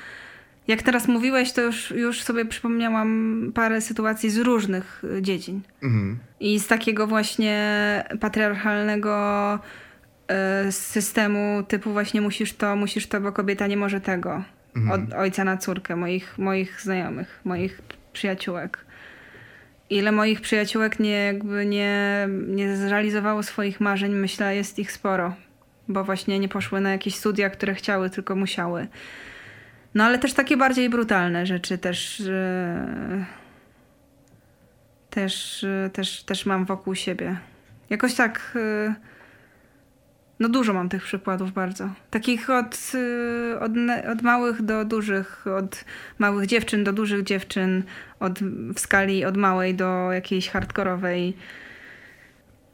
jak 0.68 0.82
teraz 0.82 1.08
mówiłeś, 1.08 1.52
to 1.52 1.60
już, 1.60 1.90
już 1.90 2.22
sobie 2.22 2.44
przypomniałam 2.44 3.52
parę 3.54 3.80
sytuacji 3.80 4.30
z 4.30 4.38
różnych 4.38 5.04
y, 5.04 5.22
dziedzin. 5.22 5.60
Mhm. 5.82 6.18
I 6.40 6.60
z 6.60 6.66
takiego 6.66 7.06
właśnie 7.06 8.04
patriarchalnego 8.20 9.58
y, 10.68 10.72
systemu 10.72 11.62
typu 11.68 11.92
właśnie 11.92 12.20
musisz 12.20 12.52
to, 12.52 12.76
musisz 12.76 13.06
to, 13.06 13.20
bo 13.20 13.32
kobieta 13.32 13.66
nie 13.66 13.76
może 13.76 14.00
tego. 14.00 14.44
Od 14.92 15.14
ojca 15.14 15.44
na 15.44 15.56
córkę, 15.56 15.96
moich, 15.96 16.38
moich 16.38 16.80
znajomych, 16.80 17.40
moich 17.44 17.82
przyjaciółek. 18.12 18.84
Ile 19.90 20.12
moich 20.12 20.40
przyjaciółek 20.40 21.00
nie, 21.00 21.10
jakby 21.10 21.66
nie, 21.66 22.28
nie 22.48 22.76
zrealizowało 22.76 23.42
swoich 23.42 23.80
marzeń, 23.80 24.14
myślę, 24.14 24.56
jest 24.56 24.78
ich 24.78 24.92
sporo. 24.92 25.34
Bo 25.88 26.04
właśnie 26.04 26.38
nie 26.38 26.48
poszły 26.48 26.80
na 26.80 26.90
jakieś 26.90 27.14
studia, 27.14 27.50
które 27.50 27.74
chciały, 27.74 28.10
tylko 28.10 28.36
musiały. 28.36 28.86
No 29.94 30.04
ale 30.04 30.18
też 30.18 30.32
takie 30.32 30.56
bardziej 30.56 30.90
brutalne 30.90 31.46
rzeczy 31.46 31.78
też, 31.78 32.22
też, 35.10 35.66
też, 35.92 36.22
też 36.22 36.46
mam 36.46 36.64
wokół 36.64 36.94
siebie. 36.94 37.36
Jakoś 37.90 38.14
tak, 38.14 38.52
e, 38.56 38.94
no 40.40 40.48
dużo 40.48 40.72
mam 40.72 40.88
tych 40.88 41.02
przykładów 41.02 41.52
bardzo. 41.52 41.90
Takich 42.10 42.50
od, 42.50 42.92
e, 43.54 43.60
od, 43.60 43.72
od 44.12 44.22
małych 44.22 44.62
do 44.62 44.84
dużych, 44.84 45.46
od 45.46 45.84
małych 46.18 46.46
dziewczyn 46.46 46.84
do 46.84 46.92
dużych 46.92 47.22
dziewczyn, 47.22 47.82
od, 48.20 48.38
w 48.74 48.80
skali 48.80 49.24
od 49.24 49.36
małej 49.36 49.74
do 49.74 50.12
jakiejś 50.12 50.48
hardkorowej. 50.48 51.36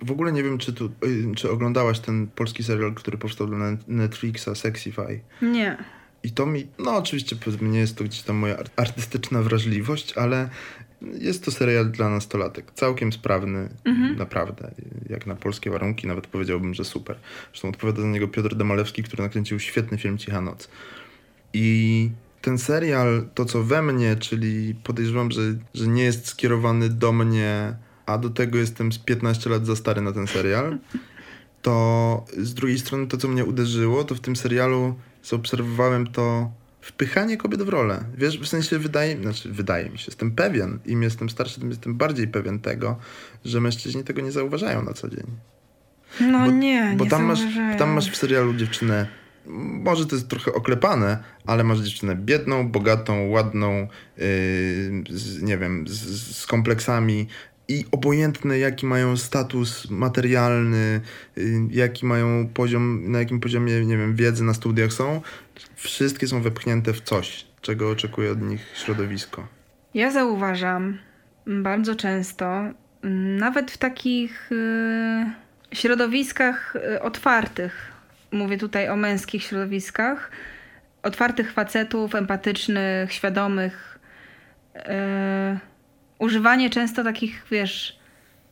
W 0.03 0.11
ogóle 0.11 0.33
nie 0.33 0.43
wiem, 0.43 0.59
czy, 0.59 0.73
tu, 0.73 0.85
y, 0.85 1.35
czy 1.37 1.51
oglądałaś 1.51 2.01
ten 2.01 2.27
polski 2.27 2.63
serial, 2.65 2.95
który 2.95 3.19
powstał 3.19 3.47
dla 3.47 3.59
Net- 3.59 3.89
Netflixa, 3.89 4.49
Sexify. 4.55 5.21
Nie. 5.43 5.77
I 6.23 6.31
to 6.31 6.47
mi, 6.47 6.67
no 6.79 6.97
oczywiście 6.97 7.37
nie 7.61 7.79
jest 7.79 7.97
to 7.97 8.05
gdzieś 8.05 8.23
tam 8.23 8.37
moja 8.37 8.59
ar- 8.59 8.71
artystyczna 8.77 9.43
wrażliwość, 9.43 10.19
ale 10.19 10.49
jest 11.19 11.45
to 11.45 11.51
serial 11.51 11.91
dla 11.91 12.11
nastolatek. 12.11 12.73
Całkiem 12.75 13.13
sprawny, 13.13 13.69
naprawdę. 14.17 14.71
Jak 15.09 15.27
na 15.27 15.35
polskie 15.35 15.71
warunki 15.71 16.07
nawet 16.07 16.27
powiedziałbym, 16.27 16.75
że 16.75 16.85
super. 16.85 17.17
Zresztą 17.53 17.69
odpowiada 17.69 18.03
za 18.03 18.09
niego 18.09 18.29
Piotr 18.29 18.55
Demalewski, 18.55 19.03
który 19.03 19.23
nakręcił 19.23 19.61
świetny 19.61 19.99
film 19.99 20.19
Cicha 20.19 20.41
Noc. 20.41 20.69
I 21.53 22.11
ten 22.41 22.59
serial, 22.59 23.29
to 23.35 23.45
co 23.45 23.63
we 23.63 23.83
mnie, 23.83 24.17
czyli 24.17 24.75
podejrzewam, 24.75 25.31
że, 25.31 25.43
że 25.75 25.87
nie 25.87 26.03
jest 26.03 26.27
skierowany 26.27 26.89
do 26.89 27.13
mnie, 27.13 27.75
a 28.07 28.19
do 28.19 28.31
tego 28.31 28.59
jestem 28.59 28.93
z 28.93 28.99
15 28.99 29.51
lat 29.51 29.67
za 29.67 29.77
stary 29.77 30.01
na 30.01 30.13
ten 30.13 30.27
serial, 30.27 30.79
to 31.63 32.25
z 32.39 32.55
drugiej 32.55 32.79
strony 32.79 33.07
to, 33.07 33.17
co 33.17 33.29
mnie 33.29 33.45
uderzyło, 33.45 34.05
to 34.05 34.15
w 34.15 34.21
tym 34.21 34.37
serialu 34.37 34.95
zaobserwowałem 35.25 36.07
to 36.07 36.51
wpychanie 36.81 37.37
kobiet 37.37 37.63
w 37.63 37.69
rolę. 37.69 38.05
Wiesz, 38.19 38.39
w 38.41 38.47
sensie 38.49 38.79
wydaje, 38.79 39.23
znaczy 39.23 39.53
wydaje 39.53 39.91
mi 39.91 39.99
się, 39.99 40.05
jestem 40.09 40.31
pewien, 40.31 40.79
im 40.87 41.03
jestem 41.03 41.31
starszy, 41.31 41.61
tym 41.61 41.69
jestem 41.71 41.95
bardziej 41.95 42.29
pewien 42.29 42.59
tego, 42.61 42.97
że 43.45 43.61
mężczyźni 43.61 44.05
tego 44.05 44.21
nie 44.23 44.33
zauważają 44.33 44.83
na 44.83 44.93
co 44.93 45.09
dzień. 45.09 45.27
No 46.21 46.39
Bo- 46.39 46.51
nie, 46.51 46.95
Bo 46.99 47.05
nie 47.05 47.11
tam 47.11 47.25
masz, 47.25 47.39
zauważają. 47.39 47.79
tam 47.79 47.91
masz 47.91 48.11
w 48.11 48.17
serialu 48.17 48.55
dziewczynę, 48.55 49.07
może 49.47 50.07
to 50.07 50.17
jest 50.17 50.29
trochę 50.29 50.53
oklepane, 50.53 51.19
ale 51.47 51.65
masz 51.65 51.79
dziewczynę 51.79 52.17
biedną, 52.17 52.69
bogatą, 52.69 53.29
ładną, 53.29 53.89
yy, 54.17 54.25
z, 55.11 55.43
nie 55.43 55.59
wiem, 55.59 55.85
z, 55.89 56.37
z 56.37 56.47
kompleksami 56.47 57.27
i 57.71 57.85
obojętne 57.93 58.59
jaki 58.59 58.87
mają 58.87 59.17
status 59.17 59.91
materialny, 59.91 61.01
yy, 61.37 61.45
jaki 61.71 62.07
mają 62.07 62.49
poziom, 62.49 63.13
na 63.13 63.19
jakim 63.19 63.41
poziomie, 63.41 63.85
nie 63.87 63.97
wiem, 63.97 64.17
wiedzy 64.17 64.45
na 64.45 64.55
studiach 64.55 64.93
są, 64.93 65.21
wszystkie 65.77 66.27
są 66.27 66.43
wepchnięte 66.43 66.93
w 66.93 67.01
coś, 67.01 67.47
czego 67.61 67.91
oczekuje 67.91 68.33
od 68.33 68.43
nich 68.43 68.61
środowisko. 68.75 69.47
Ja 69.95 70.11
zauważam 70.11 70.99
bardzo 71.47 71.97
często, 71.97 72.65
nawet 73.39 73.71
w 73.71 73.79
takich 73.79 74.53
y, 74.53 75.77
środowiskach 75.77 76.77
y, 76.77 77.03
otwartych, 77.03 77.93
mówię 78.33 78.59
tutaj 78.59 78.89
o 78.89 78.97
męskich 78.97 79.43
środowiskach, 79.43 80.31
otwartych 81.03 81.53
facetów, 81.53 82.15
empatycznych, 82.15 83.13
świadomych, 83.13 83.99
y, 84.77 85.71
używanie 86.21 86.71
często 86.71 87.05
takich, 87.05 87.47
wiesz, 87.51 87.99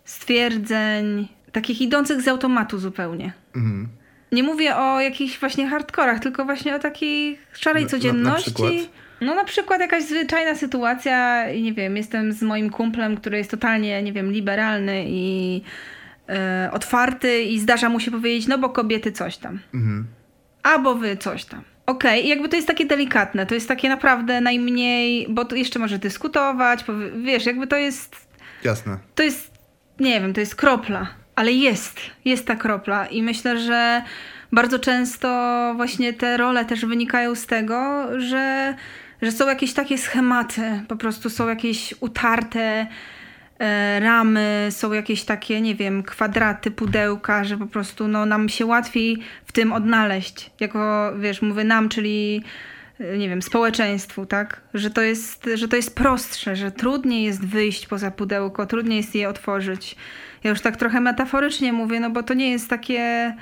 stwierdzeń, 0.04 1.28
takich 1.52 1.80
idących 1.80 2.22
z 2.22 2.28
automatu 2.28 2.78
zupełnie. 2.78 3.32
Mhm. 3.56 3.88
Nie 4.32 4.42
mówię 4.42 4.76
o 4.76 5.00
jakichś 5.00 5.38
właśnie 5.40 5.68
hardkorach, 5.68 6.20
tylko 6.20 6.44
właśnie 6.44 6.74
o 6.74 6.78
takiej 6.78 7.38
szarej 7.52 7.84
Na- 7.84 7.86
na- 7.86 7.92
na 7.96 7.98
codzienności. 7.98 8.50
przykład? 8.54 8.72
No 9.20 9.34
na 9.34 9.44
przykład 9.44 9.80
jakaś 9.80 10.04
zwyczajna 10.04 10.54
sytuacja 10.54 11.50
i 11.50 11.62
nie 11.62 11.72
wiem, 11.72 11.96
jestem 11.96 12.32
z 12.32 12.42
moim 12.42 12.70
kumplem, 12.70 13.16
który 13.16 13.38
jest 13.38 13.50
totalnie, 13.50 14.02
nie 14.02 14.12
wiem, 14.12 14.32
liberalny 14.32 15.04
i 15.08 15.62
e, 16.28 16.70
otwarty 16.72 17.42
i 17.42 17.58
zdarza 17.60 17.88
mu 17.88 18.00
się 18.00 18.10
powiedzieć, 18.10 18.46
no 18.46 18.58
bo 18.58 18.68
kobiety 18.68 19.12
coś 19.12 19.36
tam. 19.36 19.58
Mhm. 19.74 20.06
Albo 20.62 20.94
wy 20.94 21.16
coś 21.16 21.44
tam. 21.44 21.62
Okej, 21.88 22.24
i 22.24 22.28
jakby 22.28 22.48
to 22.48 22.56
jest 22.56 22.68
takie 22.68 22.86
delikatne, 22.86 23.46
to 23.46 23.54
jest 23.54 23.68
takie 23.68 23.88
naprawdę 23.88 24.40
najmniej, 24.40 25.26
bo 25.28 25.44
tu 25.44 25.56
jeszcze 25.56 25.78
może 25.78 25.98
dyskutować, 25.98 26.84
wiesz, 27.22 27.46
jakby 27.46 27.66
to 27.66 27.76
jest 27.76 28.28
Jasne. 28.64 28.98
to 29.14 29.22
jest, 29.22 29.50
nie 30.00 30.20
wiem, 30.20 30.34
to 30.34 30.40
jest 30.40 30.54
kropla, 30.54 31.06
ale 31.34 31.52
jest, 31.52 32.00
jest 32.24 32.46
ta 32.46 32.56
kropla 32.56 33.06
i 33.06 33.22
myślę, 33.22 33.58
że 33.58 34.02
bardzo 34.52 34.78
często 34.78 35.28
właśnie 35.76 36.12
te 36.12 36.36
role 36.36 36.64
też 36.64 36.86
wynikają 36.86 37.34
z 37.34 37.46
tego, 37.46 38.08
że, 38.20 38.74
że 39.22 39.32
są 39.32 39.48
jakieś 39.48 39.72
takie 39.72 39.98
schematy, 39.98 40.82
po 40.88 40.96
prostu 40.96 41.30
są 41.30 41.48
jakieś 41.48 41.94
utarte 42.00 42.86
ramy, 44.00 44.68
są 44.70 44.92
jakieś 44.92 45.24
takie, 45.24 45.60
nie 45.60 45.74
wiem, 45.74 46.02
kwadraty, 46.02 46.70
pudełka, 46.70 47.44
że 47.44 47.56
po 47.56 47.66
prostu 47.66 48.08
no, 48.08 48.26
nam 48.26 48.48
się 48.48 48.66
łatwiej 48.66 49.18
w 49.44 49.52
tym 49.52 49.72
odnaleźć. 49.72 50.50
Jako, 50.60 51.12
wiesz, 51.18 51.42
mówię 51.42 51.64
nam, 51.64 51.88
czyli 51.88 52.42
e, 53.00 53.18
nie 53.18 53.28
wiem, 53.28 53.42
społeczeństwu, 53.42 54.26
tak? 54.26 54.60
Że 54.74 54.90
to 54.90 55.00
jest, 55.02 55.50
że 55.54 55.68
to 55.68 55.76
jest 55.76 55.94
prostsze, 55.94 56.56
że 56.56 56.72
trudniej 56.72 57.24
jest 57.24 57.46
wyjść 57.46 57.86
poza 57.86 58.10
pudełko, 58.10 58.66
trudniej 58.66 58.96
jest 58.96 59.14
je 59.14 59.28
otworzyć. 59.28 59.96
Ja 60.44 60.50
już 60.50 60.60
tak 60.60 60.76
trochę 60.76 61.00
metaforycznie 61.00 61.72
mówię, 61.72 62.00
no 62.00 62.10
bo 62.10 62.22
to 62.22 62.34
nie 62.34 62.50
jest 62.50 62.70
takie 62.70 63.34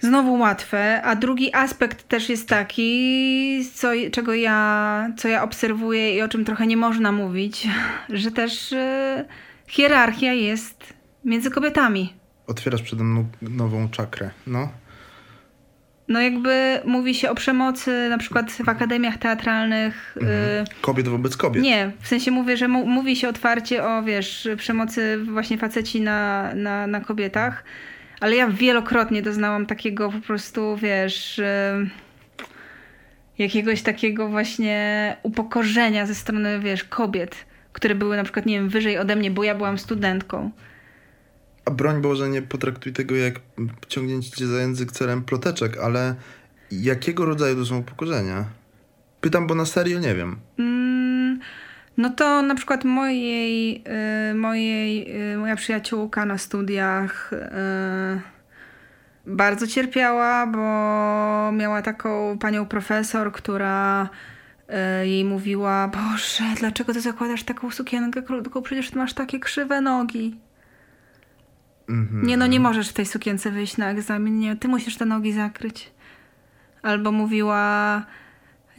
znowu 0.00 0.38
łatwe, 0.38 1.02
a 1.02 1.16
drugi 1.16 1.54
aspekt 1.54 2.08
też 2.08 2.28
jest 2.28 2.48
taki, 2.48 3.64
co, 3.74 3.88
czego 4.12 4.34
ja, 4.34 5.12
co 5.16 5.28
ja 5.28 5.42
obserwuję 5.42 6.16
i 6.16 6.22
o 6.22 6.28
czym 6.28 6.44
trochę 6.44 6.66
nie 6.66 6.76
można 6.76 7.12
mówić, 7.12 7.68
że 8.08 8.30
też 8.30 8.72
e, 8.72 9.24
hierarchia 9.66 10.32
jest 10.32 10.94
między 11.24 11.50
kobietami. 11.50 12.14
Otwierasz 12.46 12.82
przede 12.82 13.04
mną 13.04 13.26
nową 13.42 13.88
czakrę, 13.88 14.30
no. 14.46 14.68
No 16.08 16.20
jakby 16.20 16.80
mówi 16.84 17.14
się 17.14 17.30
o 17.30 17.34
przemocy 17.34 18.08
na 18.10 18.18
przykład 18.18 18.52
w 18.52 18.68
akademiach 18.68 19.18
teatralnych. 19.18 20.16
Mhm. 20.20 20.66
Kobiet 20.80 21.08
wobec 21.08 21.36
kobiet. 21.36 21.62
Nie, 21.62 21.92
w 22.00 22.08
sensie 22.08 22.30
mówię, 22.30 22.56
że 22.56 22.68
mówi 22.68 23.16
się 23.16 23.28
otwarcie 23.28 23.84
o, 23.84 24.02
wiesz, 24.02 24.48
przemocy 24.56 25.18
właśnie 25.24 25.58
faceci 25.58 26.00
na, 26.00 26.50
na, 26.54 26.86
na 26.86 27.00
kobietach, 27.00 27.64
ale 28.20 28.36
ja 28.36 28.48
wielokrotnie 28.48 29.22
doznałam 29.22 29.66
takiego 29.66 30.12
po 30.12 30.20
prostu, 30.20 30.76
wiesz, 30.76 31.40
jakiegoś 33.38 33.82
takiego 33.82 34.28
właśnie 34.28 35.16
upokorzenia 35.22 36.06
ze 36.06 36.14
strony, 36.14 36.60
wiesz, 36.60 36.84
kobiet, 36.84 37.36
które 37.72 37.94
były 37.94 38.16
na 38.16 38.24
przykład, 38.24 38.46
nie 38.46 38.54
wiem, 38.54 38.68
wyżej 38.68 38.98
ode 38.98 39.16
mnie, 39.16 39.30
bo 39.30 39.44
ja 39.44 39.54
byłam 39.54 39.78
studentką. 39.78 40.50
A 41.64 41.70
broń 41.70 42.02
Boże, 42.02 42.28
nie 42.28 42.42
potraktuj 42.42 42.92
tego 42.92 43.16
jak 43.16 43.34
ciągnięcie 43.88 44.30
cię 44.30 44.46
za 44.46 44.60
język 44.60 44.92
celem 44.92 45.22
ploteczek, 45.22 45.78
ale 45.78 46.14
jakiego 46.70 47.24
rodzaju 47.24 47.56
to 47.56 47.66
są 47.66 47.78
upokorzenia? 47.78 48.44
Pytam, 49.20 49.46
bo 49.46 49.54
na 49.54 49.64
serio 49.64 49.98
nie 49.98 50.14
wiem. 50.14 50.36
Mm, 50.58 50.79
no 51.96 52.10
to 52.10 52.42
na 52.42 52.54
przykład 52.54 52.84
mojej, 52.84 53.84
y, 54.30 54.34
mojej 54.34 55.16
y, 55.32 55.38
moja 55.38 55.56
przyjaciółka 55.56 56.26
na 56.26 56.38
studiach 56.38 57.32
y, 57.32 58.20
bardzo 59.26 59.66
cierpiała, 59.66 60.46
bo 60.46 60.58
miała 61.52 61.82
taką 61.82 62.38
panią 62.38 62.66
profesor, 62.66 63.32
która 63.32 64.08
jej 65.04 65.24
mówiła, 65.24 65.88
Boże, 65.88 66.44
dlaczego 66.58 66.92
ty 66.92 67.00
zakładasz 67.00 67.42
taką 67.42 67.70
sukienkę 67.70 68.22
krótką? 68.22 68.62
Przecież 68.62 68.90
ty 68.90 68.98
masz 68.98 69.14
takie 69.14 69.40
krzywe 69.40 69.80
nogi. 69.80 70.40
Mm-hmm. 71.88 72.22
Nie 72.22 72.36
no, 72.36 72.46
nie 72.46 72.60
możesz 72.60 72.88
w 72.88 72.92
tej 72.92 73.06
sukience 73.06 73.50
wyjść 73.50 73.76
na 73.76 73.90
egzamin, 73.90 74.38
nie, 74.38 74.56
ty 74.56 74.68
musisz 74.68 74.96
te 74.96 75.04
nogi 75.04 75.32
zakryć. 75.32 75.92
Albo 76.82 77.12
mówiła, 77.12 78.02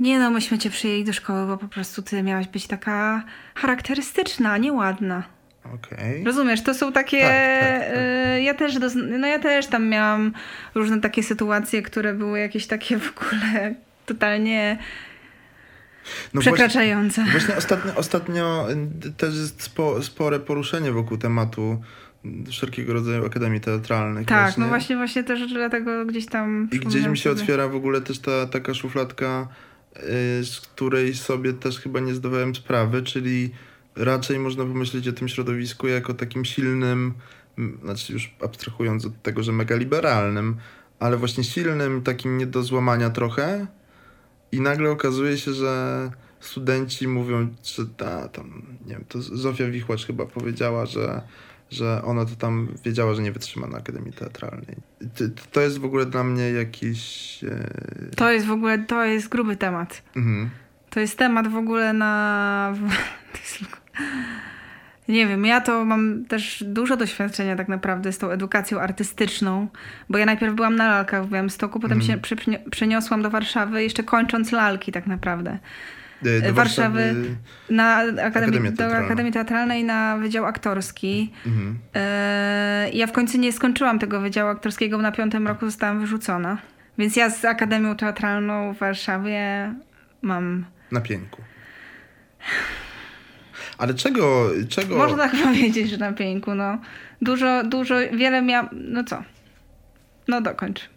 nie 0.02 0.20
no, 0.20 0.32
myśmy 0.32 0.58
cię 0.58 0.70
przyjęli 0.70 1.04
do 1.04 1.14
szkoły, 1.14 1.47
bo 1.47 1.58
po 1.58 1.68
prostu 1.68 2.02
ty 2.02 2.24
miałaś 2.24 2.47
być 2.47 2.68
taka 2.68 3.24
charakterystyczna, 3.56 4.58
nieładna. 4.58 5.24
Okej. 5.66 5.97
Okay. 5.97 6.24
Rozumiesz, 6.24 6.64
to 6.64 6.74
są 6.74 6.91
takie. 6.91 7.22
Tak, 7.22 7.60
tak, 7.60 7.89
tak. 7.89 7.97
Y, 8.38 8.41
ja 8.41 8.54
też 8.54 8.76
no 9.20 9.28
ja 9.28 9.39
też 9.39 9.68
tam 9.68 9.88
miałam 9.88 10.34
różne 10.76 11.02
takie 11.02 11.24
sytuacje, 11.24 11.82
które 11.82 12.14
były 12.14 12.39
jakieś 12.39 12.68
takie 12.68 12.97
w 12.97 13.14
ogóle 13.18 13.76
totalnie 14.06 14.78
no 16.34 16.41
przekraczające. 16.41 17.22
Właśnie, 17.22 17.39
właśnie 17.39 17.56
ostatnio, 17.56 17.95
ostatnio 17.95 18.68
też 19.18 19.36
jest 19.36 19.64
spo, 19.64 20.04
spore 20.04 20.39
poruszenie 20.39 20.91
wokół 20.91 21.18
tematu 21.18 21.82
wszelkiego 22.49 22.93
rodzaju 22.93 23.26
akademii 23.26 23.62
teatralnych. 23.62 24.28
Tak, 24.28 24.41
właśnie. 24.41 24.64
no 24.64 24.70
właśnie, 24.70 24.95
właśnie 24.95 25.24
też 25.24 25.54
dlatego 25.54 26.06
gdzieś 26.06 26.26
tam. 26.26 26.70
I 26.72 26.80
gdzieś 26.80 27.06
mi 27.06 27.18
się 27.18 27.30
sobie. 27.30 27.41
otwiera 27.41 27.68
w 27.68 27.76
ogóle 27.76 28.02
też 28.02 28.20
ta 28.20 28.45
taka 28.45 28.74
szufladka, 28.74 29.47
z 30.43 30.59
której 30.61 31.15
sobie 31.15 31.53
też 31.53 31.79
chyba 31.79 31.99
nie 31.99 32.13
zdawałem 32.13 32.55
sprawy, 32.55 33.03
czyli 33.03 33.51
raczej 33.95 34.39
można 34.39 34.65
pomyśleć 34.65 35.07
o 35.07 35.13
tym 35.13 35.27
środowisku 35.27 35.87
jako 35.87 36.13
takim 36.13 36.45
silnym, 36.45 37.13
znaczy 37.83 38.13
już 38.13 38.35
abstrahując 38.43 39.05
od 39.05 39.21
tego, 39.21 39.43
że 39.43 39.51
mega 39.51 39.75
liberalnym, 39.75 40.55
ale 40.99 41.17
właśnie 41.17 41.43
silnym, 41.43 42.01
takim 42.01 42.37
nie 42.37 42.47
do 42.47 42.63
złamania 42.63 43.09
trochę. 43.09 43.67
I 44.51 44.61
nagle 44.61 44.91
okazuje 44.91 45.37
się, 45.37 45.53
że 45.53 46.11
studenci 46.39 47.07
mówią, 47.07 47.47
że 47.63 47.85
ta, 47.97 48.27
tam, 48.27 48.61
nie 48.85 48.93
wiem, 48.93 49.05
to 49.09 49.21
Zofia 49.21 49.67
Wichłacz 49.67 50.05
chyba 50.05 50.25
powiedziała, 50.25 50.85
że 50.85 51.21
że 51.72 52.01
ona 52.03 52.26
to 52.26 52.36
tam 52.36 52.67
wiedziała, 52.86 53.13
że 53.13 53.22
nie 53.22 53.32
wytrzyma 53.32 53.67
na 53.67 53.78
Akademii 53.78 54.13
Teatralnej. 54.13 54.76
To 55.51 55.61
jest 55.61 55.78
w 55.78 55.86
ogóle 55.86 56.05
dla 56.05 56.24
mnie 56.24 56.51
jakiś... 56.51 57.43
E... 57.43 58.15
To 58.15 58.32
jest 58.32 58.45
w 58.45 58.51
ogóle, 58.51 58.80
to 58.80 59.05
jest 59.05 59.30
gruby 59.30 59.55
temat. 59.55 60.03
Mhm. 60.15 60.49
To 60.89 60.99
jest 60.99 61.17
temat 61.17 61.47
w 61.47 61.55
ogóle 61.55 61.93
na... 61.93 62.74
Nie 65.07 65.28
wiem, 65.28 65.45
ja 65.45 65.61
to 65.61 65.86
mam 65.86 66.26
też 66.26 66.63
dużo 66.67 66.97
doświadczenia 66.97 67.55
tak 67.55 67.67
naprawdę 67.67 68.11
z 68.11 68.17
tą 68.17 68.30
edukacją 68.30 68.80
artystyczną, 68.80 69.67
bo 70.09 70.17
ja 70.17 70.26
najpierw 70.26 70.55
byłam 70.55 70.76
na 70.76 70.88
lalkach 70.88 71.26
w 71.26 71.30
Białymstoku, 71.30 71.80
potem 71.80 72.01
mm. 72.01 72.07
się 72.07 72.38
przeniosłam 72.72 73.22
do 73.22 73.30
Warszawy, 73.30 73.84
jeszcze 73.84 74.03
kończąc 74.03 74.51
lalki 74.51 74.91
tak 74.91 75.07
naprawdę. 75.07 75.59
E, 76.26 76.41
do 76.41 76.53
Warszawy, 76.53 77.15
na 77.69 77.95
Akademii, 78.24 78.72
do 78.72 78.97
Akademii 78.97 79.32
Teatralnej 79.32 79.84
na 79.84 80.17
Wydział 80.17 80.45
Aktorski. 80.45 81.34
Mhm. 81.45 81.80
E, 81.95 82.89
ja 82.93 83.07
w 83.07 83.11
końcu 83.11 83.38
nie 83.38 83.51
skończyłam 83.51 83.99
tego 83.99 84.22
Wydziału 84.22 84.49
Aktorskiego, 84.49 84.97
bo 84.97 85.03
na 85.03 85.11
piątym 85.11 85.47
roku 85.47 85.65
zostałam 85.65 85.99
wyrzucona. 85.99 86.57
Więc 86.97 87.15
ja 87.15 87.30
z 87.30 87.45
Akademią 87.45 87.95
Teatralną 87.95 88.74
w 88.74 88.78
Warszawie 88.78 89.74
mam... 90.22 90.65
Na 90.91 91.01
pieńku. 91.01 91.41
Ale 93.78 93.93
czego, 93.93 94.49
czego... 94.69 94.97
Można 94.97 95.17
tak 95.17 95.32
powiedzieć, 95.43 95.89
że 95.89 95.97
na 95.97 96.13
pieńku, 96.13 96.55
no. 96.55 96.78
Dużo, 97.22 97.63
dużo, 97.63 97.95
wiele 98.13 98.41
miałam... 98.41 98.69
No 98.72 99.03
co? 99.03 99.24
No 100.28 100.41
dokończ. 100.41 100.89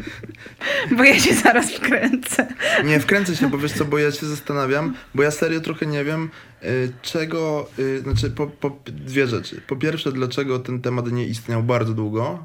bo 0.96 1.04
ja 1.04 1.20
się 1.20 1.34
zaraz 1.34 1.72
wkręcę. 1.72 2.46
Nie, 2.84 3.00
wkręcę 3.00 3.36
się, 3.36 3.50
bo 3.50 3.58
wiesz 3.58 3.72
co, 3.72 3.84
bo 3.84 3.98
ja 3.98 4.12
się 4.12 4.26
zastanawiam, 4.26 4.94
bo 5.14 5.22
ja 5.22 5.30
serio 5.30 5.60
trochę 5.60 5.86
nie 5.86 6.04
wiem, 6.04 6.30
y, 6.62 6.92
czego, 7.02 7.70
y, 7.78 8.00
znaczy 8.00 8.30
po, 8.30 8.46
po, 8.46 8.78
dwie 8.86 9.26
rzeczy. 9.26 9.60
Po 9.66 9.76
pierwsze, 9.76 10.12
dlaczego 10.12 10.58
ten 10.58 10.80
temat 10.80 11.12
nie 11.12 11.26
istniał 11.26 11.62
bardzo 11.62 11.94
długo, 11.94 12.44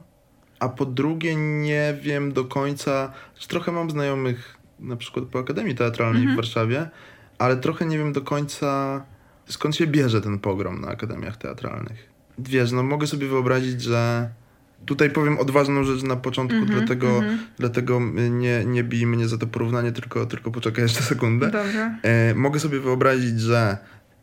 a 0.60 0.70
po 0.70 0.86
drugie 0.86 1.36
nie 1.36 1.98
wiem 2.02 2.34
do 2.34 2.46
końca, 2.46 3.14
trochę 3.48 3.72
mam 3.72 3.90
znajomych 3.90 4.58
na 4.80 4.96
przykład 4.96 5.26
po 5.26 5.40
Akademii 5.40 5.76
Teatralnej 5.76 6.22
mhm. 6.22 6.36
w 6.36 6.38
Warszawie, 6.38 6.90
ale 7.38 7.58
trochę 7.58 7.86
nie 7.86 7.98
wiem 7.98 8.14
do 8.14 8.22
końca 8.22 9.02
skąd 9.50 9.76
się 9.76 9.88
bierze 9.88 10.22
ten 10.22 10.40
pogrom 10.40 10.82
na 10.82 10.88
akademiach 10.88 11.38
teatralnych. 11.38 12.10
Wiesz, 12.40 12.72
no 12.72 12.84
mogę 12.84 13.08
sobie 13.08 13.28
wyobrazić, 13.28 13.82
że 13.82 14.30
Tutaj 14.86 15.10
powiem 15.10 15.38
odważną 15.38 15.84
rzecz 15.84 16.04
na 16.04 16.16
początku, 16.16 16.58
mm 16.58 16.70
-hmm, 16.70 16.78
dlatego, 16.78 17.18
mm 17.18 17.38
-hmm. 17.38 17.40
dlatego 17.58 18.02
nie, 18.30 18.66
nie 18.66 18.84
bij 18.84 19.06
mnie 19.06 19.28
za 19.28 19.38
to 19.38 19.48
porównanie, 19.48 19.92
tylko, 19.92 20.26
tylko 20.26 20.52
poczekaj 20.52 20.84
jeszcze 20.84 21.02
sekundę. 21.02 21.52
Dobrze. 21.52 21.96
E, 22.04 22.36
mogę 22.36 22.60
sobie 22.60 22.80
wyobrazić, 22.80 23.42
że 23.42 23.78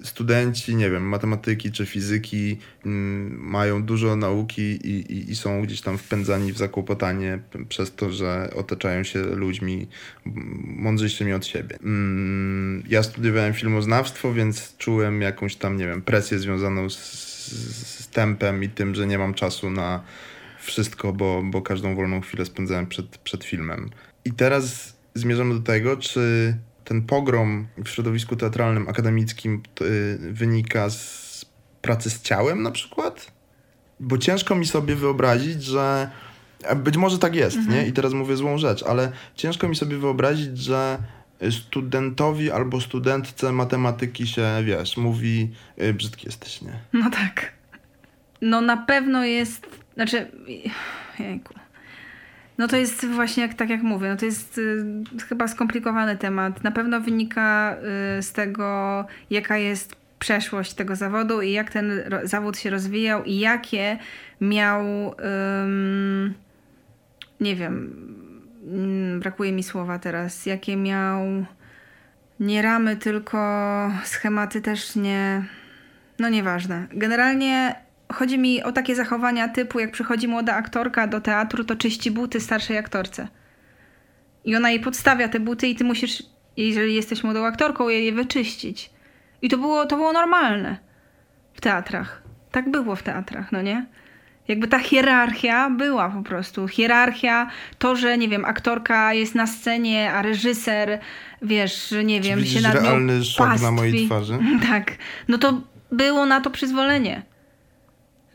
studenci, 0.05 0.77
nie 0.77 0.91
wiem, 0.91 1.09
matematyki 1.09 1.73
czy 1.73 1.87
fizyki 1.87 2.59
mm, 2.87 3.39
mają 3.41 3.83
dużo 3.83 4.17
nauki 4.17 4.63
i, 4.63 5.13
i, 5.13 5.31
i, 5.31 5.37
są 5.37 5.63
gdzieś 5.63 5.81
tam 5.81 5.99
wpędzani 5.99 6.53
w 6.53 6.59
zakłopotanie 6.59 7.39
przez 7.69 7.95
to, 7.95 8.13
że 8.13 8.51
otaczają 8.57 9.05
się 9.05 9.23
ludźmi 9.23 9.89
mądrzejszymi 10.65 11.33
od 11.33 11.47
siebie. 11.47 11.79
Mm, 11.83 12.83
ja 12.89 13.03
studiowałem 13.03 13.55
filmoznawstwo, 13.55 14.33
więc 14.33 14.77
czułem 14.77 15.23
jakąś 15.23 15.57
tam, 15.57 15.77
nie 15.77 15.87
wiem, 15.87 16.03
presję 16.03 16.39
związaną 16.39 16.91
z, 16.91 16.97
z 18.01 18.09
tempem 18.09 18.63
i 18.63 18.69
tym, 18.69 18.95
że 18.95 19.07
nie 19.07 19.19
mam 19.19 19.35
czasu 19.35 19.71
na 19.71 20.03
wszystko, 20.67 21.12
bo, 21.12 21.43
bo 21.45 21.62
każdą 21.62 21.97
wolną 21.97 22.21
chwilę 22.21 22.45
spędzałem 22.45 22.87
przed, 22.87 23.19
przed 23.19 23.45
filmem. 23.45 23.91
I 24.25 24.33
teraz 24.33 24.97
zmierzamy 25.14 25.55
do 25.55 25.61
tego, 25.61 25.97
czy 25.97 26.57
ten 26.85 27.03
pogrom 27.03 27.67
w 27.85 27.89
środowisku 27.89 28.37
teatralnym, 28.37 28.89
akademickim 28.89 29.62
y, 29.81 30.19
wynika 30.33 30.91
z 30.91 31.27
pracy 31.83 32.11
z 32.11 32.23
ciałem 32.23 32.62
na 32.62 32.71
przykład? 32.71 33.33
Bo 34.01 34.19
ciężko 34.19 34.55
mi 34.55 34.67
sobie 34.67 34.97
wyobrazić, 34.97 35.62
że 35.62 36.11
być 36.77 36.97
może 36.97 37.19
tak 37.19 37.35
jest, 37.35 37.57
mhm. 37.57 37.77
nie? 37.77 37.87
I 37.87 37.93
teraz 37.93 38.12
mówię 38.12 38.37
złą 38.37 38.59
rzecz, 38.59 38.83
ale 38.83 39.12
ciężko 39.35 39.69
mi 39.69 39.77
sobie 39.77 39.99
wyobrazić, 39.99 40.59
że 40.59 40.99
studentowi 41.51 42.51
albo 42.51 42.81
studentce 42.81 43.53
matematyki 43.53 44.27
się, 44.27 44.49
wiesz, 44.64 44.97
mówi 44.97 45.51
y, 45.83 45.95
brzydki 45.95 46.27
jesteś, 46.27 46.62
nie? 46.62 46.73
No 46.93 47.11
tak. 47.11 47.53
No 48.41 48.61
na 48.61 48.77
pewno 48.77 49.25
jest 49.25 49.86
znaczy, 49.97 50.26
jejku. 51.18 51.55
No 52.59 52.68
to 52.68 52.76
jest 52.76 53.07
właśnie 53.07 53.42
jak, 53.42 53.55
tak 53.55 53.70
jak 53.70 53.82
mówię, 53.82 54.09
no 54.09 54.16
to 54.16 54.24
jest 54.24 54.59
y, 54.59 54.84
chyba 55.28 55.49
skomplikowany 55.49 56.16
temat. 56.16 56.64
Na 56.64 56.70
pewno 56.70 57.01
wynika 57.01 57.76
y, 58.18 58.22
z 58.22 58.32
tego, 58.32 59.05
jaka 59.30 59.59
jest 59.59 59.97
przeszłość 60.18 60.74
tego 60.74 60.97
zawodu 60.97 61.42
i 61.42 61.53
jak 61.53 61.70
ten 61.70 61.90
zawód 62.24 62.59
się 62.59 62.70
rozwijał 62.70 63.24
i 63.24 63.38
jakie 63.38 63.99
miał, 64.40 64.84
nie 67.40 67.57
wiem, 67.57 67.97
mm, 68.66 69.20
brakuje 69.20 69.53
mi 69.53 69.62
słowa 69.62 69.99
teraz, 69.99 70.47
jakie 70.47 70.76
miał 70.76 71.47
nie 72.40 72.62
ramy, 72.62 72.97
tylko 72.97 73.38
schematy 74.05 74.61
też 74.61 74.97
nie, 74.97 75.44
no 76.18 76.28
nieważne. 76.28 76.86
Generalnie 76.92 77.86
chodzi 78.13 78.39
mi 78.39 78.63
o 78.63 78.73
takie 78.73 78.95
zachowania 78.95 79.49
typu, 79.49 79.81
jak 79.81 79.91
przychodzi 79.93 80.29
młoda 80.29 80.55
aktorka 80.55 81.07
do 81.07 81.21
teatru, 81.21 81.65
to 81.65 81.77
czyści 81.77 82.11
buty 82.11 82.41
starszej 82.41 82.79
aktorce. 82.79 83.29
I 84.45 84.57
ona 84.57 84.71
jej 84.71 84.81
podstawia 84.81 85.29
te 85.29 85.41
buty 85.41 85.67
i 85.67 85.75
ty 85.75 85.85
musisz, 85.85 86.23
jeżeli 86.57 86.95
jesteś 86.95 87.25
młodą 87.25 87.45
aktorką, 87.47 87.89
je, 87.89 88.05
je 88.05 88.13
wyczyścić. 88.13 88.91
I 89.43 89.49
to 89.49 89.59
było, 89.59 89.87
to 89.87 89.97
było 89.97 90.13
normalne 90.13 90.77
w 91.55 91.61
teatrach. 91.61 92.23
Tak 92.51 92.71
było 92.71 92.97
w 92.97 93.03
teatrach, 93.03 93.53
no 93.53 93.63
nie? 93.63 93.87
Jakby 94.49 94.69
ta 94.69 94.79
hierarchia 94.79 95.71
była 95.71 96.09
po 96.11 96.23
prostu. 96.23 96.69
Hierarchia, 96.69 97.51
to, 97.79 97.97
że 97.97 98.19
nie 98.19 98.29
wiem, 98.29 98.45
aktorka 98.45 99.15
jest 99.15 99.35
na 99.35 99.47
scenie, 99.47 100.13
a 100.13 100.23
reżyser, 100.23 100.99
wiesz, 101.43 101.95
nie 102.05 102.21
wiem, 102.21 102.39
Czy 102.39 102.47
się 102.47 102.61
nad 102.61 102.75
nią 102.75 102.81
realny 102.81 103.25
szok 103.25 103.47
pastwi. 103.47 103.65
na 103.65 103.71
mojej 103.71 104.07
twarzy? 104.07 104.39
Tak. 104.69 104.93
No 105.29 105.39
to 105.39 105.61
było 105.93 106.27
na 106.27 106.41
to 106.41 106.51
przyzwolenie. 106.51 107.23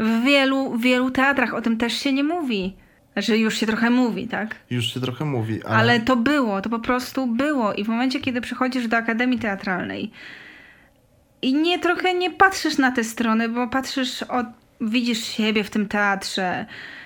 W 0.01 0.23
wielu, 0.23 0.77
wielu 0.77 1.11
teatrach 1.11 1.53
o 1.53 1.61
tym 1.61 1.77
też 1.77 1.93
się 1.93 2.13
nie 2.13 2.23
mówi. 2.23 2.73
Znaczy 3.13 3.37
już 3.37 3.57
się 3.57 3.65
trochę 3.65 3.89
mówi, 3.89 4.27
tak? 4.27 4.55
Już 4.69 4.93
się 4.93 4.99
trochę 4.99 5.25
mówi, 5.25 5.63
ale... 5.63 5.77
Ale 5.77 5.99
to 5.99 6.15
było, 6.15 6.61
to 6.61 6.69
po 6.69 6.79
prostu 6.79 7.27
było. 7.27 7.73
I 7.73 7.83
w 7.83 7.87
momencie, 7.87 8.19
kiedy 8.19 8.41
przychodzisz 8.41 8.87
do 8.87 8.97
Akademii 8.97 9.39
Teatralnej 9.39 10.11
i 11.41 11.53
nie 11.53 11.79
trochę 11.79 12.13
nie 12.13 12.31
patrzysz 12.31 12.77
na 12.77 12.91
te 12.91 13.03
strony, 13.03 13.49
bo 13.49 13.67
patrzysz, 13.67 14.23
od, 14.23 14.45
widzisz 14.81 15.23
siebie 15.23 15.63
w 15.63 15.69
tym 15.69 15.87
teatrze. 15.87 16.65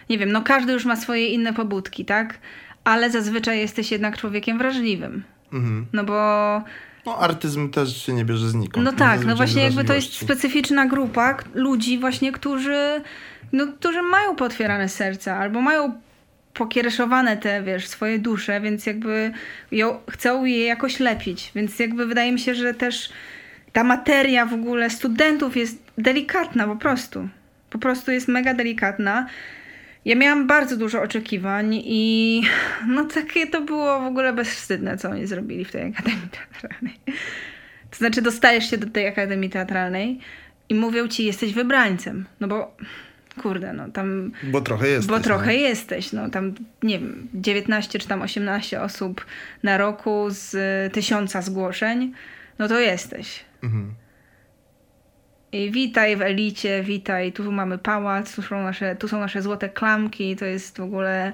Nie 0.10 0.18
wiem, 0.18 0.32
no 0.32 0.42
każdy 0.42 0.74
już 0.74 0.86
ma 0.86 0.96
swoje 0.96 1.28
inne 1.28 1.54
pobudki, 1.54 2.06
tak? 2.06 2.40
Ale 2.84 3.12
zazwyczaj 3.12 3.60
jesteś 3.60 3.92
jednak 3.92 4.18
człowiekiem 4.18 4.58
wrażliwym. 4.58 5.24
Mhm. 5.54 5.86
No 5.94 6.04
bo 6.04 6.62
No 7.06 7.18
artyzm 7.18 7.70
też 7.70 8.06
się 8.06 8.14
nie 8.14 8.26
bierze 8.26 8.50
znikąd. 8.50 8.86
no 8.86 8.94
tak, 8.94 9.26
no 9.26 9.36
właśnie 9.36 9.64
jakby 9.64 9.84
to 9.84 9.94
jest 9.94 10.14
specyficzna 10.14 10.86
grupa 10.86 11.38
ludzi 11.54 12.00
właśnie, 12.00 12.32
którzy, 12.32 13.02
no, 13.54 13.68
którzy 13.68 14.02
mają 14.02 14.36
potwierane 14.36 14.90
serca 14.90 15.38
albo 15.38 15.62
mają 15.62 15.94
pokiereszowane 16.54 17.38
te, 17.38 17.64
wiesz, 17.64 17.88
swoje 17.88 18.20
dusze, 18.20 18.62
więc 18.62 18.86
jakby 18.86 19.32
ją, 19.72 20.00
chcą 20.10 20.46
je 20.46 20.66
jakoś 20.66 21.00
lepić. 21.00 21.52
Więc 21.56 21.80
jakby 21.80 22.06
wydaje 22.06 22.32
mi 22.32 22.40
się, 22.40 22.56
że 22.56 22.74
też 22.74 23.10
ta 23.74 23.84
materia 23.84 24.46
w 24.46 24.54
ogóle 24.54 24.90
studentów 24.90 25.58
jest 25.58 25.78
delikatna 25.98 26.68
po 26.68 26.76
prostu. 26.76 27.30
Po 27.70 27.80
prostu 27.80 28.12
jest 28.12 28.28
mega 28.28 28.54
delikatna. 28.54 29.28
Ja 30.06 30.16
miałam 30.16 30.48
bardzo 30.48 30.78
dużo 30.78 31.02
oczekiwań 31.02 31.74
i 31.74 32.42
no 32.88 33.06
takie 33.06 33.48
to 33.48 33.62
było 33.62 34.00
w 34.02 34.06
ogóle 34.06 34.34
bezwstydne, 34.34 34.98
co 34.98 35.10
oni 35.10 35.28
zrobili 35.28 35.66
w 35.66 35.72
tej 35.72 35.82
Akademii 35.82 36.30
Teatralnej. 36.32 37.00
To 37.92 37.98
znaczy 37.98 38.22
dostajesz 38.22 38.70
się 38.70 38.78
do 38.78 38.90
tej 38.90 39.08
Akademii 39.08 39.50
Teatralnej 39.50 40.20
i 40.70 40.76
mówią 40.76 41.08
ci, 41.08 41.26
jesteś 41.26 41.54
wybrańcem. 41.54 42.26
No 42.40 42.48
bo 42.48 42.78
kurde, 43.42 43.74
no 43.74 43.90
tam 43.90 44.32
Bo 44.44 44.62
trochę 44.62 44.88
jest. 44.88 45.08
bo 45.08 45.20
trochę 45.20 45.56
jesteś, 45.56 46.12
no 46.14 46.30
tam 46.30 46.54
nie 46.84 47.00
wiem, 47.00 47.28
19 47.34 48.00
czy 48.00 48.08
tam 48.08 48.22
18 48.22 48.82
osób 48.82 49.26
na 49.64 49.78
roku 49.78 50.26
z 50.30 50.54
tysiąca 50.94 51.42
zgłoszeń, 51.42 52.14
no 52.60 52.68
to 52.68 52.80
jesteś. 52.80 53.46
Mhm. 53.64 53.94
Witaj 55.72 56.16
w 56.16 56.22
elicie, 56.22 56.84
witaj, 56.84 57.32
tu 57.32 57.52
mamy 57.52 57.78
pałac, 57.78 58.36
tu 58.36 58.42
są 58.42 58.64
nasze, 58.64 58.96
tu 58.96 59.08
są 59.08 59.20
nasze 59.20 59.42
złote 59.42 59.70
klamki, 59.70 60.36
to 60.36 60.46
jest 60.46 60.78
w 60.78 60.82
ogóle 60.82 61.34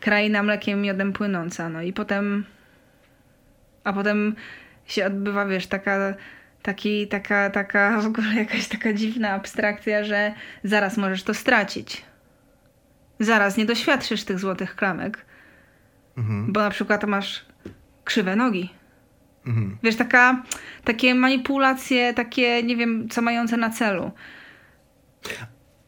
kraina 0.00 0.42
mlekiem 0.42 0.82
miodem 0.82 1.12
płynąca, 1.12 1.68
no 1.68 1.82
i 1.82 1.92
potem 1.92 2.44
a 3.84 3.92
potem 3.92 4.34
się 4.86 5.06
odbywa, 5.06 5.46
wiesz, 5.46 5.66
taka 5.66 6.14
taki, 6.62 7.08
taka, 7.08 7.50
taka 7.50 7.90
w 8.00 8.06
ogóle 8.06 8.34
jakaś 8.34 8.68
taka 8.68 8.92
dziwna 8.92 9.30
abstrakcja, 9.30 10.04
że 10.04 10.34
zaraz 10.64 10.96
możesz 10.96 11.22
to 11.22 11.34
stracić. 11.34 12.04
Zaraz 13.20 13.56
nie 13.56 13.64
doświadczysz 13.64 14.24
tych 14.24 14.38
złotych 14.38 14.76
klamek, 14.76 15.24
Mhm. 16.16 16.52
bo 16.52 16.60
na 16.60 16.70
przykład 16.70 17.04
masz 17.04 17.44
krzywe 18.04 18.36
nogi. 18.36 18.70
Mhm. 19.46 19.76
Wiesz, 19.82 19.96
taka, 19.96 20.42
takie 20.84 21.14
manipulacje, 21.14 22.14
takie, 22.14 22.62
nie 22.62 22.76
wiem, 22.76 23.08
co 23.08 23.22
mające 23.22 23.56
na 23.56 23.70
celu. 23.70 24.10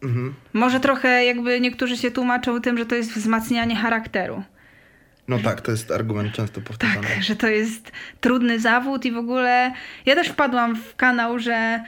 Mhm. 0.03 0.35
Może 0.53 0.81
trochę 0.81 1.25
jakby 1.25 1.61
niektórzy 1.61 1.97
się 1.97 2.11
tłumaczą 2.11 2.61
tym, 2.61 2.79
że 2.79 2.87
to 2.87 2.95
jest 2.95 3.13
wzmacnianie 3.13 3.77
charakteru. 3.77 4.43
No 5.29 5.39
tak, 5.39 5.61
to 5.61 5.71
jest 5.71 5.91
argument 5.91 6.33
często 6.33 6.61
powtarzany. 6.61 7.07
Tak, 7.07 7.23
że 7.23 7.37
to 7.37 7.49
jest 7.49 7.93
trudny 8.21 8.61
zawód 8.61 9.05
i 9.05 9.13
w 9.13 9.17
ogóle 9.17 9.73
ja 10.07 10.15
też 10.15 10.29
wpadłam 10.29 10.77
w 10.77 10.97
kanał, 10.97 11.39
że 11.39 11.85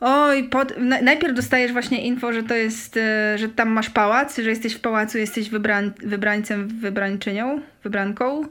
oj, 0.00 0.48
pod... 0.48 0.78
na- 0.78 1.00
najpierw 1.00 1.34
dostajesz 1.34 1.72
właśnie 1.72 2.02
info, 2.02 2.32
że 2.32 2.42
to 2.42 2.54
jest, 2.54 2.96
e, 2.96 3.38
że 3.38 3.48
tam 3.48 3.68
masz 3.68 3.90
pałac, 3.90 4.38
że 4.38 4.50
jesteś 4.50 4.74
w 4.74 4.80
pałacu, 4.80 5.18
jesteś 5.18 5.50
wybrań... 5.50 5.92
wybrańcem, 6.02 6.68
wybrańczynią, 6.68 7.60
wybranką. 7.84 8.42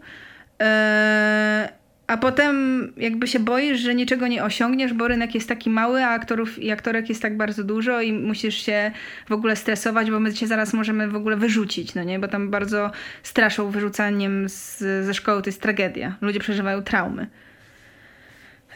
E, 0.61 1.80
A 2.11 2.17
potem 2.17 2.87
jakby 2.97 3.27
się 3.27 3.39
boisz, 3.39 3.79
że 3.79 3.95
niczego 3.95 4.27
nie 4.27 4.43
osiągniesz, 4.43 4.93
bo 4.93 5.07
rynek 5.07 5.35
jest 5.35 5.49
taki 5.49 5.69
mały, 5.69 6.03
a 6.03 6.09
aktorów 6.09 6.59
i 6.59 6.71
aktorek 6.71 7.09
jest 7.09 7.21
tak 7.21 7.37
bardzo 7.37 7.63
dużo 7.63 8.01
i 8.01 8.13
musisz 8.13 8.55
się 8.55 8.91
w 9.29 9.31
ogóle 9.31 9.55
stresować, 9.55 10.11
bo 10.11 10.19
my 10.19 10.33
cię 10.33 10.47
zaraz 10.47 10.73
możemy 10.73 11.07
w 11.07 11.15
ogóle 11.15 11.37
wyrzucić, 11.37 11.95
no 11.95 12.03
nie? 12.03 12.19
Bo 12.19 12.27
tam 12.27 12.49
bardzo 12.49 12.91
straszą 13.23 13.69
wyrzucaniem 13.69 14.49
z, 14.49 14.77
ze 15.05 15.13
szkoły, 15.13 15.41
to 15.41 15.49
jest 15.49 15.61
tragedia. 15.61 16.17
Ludzie 16.21 16.39
przeżywają 16.39 16.81
traumy. 16.81 17.27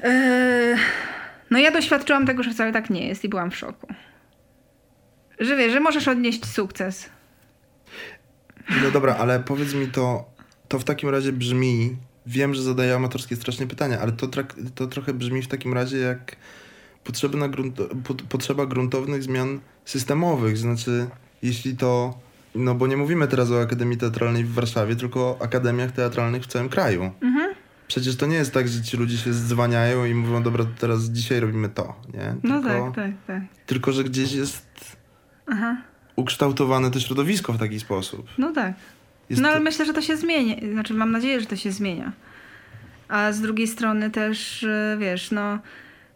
Eee, 0.04 0.76
no 1.52 1.60
ja 1.60 1.72
doświadczyłam 1.72 2.26
tego, 2.26 2.44
że 2.44 2.52
wcale 2.52 2.72
tak 2.72 2.90
nie 2.90 3.08
jest 3.08 3.24
i 3.24 3.30
byłam 3.30 3.52
w 3.52 3.58
szoku. 3.58 3.88
Że 5.40 5.58
wiesz, 5.58 5.72
że 5.74 5.80
możesz 5.80 6.08
odnieść 6.08 6.46
sukces. 6.46 7.10
No 8.84 8.92
dobra, 8.92 9.16
ale 9.20 9.40
powiedz 9.40 9.74
mi 9.74 9.88
to, 9.88 10.26
to 10.68 10.80
w 10.80 10.84
takim 10.84 11.10
razie 11.10 11.32
brzmi, 11.32 11.98
wiem, 12.28 12.54
że 12.54 12.64
zadaję 12.64 12.96
amatorskie 12.96 13.36
strasznie 13.36 13.68
pytania, 13.68 14.00
ale 14.00 14.12
to, 14.12 14.28
trak, 14.28 14.56
to 14.76 14.88
trochę 14.88 15.14
brzmi 15.14 15.42
w 15.42 15.48
takim 15.48 15.74
razie 15.74 15.98
jak 15.98 16.36
potrzebna 17.04 17.48
grunt, 17.50 17.78
pot- 18.04 18.22
potrzeba 18.22 18.66
gruntownych 18.66 19.24
zmian 19.24 19.60
systemowych, 19.86 20.58
znaczy 20.58 21.08
jeśli 21.42 21.78
to, 21.78 22.20
no 22.56 22.76
bo 22.76 22.88
nie 22.88 22.98
mówimy 22.98 23.28
teraz 23.28 23.52
o 23.52 23.62
Akademii 23.62 23.98
Teatralnej 23.98 24.44
w 24.44 24.54
Warszawie, 24.54 24.96
tylko 24.96 25.20
o 25.20 25.42
akademiach 25.42 25.92
teatralnych 25.92 26.44
w 26.44 26.48
całym 26.48 26.70
kraju. 26.70 27.12
Mhm. 27.22 27.56
Przecież 27.88 28.16
to 28.16 28.26
nie 28.26 28.36
jest 28.36 28.54
tak, 28.54 28.68
że 28.68 28.82
ci 28.84 28.98
ludzie 28.98 29.18
się 29.18 29.34
zdzwaniają 29.34 30.06
i 30.06 30.14
mówią, 30.14 30.44
dobra, 30.44 30.66
teraz 30.80 31.04
dzisiaj 31.04 31.40
robimy 31.40 31.70
to, 31.70 31.96
nie? 32.14 32.36
No 32.44 32.62
Tylko, 32.62 32.70
tak, 32.70 32.96
tak, 32.96 33.12
tak. 33.28 33.42
tylko 33.66 33.92
że 33.92 34.04
gdzieś 34.04 34.32
jest 34.34 34.66
Aha. 35.48 35.78
ukształtowane 36.16 36.92
to 36.92 37.00
środowisko 37.00 37.54
w 37.54 37.58
taki 37.58 37.80
sposób. 37.80 38.28
No 38.38 38.52
tak. 38.54 38.74
Jest 39.30 39.42
no 39.42 39.48
ale 39.50 39.58
to- 39.58 39.64
myślę, 39.64 39.86
że 39.86 39.94
to 39.94 40.02
się 40.02 40.18
zmienia. 40.18 40.56
Znaczy, 40.74 40.94
mam 40.94 41.12
nadzieję, 41.12 41.40
że 41.40 41.46
to 41.46 41.56
się 41.56 41.72
zmienia. 41.72 42.12
A 43.08 43.32
z 43.32 43.42
drugiej 43.42 43.68
strony 43.68 44.10
też, 44.12 44.64
y, 44.64 44.98
wiesz, 45.00 45.32
no, 45.32 45.60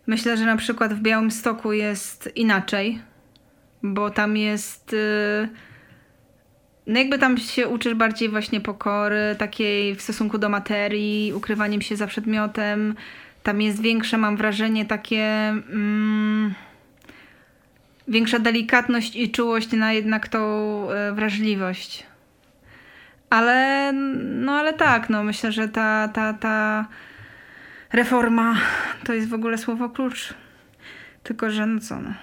myślę, 0.07 0.38
że 0.38 0.45
na 0.45 0.57
przykład 0.57 0.93
w 0.93 0.99
Białymstoku 1.01 1.74
jest 1.74 2.30
inaczej, 2.36 3.01
bo 3.84 4.10
tam 4.10 4.38
jest. 4.38 4.93
y, 4.93 5.49
No 6.88 6.99
jakby 6.99 7.20
tam 7.20 7.38
się 7.38 7.68
uczysz 7.68 7.93
bardziej 7.93 8.30
właśnie 8.30 8.62
pokory, 8.62 9.36
takiej 9.38 9.95
w 9.95 10.01
stosunku 10.01 10.38
do 10.38 10.49
materii, 10.49 11.34
ukrywaniem 11.34 11.82
się 11.82 11.95
za 11.95 12.07
przedmiotem. 12.07 12.95
Tam 13.43 13.62
jest 13.62 13.82
większe, 13.82 14.18
mam 14.18 14.38
wrażenie, 14.38 14.86
takie. 14.86 15.24
Mm, 15.49 16.53
większa 18.07 18.39
delikatność 18.39 19.16
i 19.16 19.32
czułość 19.32 19.72
na 19.72 19.93
jednak 19.93 20.28
tą 20.28 20.39
y, 21.10 21.14
wrażliwość. 21.14 22.09
Ale, 23.30 23.92
no 24.24 24.52
ale 24.52 24.74
tak, 24.74 25.10
no 25.10 25.24
myślę, 25.24 25.52
że 25.52 25.68
ta, 25.68 26.08
ta, 26.08 26.34
ta 26.34 26.88
reforma 27.94 28.56
to 29.04 29.14
jest 29.14 29.30
w 29.30 29.34
ogóle 29.34 29.58
słowo 29.58 29.90
klucz. 29.90 30.34
Tylko, 31.24 31.52
że 31.52 31.66
no 31.66 31.80
co 31.80 32.02
no. 32.02 32.14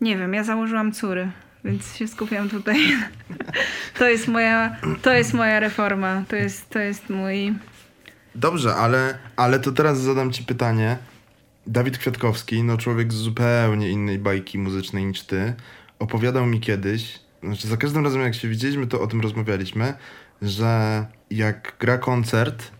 Nie 0.00 0.16
wiem, 0.16 0.34
ja 0.34 0.44
założyłam 0.44 0.92
córy, 0.92 1.30
więc 1.64 1.96
się 1.96 2.08
skupiam 2.08 2.48
tutaj. 2.48 2.76
To 3.98 4.08
jest 4.08 4.28
moja, 4.28 4.76
to 5.02 5.12
jest 5.12 5.34
moja 5.34 5.60
reforma, 5.60 6.22
to 6.28 6.36
jest, 6.36 6.70
to 6.70 6.78
jest 6.78 7.10
mój... 7.10 7.54
Dobrze, 8.34 8.74
ale, 8.74 9.18
ale 9.36 9.60
to 9.60 9.72
teraz 9.72 10.00
zadam 10.00 10.32
ci 10.32 10.44
pytanie. 10.44 10.98
Dawid 11.66 11.98
Kwiatkowski, 11.98 12.62
no 12.62 12.78
człowiek 12.78 13.12
z 13.12 13.16
zupełnie 13.16 13.90
innej 13.90 14.18
bajki 14.18 14.58
muzycznej 14.58 15.04
niż 15.04 15.22
ty, 15.22 15.54
opowiadał 15.98 16.46
mi 16.46 16.60
kiedyś, 16.60 17.18
znaczy 17.44 17.68
za 17.68 17.76
każdym 17.76 18.04
razem 18.04 18.20
jak 18.20 18.34
się 18.34 18.48
widzieliśmy, 18.48 18.86
to 18.86 19.00
o 19.00 19.06
tym 19.06 19.20
rozmawialiśmy, 19.20 19.94
że 20.42 21.06
jak 21.30 21.76
gra 21.80 21.98
koncert, 21.98 22.70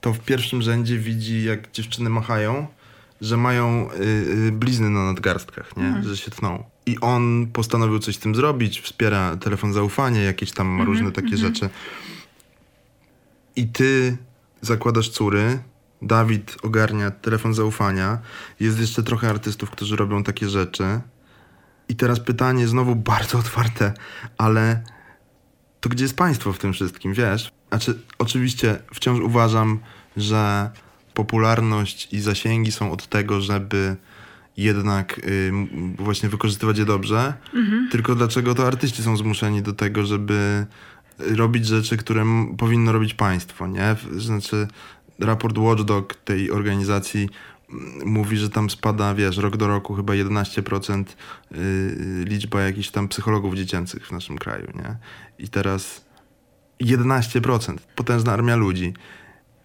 to 0.00 0.12
w 0.12 0.20
pierwszym 0.20 0.62
rzędzie 0.62 0.98
widzi 0.98 1.44
jak 1.44 1.72
dziewczyny 1.72 2.10
machają 2.10 2.66
że 3.20 3.36
mają 3.36 3.90
y, 3.92 4.02
y, 4.48 4.52
blizny 4.52 4.90
na 4.90 5.04
nadgarstkach, 5.04 5.76
nie? 5.76 6.02
Że 6.02 6.16
się 6.16 6.30
tną. 6.30 6.64
I 6.86 7.00
on 7.00 7.46
postanowił 7.52 7.98
coś 7.98 8.16
z 8.16 8.18
tym 8.18 8.34
zrobić, 8.34 8.80
wspiera 8.80 9.36
telefon 9.36 9.72
zaufania, 9.72 10.22
jakieś 10.22 10.52
tam 10.52 10.82
różne 10.82 11.12
takie 11.12 11.36
rzeczy. 11.36 11.68
I 13.56 13.68
ty 13.68 14.16
zakładasz 14.60 15.08
córy, 15.08 15.58
Dawid 16.02 16.56
ogarnia 16.62 17.10
telefon 17.10 17.54
zaufania, 17.54 18.18
jest 18.60 18.80
jeszcze 18.80 19.02
trochę 19.02 19.30
artystów, 19.30 19.70
którzy 19.70 19.96
robią 19.96 20.24
takie 20.24 20.48
rzeczy. 20.48 21.00
I 21.88 21.96
teraz 21.96 22.20
pytanie 22.20 22.68
znowu 22.68 22.96
bardzo 22.96 23.38
otwarte, 23.38 23.94
ale 24.38 24.82
to 25.80 25.88
gdzie 25.88 26.04
jest 26.04 26.16
państwo 26.16 26.52
w 26.52 26.58
tym 26.58 26.72
wszystkim, 26.72 27.14
wiesz? 27.14 27.52
Znaczy, 27.68 27.98
oczywiście 28.18 28.78
wciąż 28.94 29.20
uważam, 29.20 29.78
że 30.16 30.70
popularność 31.14 32.08
i 32.12 32.20
zasięgi 32.20 32.72
są 32.72 32.92
od 32.92 33.06
tego, 33.06 33.40
żeby 33.40 33.96
jednak 34.56 35.18
y, 35.18 35.52
właśnie 35.98 36.28
wykorzystywać 36.28 36.78
je 36.78 36.84
dobrze. 36.84 37.34
Tylko 37.90 38.14
dlaczego 38.14 38.54
to 38.54 38.66
artyści 38.66 39.02
są 39.02 39.16
zmuszeni 39.16 39.62
do 39.62 39.72
tego, 39.72 40.06
żeby 40.06 40.66
robić 41.18 41.66
rzeczy, 41.66 41.96
które 41.96 42.24
powinno 42.58 42.92
robić 42.92 43.14
państwo, 43.14 43.66
nie? 43.66 43.96
Znaczy, 44.16 44.68
raport 45.18 45.58
Watchdog 45.58 46.14
tej 46.14 46.50
organizacji 46.50 47.28
mówi, 48.04 48.36
że 48.36 48.50
tam 48.50 48.70
spada, 48.70 49.14
wiesz, 49.14 49.36
rok 49.36 49.56
do 49.56 49.68
roku 49.68 49.94
chyba 49.94 50.12
11% 50.12 51.04
y, 51.52 52.24
liczba 52.24 52.62
jakichś 52.62 52.88
tam 52.90 53.08
psychologów 53.08 53.54
dziecięcych 53.54 54.06
w 54.06 54.12
naszym 54.12 54.38
kraju, 54.38 54.66
nie? 54.74 54.96
I 55.38 55.48
teraz 55.48 56.04
11%, 56.80 57.76
potężna 57.96 58.32
armia 58.32 58.56
ludzi. 58.56 58.94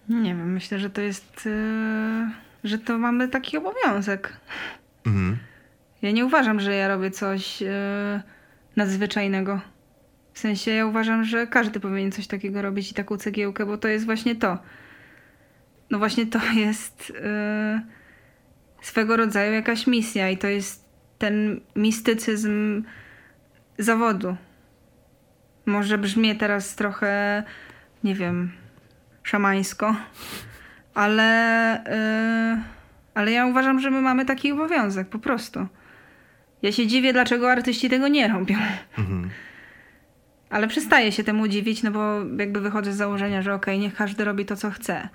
Nie 0.08 0.34
wiem, 0.34 0.52
myślę, 0.52 0.78
że 0.78 0.90
to 0.90 1.00
jest, 1.00 1.46
yy, 1.46 2.30
że 2.64 2.78
to 2.78 2.98
mamy 2.98 3.28
taki 3.28 3.56
obowiązek. 3.56 4.36
Mhm. 5.06 5.38
Ja 6.02 6.10
nie 6.10 6.26
uważam, 6.26 6.60
że 6.60 6.74
ja 6.74 6.88
robię 6.88 7.10
coś 7.10 7.62
nadzwyczajnego. 8.76 9.60
W 10.32 10.38
sensie 10.38 10.70
ja 10.70 10.86
uważam, 10.86 11.24
że 11.24 11.46
każdy 11.46 11.80
powinien 11.80 12.12
coś 12.12 12.26
takiego 12.26 12.62
robić 12.62 12.90
i 12.90 12.94
taką 12.94 13.16
cegiełkę, 13.16 13.66
bo 13.66 13.78
to 13.78 13.88
jest 13.88 14.04
właśnie 14.04 14.36
to. 14.36 14.58
No 15.90 15.98
właśnie 15.98 16.26
to 16.26 16.38
jest 16.52 17.10
yy, 17.10 17.80
swego 18.82 19.16
rodzaju 19.16 19.52
jakaś 19.52 19.86
misja 19.86 20.30
i 20.30 20.38
to 20.38 20.46
jest 20.46 20.84
ten 21.18 21.60
mistycyzm 21.76 22.82
zawodu. 23.78 24.36
Może 25.66 25.98
brzmi 25.98 26.36
teraz 26.36 26.74
trochę, 26.74 27.42
nie 28.04 28.14
wiem, 28.14 28.52
szamańsko, 29.22 29.96
ale, 30.94 31.82
yy, 32.56 32.62
ale 33.14 33.32
ja 33.32 33.46
uważam, 33.46 33.80
że 33.80 33.90
my 33.90 34.00
mamy 34.00 34.24
taki 34.24 34.52
obowiązek 34.52 35.08
po 35.08 35.18
prostu. 35.18 35.66
Ja 36.62 36.72
się 36.72 36.86
dziwię, 36.86 37.12
dlaczego 37.12 37.50
artyści 37.50 37.90
tego 37.90 38.08
nie 38.08 38.28
robią. 38.28 38.56
Mhm. 38.98 39.30
Ale 40.50 40.68
przestaję 40.68 41.12
się 41.12 41.24
temu 41.24 41.48
dziwić, 41.48 41.82
no 41.82 41.90
bo 41.90 42.14
jakby 42.38 42.60
wychodzę 42.60 42.92
z 42.92 42.96
założenia, 42.96 43.42
że 43.42 43.54
okej, 43.54 43.78
niech 43.78 43.94
każdy 43.94 44.24
robi 44.24 44.44
to, 44.44 44.56
co 44.56 44.70
chce. 44.70 45.08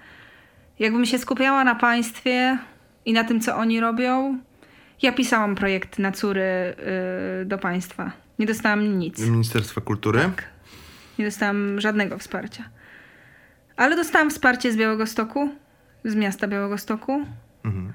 Jakbym 0.79 1.05
się 1.05 1.17
skupiała 1.17 1.63
na 1.63 1.75
państwie 1.75 2.57
i 3.05 3.13
na 3.13 3.23
tym, 3.23 3.39
co 3.39 3.55
oni 3.55 3.79
robią, 3.79 4.39
ja 5.01 5.11
pisałam 5.11 5.55
projekt 5.55 5.99
na 5.99 6.11
córy 6.11 6.75
yy, 7.39 7.45
do 7.45 7.57
państwa. 7.57 8.11
Nie 8.39 8.45
dostałam 8.45 8.99
nic. 8.99 9.19
Ministerstwa 9.19 9.81
Kultury? 9.81 10.19
Tak. 10.19 10.43
Nie 11.19 11.25
dostałam 11.25 11.81
żadnego 11.81 12.17
wsparcia. 12.17 12.69
Ale 13.77 13.95
dostałam 13.95 14.29
wsparcie 14.29 14.71
z 14.71 14.77
Białego 14.77 15.07
Stoku, 15.07 15.49
z 16.03 16.15
miasta 16.15 16.47
Białego 16.47 16.77
Stoku. 16.77 17.25
Mhm. 17.65 17.93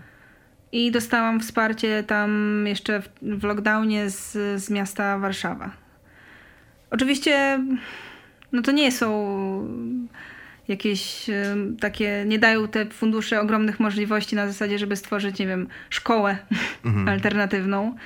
I 0.72 0.90
dostałam 0.90 1.40
wsparcie 1.40 2.02
tam 2.02 2.64
jeszcze 2.66 3.02
w, 3.02 3.08
w 3.22 3.44
lockdownie 3.44 4.10
z, 4.10 4.32
z 4.62 4.70
miasta 4.70 5.18
Warszawa. 5.18 5.70
Oczywiście, 6.90 7.64
no 8.52 8.62
to 8.62 8.72
nie 8.72 8.92
są 8.92 9.08
jakieś 10.68 11.26
takie, 11.80 12.24
nie 12.26 12.38
dają 12.38 12.68
te 12.68 12.86
fundusze 12.86 13.40
ogromnych 13.40 13.80
możliwości 13.80 14.36
na 14.36 14.46
zasadzie, 14.46 14.78
żeby 14.78 14.96
stworzyć, 14.96 15.38
nie 15.38 15.46
wiem, 15.46 15.68
szkołę 15.90 16.38
alternatywną. 17.06 17.96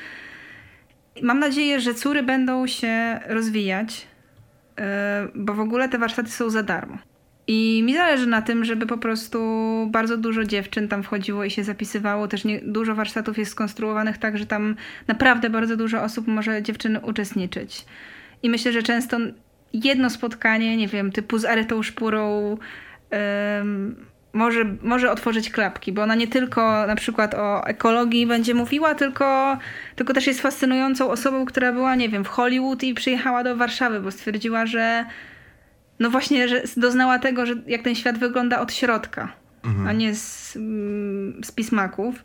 Mam 1.22 1.38
nadzieję, 1.38 1.80
że 1.80 1.94
córy 1.94 2.22
będą 2.22 2.66
się 2.66 3.20
rozwijać, 3.26 4.06
e, 4.78 5.28
bo 5.34 5.54
w 5.54 5.60
ogóle 5.60 5.88
te 5.88 5.98
warsztaty 5.98 6.30
są 6.30 6.50
za 6.50 6.62
darmo. 6.62 6.98
I 7.46 7.82
mi 7.84 7.94
zależy 7.94 8.26
na 8.26 8.42
tym, 8.42 8.64
żeby 8.64 8.86
po 8.86 8.98
prostu 8.98 9.38
bardzo 9.90 10.16
dużo 10.16 10.44
dziewczyn 10.44 10.88
tam 10.88 11.02
wchodziło 11.02 11.44
i 11.44 11.50
się 11.50 11.64
zapisywało. 11.64 12.28
Też 12.28 12.44
nie, 12.44 12.60
dużo 12.60 12.94
warsztatów 12.94 13.38
jest 13.38 13.50
skonstruowanych 13.50 14.18
tak, 14.18 14.38
że 14.38 14.46
tam 14.46 14.76
naprawdę 15.06 15.50
bardzo 15.50 15.76
dużo 15.76 16.02
osób 16.02 16.26
może 16.26 16.62
dziewczyny 16.62 17.00
uczestniczyć. 17.00 17.84
I 18.42 18.50
myślę, 18.50 18.72
że 18.72 18.82
często 18.82 19.18
jedno 19.74 20.10
spotkanie, 20.10 20.76
nie 20.76 20.88
wiem, 20.88 21.12
typu 21.12 21.38
z 21.38 21.44
Aretą 21.44 21.82
Szpurą 21.82 22.56
em, 23.10 23.96
może, 24.32 24.64
może 24.82 25.10
otworzyć 25.10 25.50
klapki, 25.50 25.92
bo 25.92 26.02
ona 26.02 26.14
nie 26.14 26.28
tylko 26.28 26.86
na 26.86 26.96
przykład 26.96 27.34
o 27.34 27.66
ekologii 27.66 28.26
będzie 28.26 28.54
mówiła, 28.54 28.94
tylko, 28.94 29.58
tylko 29.96 30.12
też 30.12 30.26
jest 30.26 30.40
fascynującą 30.40 31.10
osobą, 31.10 31.44
która 31.44 31.72
była, 31.72 31.94
nie 31.94 32.08
wiem, 32.08 32.24
w 32.24 32.28
Hollywood 32.28 32.82
i 32.82 32.94
przyjechała 32.94 33.44
do 33.44 33.56
Warszawy, 33.56 34.00
bo 34.00 34.10
stwierdziła, 34.10 34.66
że 34.66 35.04
no 36.00 36.10
właśnie, 36.10 36.48
że 36.48 36.62
doznała 36.76 37.18
tego, 37.18 37.46
że 37.46 37.54
jak 37.66 37.82
ten 37.82 37.94
świat 37.94 38.18
wygląda 38.18 38.60
od 38.60 38.72
środka, 38.72 39.32
a 39.88 39.92
nie 39.92 40.14
z, 40.14 40.56
mm, 40.56 41.44
z 41.44 41.52
pismaków. 41.52 42.24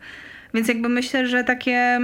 Więc 0.53 0.67
jakby 0.67 0.89
myślę, 0.89 1.27
że 1.27 1.43
takie 1.43 1.99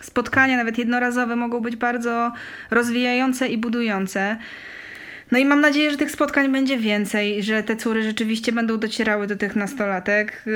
spotkania, 0.00 0.56
nawet 0.56 0.78
jednorazowe, 0.78 1.36
mogą 1.36 1.60
być 1.60 1.76
bardzo 1.76 2.32
rozwijające 2.70 3.48
i 3.48 3.58
budujące. 3.58 4.36
No 5.30 5.38
i 5.38 5.44
mam 5.44 5.60
nadzieję, 5.60 5.90
że 5.90 5.96
tych 5.96 6.10
spotkań 6.10 6.52
będzie 6.52 6.78
więcej, 6.78 7.42
że 7.42 7.62
te 7.62 7.76
córy 7.76 8.02
rzeczywiście 8.02 8.52
będą 8.52 8.78
docierały 8.78 9.26
do 9.26 9.36
tych 9.36 9.56
nastolatek. 9.56 10.42
Yy, 10.46 10.52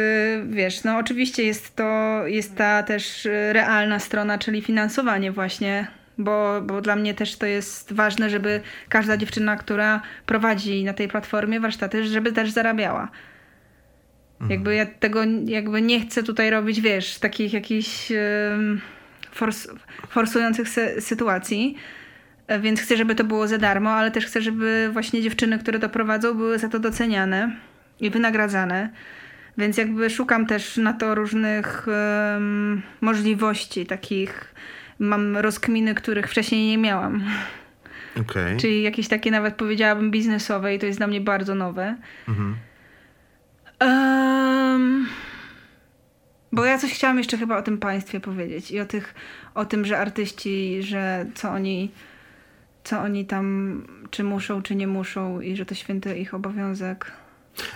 Wiesz, 0.46 0.84
no 0.84 0.98
oczywiście 0.98 1.42
jest 1.42 1.76
to, 1.76 2.22
jest 2.26 2.56
ta 2.56 2.82
też 2.82 3.24
yy, 3.24 3.52
realna 3.52 3.98
strona, 3.98 4.38
czyli 4.38 4.62
finansowanie 4.62 5.32
właśnie, 5.32 5.86
bo, 6.18 6.62
bo 6.62 6.80
dla 6.80 6.96
mnie 6.96 7.14
też 7.14 7.36
to 7.36 7.46
jest 7.46 7.92
ważne, 7.92 8.30
żeby 8.30 8.60
każda 8.88 9.16
dziewczyna, 9.16 9.56
która 9.56 10.02
prowadzi 10.26 10.84
na 10.84 10.92
tej 10.92 11.08
platformie 11.08 11.60
warsztaty, 11.60 12.04
żeby 12.04 12.32
też 12.32 12.50
zarabiała. 12.50 13.08
Jakby 14.50 14.74
ja 14.74 14.86
tego 14.86 15.20
jakby 15.44 15.82
nie 15.82 16.00
chcę 16.00 16.22
tutaj 16.22 16.50
robić, 16.50 16.80
wiesz, 16.80 17.18
takich 17.18 17.52
jakichś 17.52 18.12
em, 18.12 18.80
fors, 19.34 19.68
forsujących 20.08 20.68
sy- 20.68 21.00
sytuacji. 21.00 21.76
E, 22.46 22.60
Więc 22.60 22.80
chcę, 22.80 22.96
żeby 22.96 23.14
to 23.14 23.24
było 23.24 23.48
za 23.48 23.58
darmo, 23.58 23.90
ale 23.90 24.10
też 24.10 24.26
chcę, 24.26 24.42
żeby 24.42 24.90
właśnie 24.92 25.22
dziewczyny, 25.22 25.58
które 25.58 25.78
to 25.78 25.88
prowadzą, 25.88 26.34
były 26.34 26.58
za 26.58 26.68
to 26.68 26.78
doceniane 26.78 27.56
i 28.00 28.10
wynagradzane. 28.10 28.90
Więc 29.58 29.76
jakby 29.76 30.10
szukam 30.10 30.46
też 30.46 30.76
na 30.76 30.92
to 30.92 31.14
różnych 31.14 31.86
em, 32.36 32.82
możliwości, 33.00 33.86
takich 33.86 34.54
mam 34.98 35.36
rozkminy, 35.36 35.94
których 35.94 36.28
wcześniej 36.30 36.66
nie 36.68 36.78
miałam. 36.78 37.24
Okej. 38.20 38.56
Czyli 38.56 38.82
jakieś 38.82 39.08
takie 39.08 39.30
nawet 39.30 39.54
powiedziałabym 39.54 40.10
biznesowe 40.10 40.74
i 40.74 40.78
to 40.78 40.86
jest 40.86 40.98
dla 40.98 41.06
mnie 41.06 41.20
bardzo 41.20 41.54
nowe. 41.54 41.96
Mhm. 42.28 42.56
Em, 43.80 45.06
bo 46.54 46.64
ja 46.64 46.78
coś 46.78 46.92
chciałam 46.92 47.18
jeszcze 47.18 47.38
chyba 47.38 47.58
o 47.58 47.62
tym 47.62 47.78
państwie 47.78 48.20
powiedzieć 48.20 48.70
i 48.70 48.80
o, 48.80 48.86
tych, 48.86 49.14
o 49.54 49.64
tym, 49.64 49.84
że 49.84 49.98
artyści, 49.98 50.82
że 50.82 51.26
co 51.34 51.50
oni, 51.50 51.90
co 52.84 53.00
oni 53.00 53.26
tam, 53.26 53.86
czy 54.10 54.24
muszą, 54.24 54.62
czy 54.62 54.74
nie 54.74 54.86
muszą 54.86 55.40
i 55.40 55.56
że 55.56 55.66
to 55.66 55.74
święty 55.74 56.18
ich 56.18 56.34
obowiązek. 56.34 57.12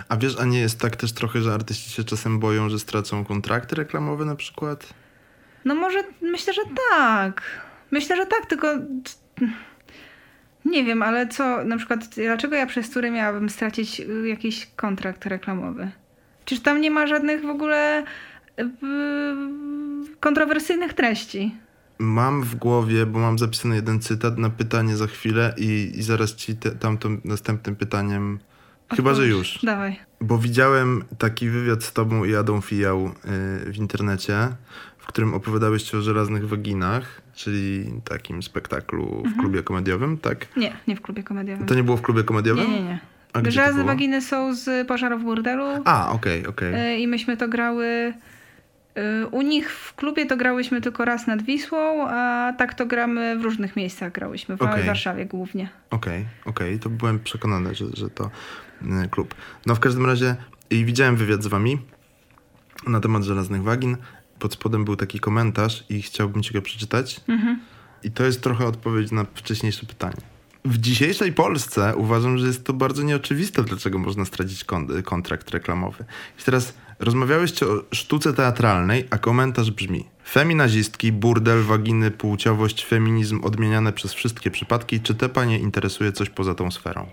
A 0.09 0.17
wiesz, 0.17 0.39
a 0.39 0.45
nie 0.45 0.59
jest 0.59 0.79
tak 0.79 0.95
też 0.95 1.11
trochę, 1.11 1.41
że 1.41 1.53
artyści 1.53 1.89
się 1.89 2.03
czasem 2.03 2.39
boją, 2.39 2.69
że 2.69 2.79
stracą 2.79 3.25
kontrakty 3.25 3.75
reklamowe 3.75 4.25
na 4.25 4.35
przykład? 4.35 4.93
No 5.65 5.75
może, 5.75 6.03
myślę, 6.21 6.53
że 6.53 6.61
tak. 6.91 7.41
Myślę, 7.91 8.15
że 8.15 8.25
tak, 8.25 8.45
tylko 8.45 8.67
nie 10.65 10.83
wiem, 10.83 11.03
ale 11.03 11.27
co, 11.27 11.63
na 11.63 11.77
przykład, 11.77 12.07
dlaczego 12.15 12.55
ja 12.55 12.65
przez 12.65 12.89
który 12.89 13.11
miałabym 13.11 13.49
stracić 13.49 14.01
jakiś 14.25 14.67
kontrakt 14.75 15.25
reklamowy? 15.25 15.91
Czyż 16.45 16.59
tam 16.59 16.81
nie 16.81 16.91
ma 16.91 17.07
żadnych 17.07 17.41
w 17.41 17.49
ogóle 17.49 18.03
kontrowersyjnych 20.19 20.93
treści? 20.93 21.55
Mam 21.99 22.43
w 22.43 22.55
głowie, 22.55 23.05
bo 23.05 23.19
mam 23.19 23.39
zapisany 23.39 23.75
jeden 23.75 23.99
cytat 23.99 24.37
na 24.37 24.49
pytanie 24.49 24.95
za 24.97 25.07
chwilę 25.07 25.53
i, 25.57 25.91
i 25.95 26.03
zaraz 26.03 26.35
ci 26.35 26.55
te, 26.55 26.71
tamto 26.71 27.09
następnym 27.25 27.75
pytaniem, 27.75 28.39
chyba 28.95 29.13
że 29.13 29.27
już. 29.27 29.59
Dawaj. 29.63 29.99
Bo 30.21 30.37
widziałem 30.37 31.03
taki 31.17 31.49
wywiad 31.49 31.83
z 31.83 31.93
tobą 31.93 32.23
i 32.23 32.35
Adą 32.35 32.61
Fijał 32.61 33.05
y, 33.07 33.11
w 33.71 33.77
internecie, 33.77 34.35
w 34.97 35.05
którym 35.05 35.33
opowiadałeś 35.33 35.95
o 35.95 36.01
żelaznych 36.01 36.47
waginach, 36.49 37.21
czyli 37.35 37.85
takim 38.03 38.43
spektaklu 38.43 39.05
w 39.07 39.25
Mhm. 39.25 39.35
klubie 39.39 39.63
komediowym, 39.63 40.17
tak? 40.17 40.57
Nie, 40.57 40.73
nie 40.87 40.95
w 40.95 41.01
klubie 41.01 41.23
komediowym. 41.23 41.65
To 41.67 41.75
nie 41.75 41.83
było 41.83 41.97
w 41.97 42.01
klubie 42.01 42.23
komediowym? 42.23 42.67
Nie, 42.71 42.79
nie, 42.79 42.83
nie. 42.83 42.99
A 43.33 43.49
Żelazne 43.51 43.83
waginy 43.83 44.21
są 44.21 44.55
z 44.55 44.87
pożarów 44.87 45.23
burdelu 45.23 45.63
A, 45.85 46.11
okej, 46.11 46.47
okej. 46.47 46.95
y, 46.95 46.97
i 46.99 47.07
myśmy 47.07 47.37
to 47.37 47.47
grały 47.47 48.13
U 49.31 49.41
nich 49.41 49.71
w 49.71 49.95
klubie 49.95 50.25
to 50.25 50.37
grałyśmy 50.37 50.81
tylko 50.81 51.05
raz 51.05 51.27
nad 51.27 51.41
Wisłą, 51.41 52.07
a 52.09 52.53
tak 52.57 52.73
to 52.73 52.85
gramy 52.85 53.39
w 53.39 53.43
różnych 53.43 53.75
miejscach 53.75 54.11
grałyśmy, 54.11 54.57
w 54.57 54.61
Okej. 54.61 54.83
Warszawie 54.83 55.25
głównie. 55.25 55.69
Okej, 55.89 56.25
okej, 56.45 56.79
to 56.79 56.89
byłem 56.89 57.19
przekonany, 57.19 57.75
że, 57.75 57.85
że 57.93 58.09
to 58.09 58.31
y, 59.05 59.09
klub. 59.09 59.35
No 59.65 59.75
w 59.75 59.79
każdym 59.79 60.05
razie 60.05 60.35
i 60.69 60.85
widziałem 60.85 61.15
wywiad 61.15 61.43
z 61.43 61.47
wami 61.47 61.77
na 62.87 62.99
temat 62.99 63.23
żelaznych 63.23 63.63
wagin. 63.63 63.97
Pod 64.39 64.53
spodem 64.53 64.85
był 64.85 64.95
taki 64.95 65.19
komentarz 65.19 65.85
i 65.89 66.01
chciałbym 66.01 66.43
ci 66.43 66.53
go 66.53 66.61
przeczytać. 66.61 67.21
I 68.03 68.11
to 68.11 68.23
jest 68.23 68.41
trochę 68.41 68.65
odpowiedź 68.65 69.11
na 69.11 69.25
wcześniejsze 69.33 69.85
pytanie. 69.85 70.21
W 70.65 70.77
dzisiejszej 70.77 71.33
Polsce 71.33 71.95
uważam, 71.95 72.37
że 72.37 72.47
jest 72.47 72.65
to 72.65 72.73
bardzo 72.73 73.03
nieoczywiste, 73.03 73.63
dlaczego 73.63 73.99
można 73.99 74.25
stracić 74.25 74.63
kon- 74.63 75.03
kontrakt 75.03 75.49
reklamowy. 75.49 76.05
I 76.39 76.43
teraz 76.43 76.73
rozmawiałyście 76.99 77.67
o 77.67 77.83
sztuce 77.93 78.33
teatralnej, 78.33 79.07
a 79.09 79.17
komentarz 79.17 79.71
brzmi: 79.71 80.05
Feminazistki, 80.29 81.11
burdel, 81.11 81.63
waginy, 81.63 82.11
płciowość, 82.11 82.85
feminizm 82.85 83.43
odmieniane 83.43 83.93
przez 83.93 84.13
wszystkie 84.13 84.51
przypadki. 84.51 85.01
Czy 85.01 85.15
te 85.15 85.29
panie 85.29 85.59
interesuje 85.59 86.11
coś 86.11 86.29
poza 86.29 86.55
tą 86.55 86.71
sferą? 86.71 87.07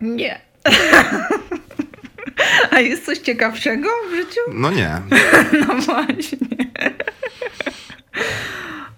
Nie. 0.00 0.40
A 2.70 2.80
jest 2.80 3.06
coś 3.06 3.18
ciekawszego 3.18 3.88
w 4.10 4.14
życiu? 4.14 4.40
No 4.54 4.70
nie. 4.70 5.00
No 5.66 5.74
właśnie. 5.74 6.38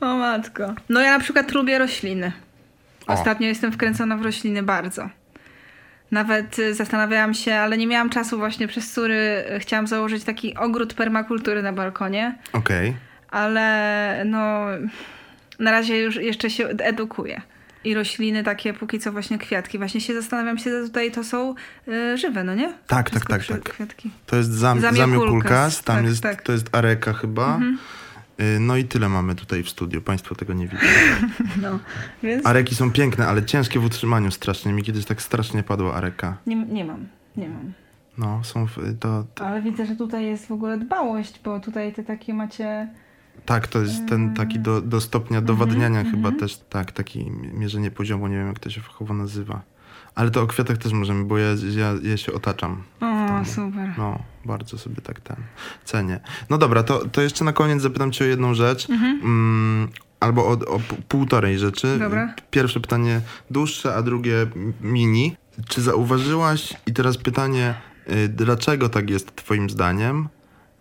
O 0.01 0.17
matko. 0.17 0.75
No 0.89 1.01
ja 1.01 1.13
na 1.13 1.21
przykład 1.21 1.53
lubię 1.53 1.79
rośliny. 1.79 2.33
O. 3.07 3.13
Ostatnio 3.13 3.49
jestem 3.49 3.73
wkręcona 3.73 4.17
w 4.17 4.23
rośliny 4.23 4.63
bardzo. 4.63 5.09
Nawet 6.13 6.59
y, 6.59 6.75
zastanawiałam 6.75 7.35
się, 7.35 7.55
ale 7.55 7.77
nie 7.79 7.87
miałam 7.87 8.11
czasu 8.11 8.39
właśnie 8.39 8.69
przez 8.69 8.93
który 8.93 9.45
chciałam 9.59 9.87
założyć 9.87 10.25
taki 10.25 10.57
ogród 10.57 10.95
permakultury 10.95 11.63
na 11.63 11.73
balkonie, 11.73 12.39
Okej. 12.53 12.97
ale 13.31 14.23
no 14.27 14.65
na 15.59 15.71
razie 15.71 15.99
już 15.99 16.17
jeszcze 16.17 16.51
się 16.51 16.69
edukuję. 16.69 17.41
I 17.85 17.95
rośliny 17.95 18.43
takie, 18.45 18.75
póki 18.75 18.99
co 18.99 19.13
właśnie 19.13 19.39
kwiatki. 19.39 19.79
Właśnie 19.79 20.01
się 20.01 20.15
zastanawiam 20.15 20.59
się, 20.59 20.71
tutaj 20.71 21.11
to 21.13 21.25
są 21.25 21.55
y, 21.89 22.17
żywe, 22.19 22.45
no 22.45 22.55
nie? 22.55 22.73
Tak, 22.87 23.11
Wszystko 23.11 23.33
tak, 23.33 23.45
tak, 23.47 23.63
tak. 23.63 23.75
Kwiatki. 23.75 24.11
To 24.27 24.37
jest 24.37 24.51
zam, 24.51 24.81
Zamiokulkas. 24.81 25.83
tam 25.83 25.97
Tak, 25.97 26.05
jest, 26.05 26.23
tak. 26.23 26.43
to 26.43 26.53
jest 26.53 26.77
areka 26.77 27.13
chyba. 27.13 27.57
Y, 27.57 27.61
No 28.61 28.77
i 28.77 28.85
tyle 28.85 29.09
mamy 29.09 29.35
tutaj 29.35 29.63
w 29.63 29.69
studiu. 29.69 30.03
Państwo 30.03 30.35
tego 30.35 30.53
nie 30.53 30.69
widzą. 30.69 30.83
No, 31.63 31.79
więc 32.23 32.47
Areki 32.47 32.75
są 32.75 32.91
piękne, 32.93 33.27
ale 33.27 33.45
ciężkie 33.45 33.81
w 33.81 33.85
utrzymaniu 33.85 34.31
strasznie. 34.31 34.73
Mi 34.73 34.83
kiedyś 34.83 35.05
tak 35.05 35.23
strasznie 35.23 35.63
padła 35.63 35.95
areka. 35.95 36.37
nie, 36.47 36.57
nie 36.57 36.85
mam, 36.85 37.07
nie 37.37 37.49
mam. 37.49 37.73
No, 38.19 38.45
są 38.45 38.67
w, 38.67 38.77
to, 39.01 39.25
to... 39.35 39.47
Ale 39.47 39.63
widzę, 39.63 39.87
że 39.87 39.97
tutaj 39.97 40.27
jest 40.27 40.47
w 40.47 40.53
ogóle 40.53 40.79
dbałość, 40.79 41.41
bo 41.45 41.61
tutaj 41.61 41.93
te 41.93 42.05
takie 42.05 42.35
macie... 42.35 42.89
Tak, 43.47 43.67
to 43.67 43.81
jest 43.81 44.09
ten 44.09 44.35
taki 44.35 44.59
do, 44.59 44.81
do 44.81 45.01
stopnia 45.01 45.41
dowadniania 45.41 46.05
chyba 46.05 46.33
też, 46.33 46.57
tak, 46.57 46.93
taki 46.93 47.31
mierzenie 47.31 47.91
poziomu, 47.91 48.27
nie 48.27 48.37
wiem 48.37 48.47
jak 48.47 48.59
to 48.59 48.71
się 48.71 48.81
fachowo 48.81 49.15
nazywa. 49.15 49.63
Ale 50.15 50.31
to 50.31 50.43
o 50.43 50.47
kwiatach 50.47 50.79
też 50.79 50.93
możemy, 50.93 51.25
bo 51.25 51.39
ja, 51.39 51.49
ja, 51.77 51.95
ja 52.03 52.17
się 52.17 52.33
otaczam. 52.33 52.83
O, 53.01 53.45
super. 53.45 53.95
No, 53.99 54.19
bardzo 54.45 54.79
sobie 54.79 54.97
tak 54.97 55.21
ten 55.21 55.37
cenię. 55.85 56.21
No 56.51 56.59
dobra, 56.59 56.83
to, 56.83 57.09
to 57.09 57.23
jeszcze 57.23 57.45
na 57.45 57.53
koniec 57.53 57.83
zapytam 57.83 58.13
cię 58.13 58.25
o 58.25 58.29
jedną 58.29 58.55
rzecz. 58.55 58.89
Mm, 58.91 59.89
albo 60.21 60.47
o, 60.47 60.53
o 60.53 60.81
półtorej 61.09 61.59
rzeczy. 61.59 61.99
Dobra. 61.99 62.35
Pierwsze 62.51 62.81
pytanie 62.81 63.21
dłuższe, 63.51 63.95
a 63.95 64.03
drugie 64.03 64.47
mini. 64.81 65.37
Czy 65.69 65.83
zauważyłaś, 65.83 66.75
i 66.87 66.93
teraz 66.93 67.19
pytanie, 67.19 67.75
y, 68.11 68.29
dlaczego 68.29 68.89
tak 68.89 69.11
jest 69.11 69.37
twoim 69.37 69.71
zdaniem, 69.71 70.29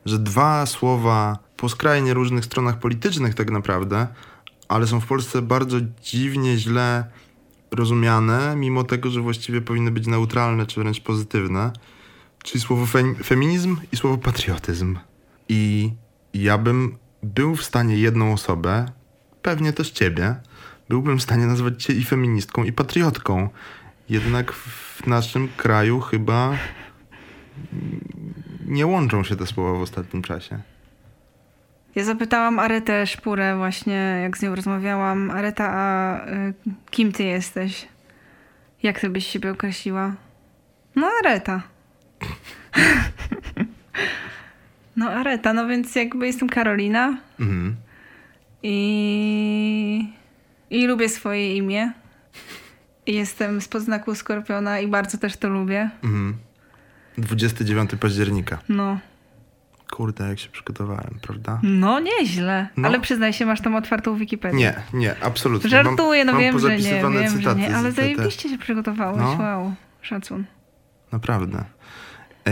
że 0.05 0.19
dwa 0.19 0.65
słowa 0.65 1.37
po 1.57 1.69
skrajnie 1.69 2.13
różnych 2.13 2.45
stronach 2.45 2.79
politycznych 2.79 3.35
tak 3.35 3.51
naprawdę, 3.51 4.07
ale 4.67 4.87
są 4.87 4.99
w 4.99 5.05
Polsce 5.05 5.41
bardzo 5.41 5.77
dziwnie, 6.03 6.57
źle 6.57 7.03
rozumiane, 7.71 8.55
mimo 8.55 8.83
tego, 8.83 9.09
że 9.09 9.21
właściwie 9.21 9.61
powinny 9.61 9.91
być 9.91 10.07
neutralne 10.07 10.65
czy 10.65 10.79
wręcz 10.79 11.01
pozytywne, 11.01 11.71
czyli 12.43 12.61
słowo 12.61 12.85
fe- 12.85 13.23
feminizm 13.23 13.77
i 13.91 13.97
słowo 13.97 14.17
patriotyzm. 14.17 14.97
I 15.49 15.91
ja 16.33 16.57
bym 16.57 16.97
był 17.23 17.55
w 17.55 17.63
stanie 17.63 17.97
jedną 17.97 18.33
osobę, 18.33 18.85
pewnie 19.41 19.73
też 19.73 19.91
ciebie, 19.91 20.35
byłbym 20.89 21.19
w 21.19 21.23
stanie 21.23 21.47
nazwać 21.47 21.83
cię 21.83 21.93
i 21.93 22.03
feministką, 22.03 22.63
i 22.63 22.71
patriotką. 22.71 23.49
Jednak 24.09 24.53
w 24.53 25.07
naszym 25.07 25.47
kraju 25.57 25.99
chyba 25.99 26.57
nie 28.65 28.85
łączą 28.87 29.23
się 29.23 29.35
te 29.35 29.47
słowa 29.47 29.79
w 29.79 29.81
ostatnim 29.81 30.21
czasie. 30.21 30.61
Ja 31.95 32.03
zapytałam 32.03 32.59
Aretę 32.59 33.07
Szpurę 33.07 33.57
właśnie, 33.57 34.19
jak 34.23 34.37
z 34.37 34.41
nią 34.41 34.55
rozmawiałam. 34.55 35.31
Areta, 35.31 35.69
a 35.73 36.15
y, 36.27 36.53
kim 36.91 37.11
ty 37.11 37.23
jesteś? 37.23 37.87
Jak 38.83 38.99
ty 38.99 39.09
byś 39.09 39.27
siebie 39.27 39.51
określiła? 39.51 40.13
No 40.95 41.09
Areta. 41.23 41.61
no 44.95 45.09
Areta, 45.09 45.53
no 45.53 45.67
więc 45.67 45.95
jakby 45.95 46.27
jestem 46.27 46.49
Karolina 46.49 47.17
Mhm. 47.39 47.75
i, 48.63 50.13
i 50.69 50.87
lubię 50.87 51.09
swoje 51.09 51.55
imię. 51.57 51.91
Jestem 53.07 53.61
z 53.61 53.67
podznaku 53.67 54.15
Skorpiona 54.15 54.79
i 54.79 54.87
bardzo 54.87 55.17
też 55.17 55.37
to 55.37 55.49
lubię. 55.49 55.89
Mhm. 56.03 56.37
29 57.17 57.91
października. 57.99 58.59
No, 58.69 58.99
Kurde, 59.91 60.27
jak 60.29 60.39
się 60.39 60.49
przygotowałem, 60.49 61.19
prawda? 61.21 61.59
no 61.63 61.99
nieźle. 61.99 62.67
No. 62.77 62.87
Ale 62.87 62.99
przyznaj 62.99 63.33
się, 63.33 63.45
masz 63.45 63.61
tam 63.61 63.75
otwartą 63.75 64.15
Wikipedię. 64.15 64.57
Nie, 64.57 64.73
nie, 64.93 65.15
absolutnie. 65.23 65.69
Żartuję, 65.69 66.25
no 66.25 66.31
mam, 66.31 66.41
wiem, 66.41 66.53
mam 66.53 66.61
że 66.61 66.69
nie, 66.69 67.01
wiem, 67.01 67.41
że 67.41 67.55
nie, 67.55 67.75
ale 67.75 67.91
zajebiście 67.91 68.49
się 68.49 68.57
przygotowałeś, 68.57 69.17
No. 69.19 69.37
wow, 69.43 69.73
szacun. 70.01 70.45
Naprawdę. 71.11 71.63
E, 72.47 72.51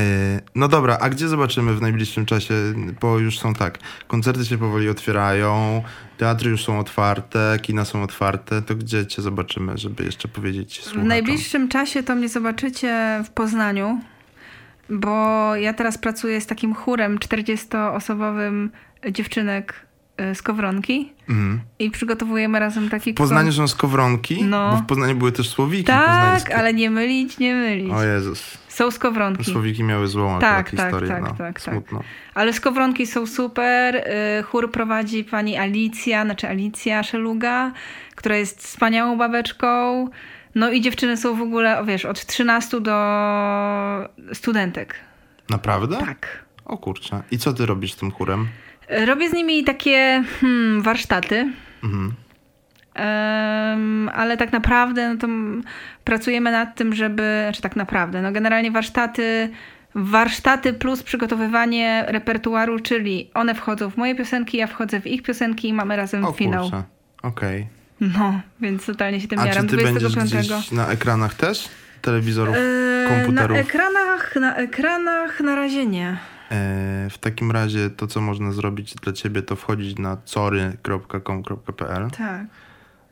No 0.55 0.67
dobra, 0.67 0.97
a 1.01 1.09
gdzie 1.09 1.27
zobaczymy 1.27 1.73
w 1.75 1.81
najbliższym 1.81 2.25
czasie? 2.25 2.53
Bo 3.01 3.19
już 3.19 3.39
są 3.39 3.53
tak, 3.53 3.79
koncerty 4.07 4.45
się 4.45 4.57
powoli 4.57 4.89
otwierają, 4.89 5.83
teatry 6.17 6.49
już 6.49 6.63
są 6.65 6.79
otwarte, 6.79 7.57
kina 7.61 7.85
są 7.85 8.03
otwarte, 8.03 8.61
to 8.61 8.75
gdzie 8.75 9.05
cię 9.07 9.21
zobaczymy, 9.21 9.77
żeby 9.77 10.03
jeszcze 10.03 10.27
powiedzieć 10.27 10.79
W 10.79 10.83
słuchaczom? 10.83 11.07
najbliższym 11.07 11.67
czasie 11.69 12.03
to 12.03 12.15
mnie 12.15 12.29
zobaczycie 12.29 13.21
w 13.25 13.29
Poznaniu, 13.29 13.99
bo 14.89 15.55
ja 15.55 15.73
teraz 15.73 15.97
pracuję 15.97 16.41
z 16.41 16.47
takim 16.47 16.73
chórem 16.75 17.17
40-osobowym 17.17 18.69
dziewczynek 19.11 19.73
y, 20.31 20.35
z 20.35 20.41
Kowronki 20.41 21.13
Mhm. 21.29 21.59
i 21.79 21.91
przygotowujemy 21.91 22.59
razem 22.59 22.89
taki 22.89 23.13
W 23.13 23.15
Poznaniu 23.15 23.51
są 23.51 23.67
skowronki, 23.67 24.43
No. 24.43 24.71
bo 24.71 24.77
w 24.77 24.85
Poznaniu 24.85 25.15
były 25.15 25.31
też 25.31 25.49
słowiki 25.49 25.83
Tak, 25.83 26.51
ale 26.51 26.73
nie 26.73 26.89
mylić, 26.89 27.37
nie 27.39 27.55
mylić. 27.55 27.91
O 27.93 28.03
Jezus, 28.03 28.57
Są 28.67 28.91
z 28.91 28.99
Kowronki. 28.99 29.51
słowiki 29.51 29.83
miały 29.83 30.07
złą 30.07 30.39
Tak, 30.39 30.71
tak, 30.71 30.81
historię, 30.81 31.09
tak, 31.09 31.21
no. 31.21 31.27
tak, 31.29 31.37
tak. 31.37 31.61
Smutno. 31.61 32.03
Ale 32.33 32.53
skowronki 32.53 33.07
są 33.07 33.25
super. 33.27 33.95
y, 33.95 34.43
Chór 34.43 34.71
prowadzi 34.71 35.23
pani 35.23 35.57
Alicja, 35.57 36.25
znaczy 36.25 36.47
Alicja 36.47 37.03
Szeluga, 37.03 37.71
która 38.15 38.35
jest 38.37 38.63
wspaniałą 38.63 39.17
babeczką. 39.17 40.07
No 40.55 40.71
i 40.71 40.81
dziewczyny 40.81 41.17
są 41.17 41.35
w 41.35 41.41
ogóle, 41.41 41.79
o 41.79 41.85
wiesz, 41.85 42.05
od 42.05 42.25
13 42.25 42.81
do 42.81 42.95
studentek. 44.33 44.95
Naprawdę? 45.49 45.97
Tak. 45.97 46.45
O 46.65 46.77
kurczę. 46.77 47.21
I 47.31 47.37
co 47.37 47.53
ty 47.53 47.65
robisz 47.65 47.93
z 47.93 47.95
tym 47.95 48.11
chórem? 48.11 48.47
Robię 48.89 49.29
z 49.29 49.33
nimi 49.33 49.63
takie 49.63 50.23
hmm, 50.41 50.81
warsztaty. 50.81 51.51
Mhm. 51.83 52.13
Em, 52.93 54.09
ale 54.13 54.37
tak 54.37 54.51
naprawdę 54.51 55.09
no 55.09 55.17
to 55.17 55.27
pracujemy 56.03 56.51
nad 56.51 56.75
tym, 56.75 56.93
żeby, 56.93 57.41
znaczy 57.43 57.61
tak 57.61 57.75
naprawdę, 57.75 58.21
no 58.21 58.31
generalnie 58.31 58.71
warsztaty, 58.71 59.49
warsztaty 59.95 60.73
plus 60.73 61.03
przygotowywanie 61.03 62.05
repertuaru, 62.07 62.79
czyli 62.79 63.31
one 63.33 63.55
wchodzą 63.55 63.89
w 63.89 63.97
moje 63.97 64.15
piosenki, 64.15 64.57
ja 64.57 64.67
wchodzę 64.67 65.01
w 65.01 65.07
ich 65.07 65.23
piosenki 65.23 65.67
i 65.67 65.73
mamy 65.73 65.95
razem 65.95 66.25
O 66.25 66.31
finał. 66.31 66.71
Okej. 67.23 67.67
No, 68.01 68.41
więc 68.61 68.85
totalnie 68.85 69.21
się 69.21 69.27
tym 69.27 69.39
A 69.39 69.45
jaram. 69.45 69.67
czy 69.67 69.77
ty 69.77 69.83
będziesz 69.83 70.11
25. 70.13 70.47
gdzieś 70.47 70.71
na 70.71 70.87
ekranach 70.87 71.33
też? 71.33 71.69
Telewizorów, 72.01 72.55
Eee, 72.55 73.09
na 73.09 73.15
komputerów? 73.25 73.57
ekranach, 73.57 74.35
na 74.35 74.55
ekranach 74.55 75.39
na 75.41 75.55
razie 75.55 75.85
nie. 75.85 76.07
E, 76.51 77.07
w 77.09 77.17
takim 77.19 77.51
razie 77.51 77.89
to, 77.89 78.07
co 78.07 78.21
można 78.21 78.51
zrobić 78.51 78.95
dla 78.95 79.13
ciebie, 79.13 79.41
to 79.41 79.55
wchodzić 79.55 79.99
na 79.99 80.17
cory.com.pl. 80.25 82.11
Tak, 82.17 82.45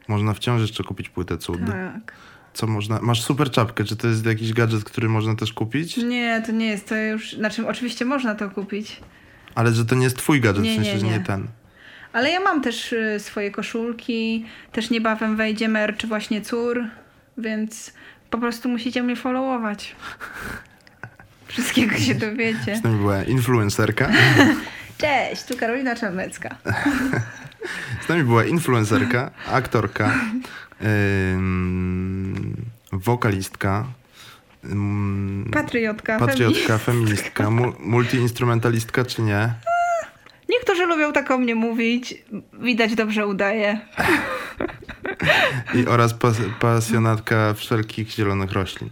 Można 0.07 0.33
wciąż 0.33 0.61
jeszcze 0.61 0.83
kupić 0.83 1.09
płytę 1.09 1.37
cud. 1.37 1.59
tak. 1.67 2.13
Co 2.53 2.67
można? 2.67 2.99
Masz 3.01 3.21
super 3.23 3.51
czapkę. 3.51 3.83
Czy 3.83 3.95
to 3.95 4.07
jest 4.07 4.25
jakiś 4.25 4.53
gadżet, 4.53 4.83
który 4.83 5.09
można 5.09 5.35
też 5.35 5.53
kupić? 5.53 5.97
Nie, 5.97 6.43
to 6.45 6.51
nie 6.51 6.65
jest, 6.67 6.89
to 6.89 6.95
już, 6.95 7.33
znaczy 7.33 7.67
oczywiście 7.67 8.05
można 8.05 8.35
to 8.35 8.49
kupić. 8.49 9.01
Ale 9.55 9.71
że 9.73 9.85
to 9.85 9.95
nie 9.95 10.03
jest 10.03 10.17
twój 10.17 10.41
gadżet, 10.41 10.63
Nie, 10.63 10.71
w 10.71 10.75
sensie, 10.75 10.93
nie, 10.93 10.99
że 10.99 11.05
nie 11.05 11.11
nie. 11.11 11.19
ten. 11.19 11.47
Ale 12.17 12.29
ja 12.31 12.39
mam 12.39 12.61
też 12.61 12.93
y, 12.93 13.19
swoje 13.19 13.51
koszulki, 13.51 14.45
też 14.71 14.89
niebawem 14.89 15.35
wejdzie 15.35 15.67
merch 15.67 16.05
właśnie 16.05 16.41
cór, 16.41 16.83
więc 17.37 17.93
po 18.29 18.37
prostu 18.37 18.69
musicie 18.69 19.03
mnie 19.03 19.15
followować. 19.15 19.95
Wszystkiego 21.47 21.97
się 21.97 22.15
dowiecie. 22.15 22.75
Z 22.75 22.83
nami 22.83 22.97
była 22.99 23.23
influencerka. 23.23 24.09
Cześć, 25.01 25.43
tu 25.43 25.57
Karolina 25.57 25.95
Czarnecka. 25.95 26.55
Z 28.05 28.09
nami 28.09 28.23
była 28.23 28.45
influencerka, 28.45 29.31
aktorka, 29.51 30.11
ym, 31.33 32.55
wokalistka, 32.91 33.85
ym, 34.65 35.49
Patriotka. 35.53 36.19
patriotka, 36.19 36.77
feminist- 36.77 36.85
feministka, 36.85 37.49
mu, 37.49 37.73
multiinstrumentalistka 37.79 39.05
czy 39.05 39.21
nie? 39.21 39.53
Niektórzy 40.49 40.85
lubią 40.85 41.13
tak 41.13 41.31
o 41.31 41.37
mnie 41.37 41.55
mówić. 41.55 42.15
Widać 42.53 42.95
dobrze 42.95 43.27
udaje. 43.27 43.79
I 45.73 45.85
oraz 45.87 46.13
pas, 46.13 46.37
pasjonatka 46.59 47.53
wszelkich 47.53 48.09
zielonych 48.11 48.51
roślin. 48.51 48.89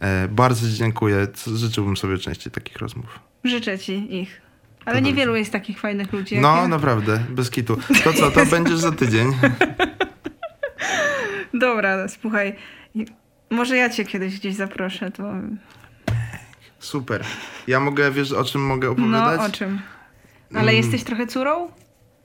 E, 0.00 0.28
bardzo 0.28 0.68
Ci 0.68 0.74
dziękuję. 0.74 1.26
Życzyłbym 1.54 1.96
sobie 1.96 2.18
częściej 2.18 2.52
takich 2.52 2.76
rozmów. 2.76 3.18
Życzę 3.44 3.78
ci 3.78 4.20
ich. 4.20 4.40
Ale 4.84 4.96
To 4.98 5.04
niewielu 5.06 5.36
jest 5.36 5.52
takich 5.52 5.80
fajnych 5.80 6.12
ludzi. 6.12 6.38
No, 6.40 6.56
ja. 6.56 6.68
naprawdę, 6.68 7.20
bez 7.28 7.50
kitu. 7.50 7.76
To 8.04 8.12
co, 8.12 8.30
to 8.30 8.46
będziesz 8.56 8.78
za 8.78 8.92
tydzień? 8.92 9.32
Dobra, 11.54 12.08
słuchaj. 12.08 12.54
Może 13.50 13.76
ja 13.76 13.90
cię 13.90 14.04
kiedyś 14.04 14.38
gdzieś 14.38 14.54
zaproszę, 14.54 15.10
to... 15.10 15.32
Super. 16.78 17.24
Ja 17.66 17.80
mogę, 17.80 18.10
wiesz, 18.10 18.32
o 18.32 18.44
czym 18.44 18.60
mogę 18.66 18.88
No, 18.88 18.92
opowiadać? 18.92 19.50
o 19.50 19.52
czym? 19.52 19.80
Ale 20.54 20.72
Mm. 20.72 20.76
jesteś 20.76 21.04
trochę 21.04 21.26
córą? 21.26 21.68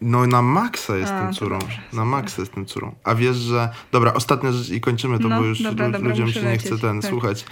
No 0.02 0.28
na 0.28 0.42
maksa 0.42 0.94
A, 0.94 0.98
jestem 0.98 1.28
to 1.28 1.34
córą. 1.34 1.60
dobrze, 1.60 1.78
na 1.78 1.90
super. 1.90 2.06
maksa 2.06 2.42
jestem 2.42 2.66
córą. 2.66 2.96
A 3.04 3.16
wiesz, 3.16 3.36
że... 3.38 3.70
Dobra, 3.92 4.14
ostatnia 4.14 4.52
rzecz 4.52 4.70
i 4.70 4.82
kończymy 4.82 5.20
to, 5.20 5.28
No, 5.28 5.40
bo 5.40 5.46
już 5.46 5.62
dobra, 5.62 5.86
lu- 5.88 5.92
dobra, 5.94 6.10
ludziom 6.10 6.32
się 6.32 6.40
nie 6.42 6.46
lecieć, 6.48 6.68
chce 6.72 6.78
ten 6.78 7.02
tak. 7.02 7.10
słuchać. 7.12 7.46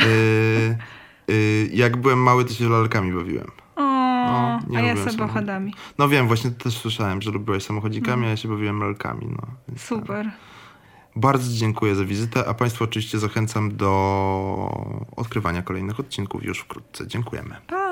Yy, 0.00 0.06
yy, 1.28 1.68
jak 1.72 1.96
byłem 1.96 2.18
mały, 2.22 2.44
to 2.44 2.54
się 2.54 2.68
lalkami 2.68 3.12
bawiłem. 3.12 3.50
No, 3.76 4.60
nie 4.68 4.78
a 4.78 4.82
ja 4.82 4.96
samochodami. 4.96 5.74
No 5.98 6.08
wiem, 6.08 6.26
właśnie 6.26 6.50
też 6.50 6.78
słyszałem, 6.78 7.22
że 7.22 7.30
lubiłeś 7.30 7.62
samochodzikami, 7.64 8.26
a 8.26 8.28
ja 8.28 8.36
się 8.36 8.48
bawiłem 8.48 8.80
lalkami. 8.80 9.26
No, 9.30 9.46
więc 9.68 9.80
tak. 9.80 9.88
Super. 9.88 10.30
Bardzo 11.16 11.52
dziękuję 11.58 11.94
za 11.94 12.04
wizytę, 12.04 12.48
a 12.48 12.54
Państwa 12.54 12.84
oczywiście 12.84 13.18
zachęcam 13.18 13.76
do 13.76 15.08
odkrywania 15.16 15.62
kolejnych 15.62 16.00
odcinków 16.00 16.44
już 16.44 16.58
wkrótce. 16.58 17.06
Dziękujemy. 17.06 17.56
Pa! 17.66 17.83